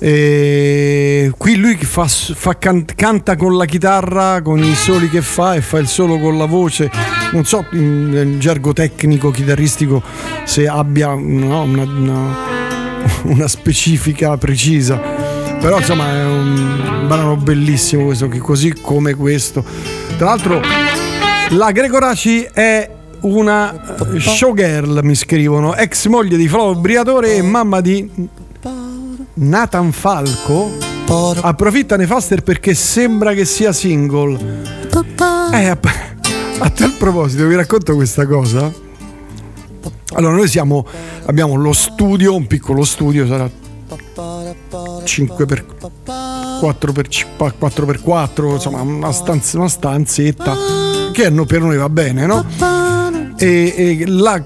[0.00, 5.54] eh, qui lui fa, fa can- canta con la chitarra, con i soli che fa
[5.54, 6.90] e fa il solo con la voce,
[7.32, 10.02] non so in, in gergo tecnico, chitarristico,
[10.44, 12.36] se abbia no, una, una,
[13.32, 19.64] una specifica precisa però insomma è un brano bellissimo questo così come questo.
[20.16, 20.60] Tra l'altro
[21.50, 25.74] la Gregoraci è una eh, showgirl mi scrivono.
[25.74, 28.08] Ex moglie di Flo Briatore e mamma di
[29.34, 30.76] Nathan Falco.
[31.40, 34.38] Approfittane Faster perché sembra che sia single.
[35.52, 35.68] Eh,
[36.58, 38.70] a tal proposito vi racconto questa cosa.
[40.14, 40.86] Allora noi siamo
[41.26, 43.50] abbiamo lo studio un piccolo studio sarà
[45.08, 45.64] 5 per
[46.60, 47.08] 4 per
[47.56, 50.54] 4 per 4 insomma una, stanz- una stanzetta
[51.12, 52.44] che per noi va bene, no?
[53.38, 54.44] E, e là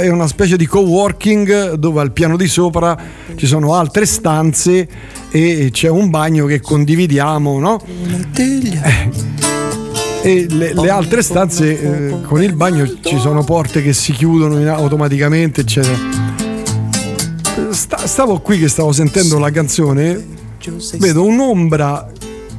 [0.00, 2.98] è una specie di coworking dove al piano di sopra
[3.36, 4.88] ci sono altre stanze
[5.30, 7.80] e c'è un bagno che condividiamo, no?
[10.22, 14.74] E le, le altre stanze eh, con il bagno ci sono porte che si chiudono
[14.74, 16.29] automaticamente, eccetera.
[17.70, 20.24] Sta- stavo qui che stavo sentendo la canzone,
[20.98, 22.10] vedo un'ombra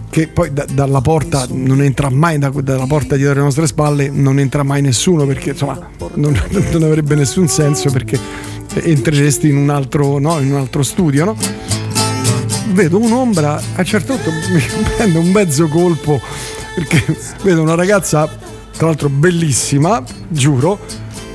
[0.09, 4.09] che poi da- dalla porta non entra mai, da- dalla porta dietro le nostre spalle
[4.09, 5.79] non entra mai nessuno perché insomma
[6.15, 6.37] non,
[6.71, 8.19] non avrebbe nessun senso perché
[8.73, 11.35] entreresti in un altro, no, in un altro studio, no?
[12.73, 14.61] Vedo un'ombra, a un certo punto mi
[14.95, 16.19] prende un mezzo colpo
[16.75, 17.03] perché
[17.43, 18.29] vedo una ragazza,
[18.77, 20.79] tra l'altro bellissima, giuro,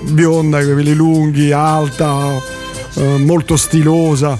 [0.02, 2.40] bionda, con i capelli lunghi, alta,
[2.96, 4.36] eh, molto stilosa.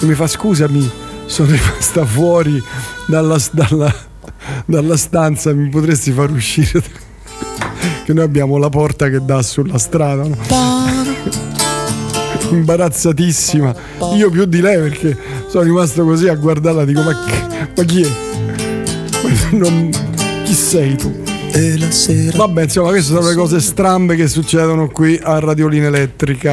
[0.00, 0.90] E mi fa scusami,
[1.26, 2.62] sono rimasta fuori
[3.06, 3.94] dalla, dalla-
[4.64, 6.82] dalla stanza, mi potresti far uscire?
[8.04, 10.22] Che noi abbiamo la porta che dà sulla strada.
[10.22, 10.36] no?
[12.50, 13.74] Imbarazzatissima.
[14.16, 15.16] Io più di lei perché
[15.48, 18.10] sono rimasto così a guardarla, dico ma, che- ma chi è?
[19.50, 19.90] Non-
[20.44, 21.22] chi sei tu?
[22.34, 26.52] Vabbè, insomma, queste sono le cose strambe che succedono qui a Radiolina Elettrica.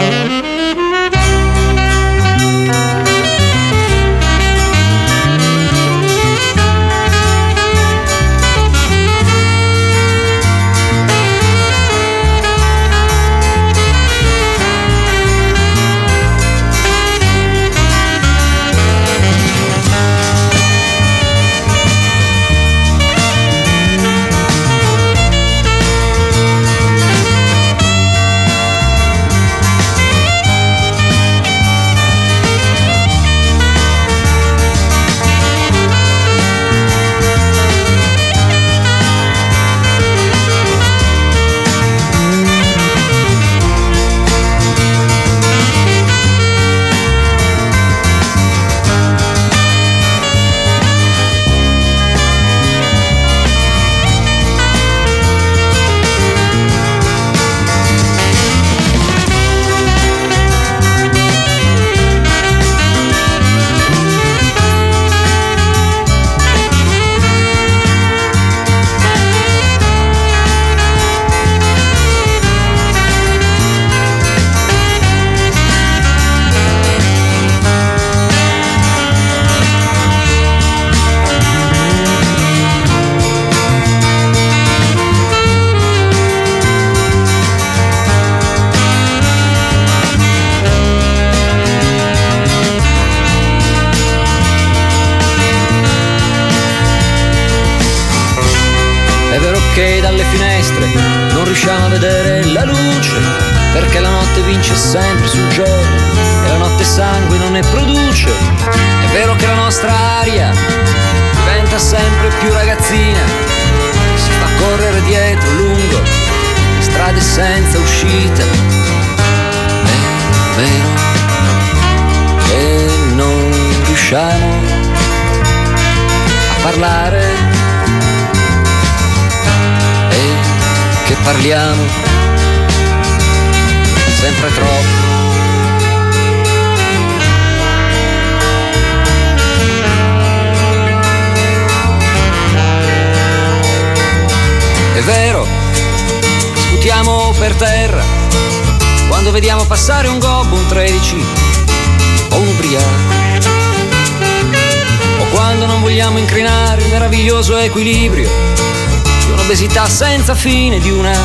[155.96, 161.18] Vogliamo incrinare il meraviglioso equilibrio di un'obesità senza fine, di una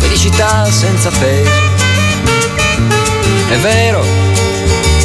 [0.00, 1.50] felicità senza peso.
[3.48, 4.04] È vero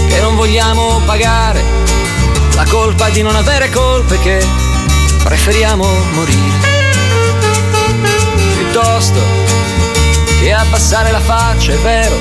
[0.08, 1.64] che non vogliamo pagare
[2.56, 4.44] la colpa di non avere colpe, che
[5.22, 6.58] preferiamo morire.
[8.56, 9.20] Piuttosto
[10.40, 12.18] che abbassare la faccia, è vero,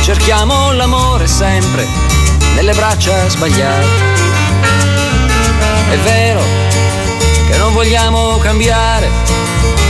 [0.00, 1.86] cerchiamo l'amore sempre
[2.56, 4.31] nelle braccia sbagliate.
[5.92, 6.42] È vero
[7.46, 9.10] che non vogliamo cambiare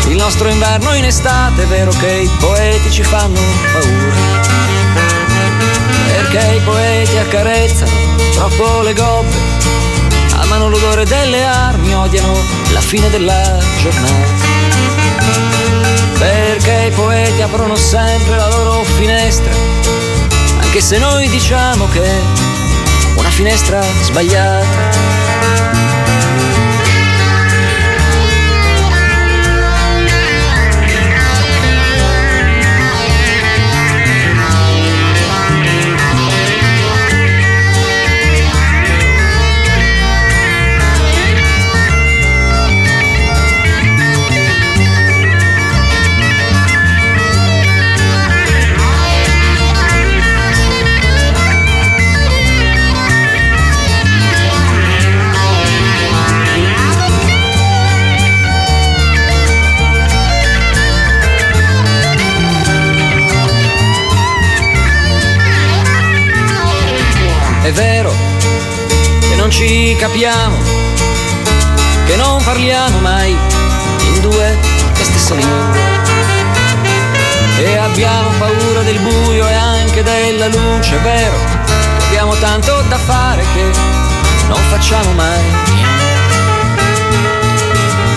[0.09, 3.39] il nostro inverno in estate, è vero che i poeti ci fanno
[3.73, 4.15] paura.
[6.09, 7.93] Perché i poeti accarezzano
[8.33, 9.37] troppo le gobbe,
[10.41, 12.35] amano l'odore delle armi, odiano
[12.73, 14.51] la fine della giornata.
[16.19, 19.53] Perché i poeti aprono sempre la loro finestra,
[20.63, 22.11] anche se noi diciamo che
[23.15, 25.22] una finestra sbagliata.
[69.53, 70.57] Ci capiamo,
[72.07, 74.59] che non parliamo mai in due
[74.97, 75.81] le stesse lingue.
[77.59, 81.37] E abbiamo paura del buio e anche della luce, è vero
[82.07, 83.71] abbiamo tanto da fare che
[84.49, 85.41] non facciamo mai.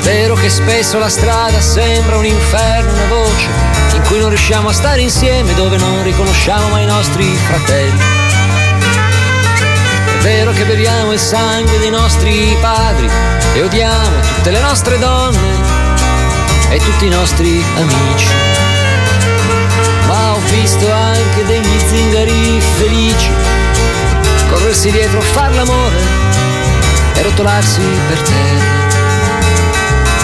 [0.04, 3.50] Vero che spesso la strada sembra un inferno, una voce
[3.94, 8.15] in cui non riusciamo a stare insieme, dove non riconosciamo mai i nostri fratelli.
[10.26, 13.08] Vero che beviamo il sangue dei nostri padri
[13.54, 15.54] e odiamo tutte le nostre donne
[16.72, 18.34] e tutti i nostri amici.
[20.08, 23.30] Ma ho visto anche degli zingari felici
[24.50, 25.96] corrersi dietro, far l'amore
[27.14, 28.74] e rotolarsi per terra.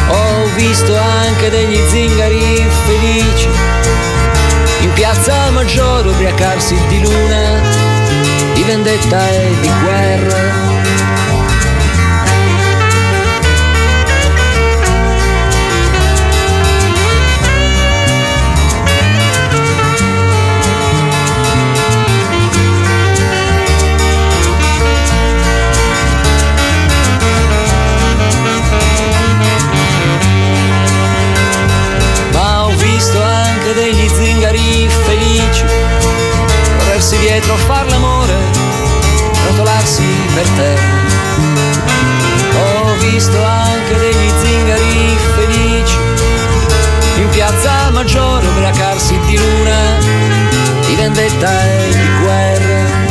[0.08, 3.50] Ho visto anche degli zingari felici
[4.80, 7.91] in piazza Maggiore ubriacarsi di luna,
[8.62, 10.60] di vendetta e di guerra.
[32.32, 35.66] Ma ho visto anche degli zingari felici
[37.02, 37.91] corrersi dietro, far l'amore, rotolarsi
[40.34, 41.00] per terra.
[42.60, 45.98] Ho visto anche degli zingari felici
[47.18, 49.98] in piazza Maggiore ubriacarsi di luna,
[50.86, 53.10] di vendetta e di guerra.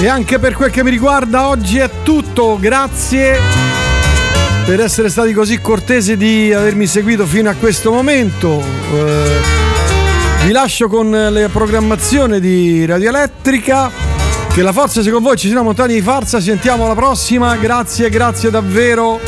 [0.00, 3.40] E anche per quel che mi riguarda oggi è tutto, grazie
[4.66, 8.60] per essere stati così cortesi di avermi seguito fino a questo momento.
[8.92, 9.55] Eh,
[10.46, 13.90] vi lascio con la programmazione di Radio Elettrica.
[14.52, 17.56] Che la forza sia con voi, ci siano montagne di farsa, sentiamo alla prossima.
[17.56, 19.18] Grazie, grazie davvero.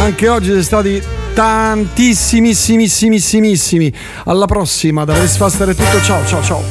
[0.00, 1.02] Anche oggi siete stati
[1.34, 3.92] tantissimissimissimi.
[4.26, 6.00] Alla prossima, da Race Faster è tutto.
[6.00, 6.62] Ciao, ciao, ciao.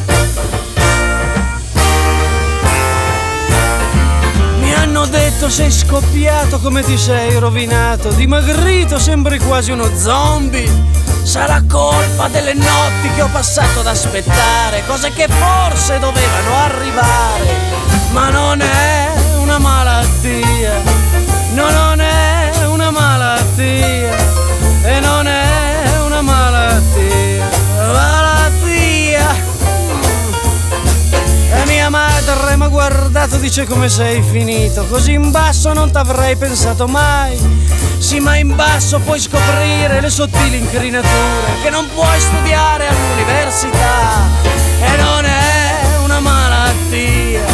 [4.62, 11.07] Mi hanno detto sei scoppiato come ti sei rovinato, dimagrito, sembri quasi uno zombie.
[11.28, 17.54] Sarà colpa delle notti che ho passato ad aspettare, cose che forse dovevano arrivare.
[18.12, 20.82] Ma non è una malattia,
[21.52, 24.16] no, non è una malattia,
[24.84, 27.46] e non è una malattia.
[32.58, 37.38] Mi ha guardato, dice come sei finito, così in basso non t'avrei pensato mai.
[38.00, 44.28] Sì, ma in basso puoi scoprire le sottili incrinature che non puoi studiare all'università.
[44.82, 47.46] E non è una malattia,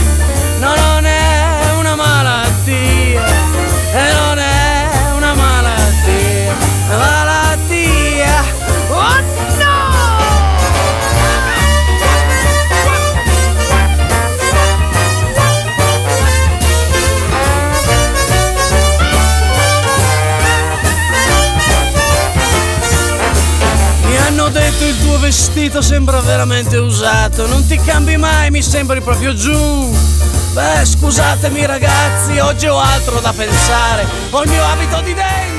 [0.60, 3.26] no, non è una malattia,
[3.92, 7.23] e non è una malattia.
[25.24, 29.96] Vestito sembra veramente usato, non ti cambi mai, mi sembri proprio giù.
[30.52, 35.53] Beh, scusatemi ragazzi, oggi ho altro da pensare, ho il mio abito di dentro.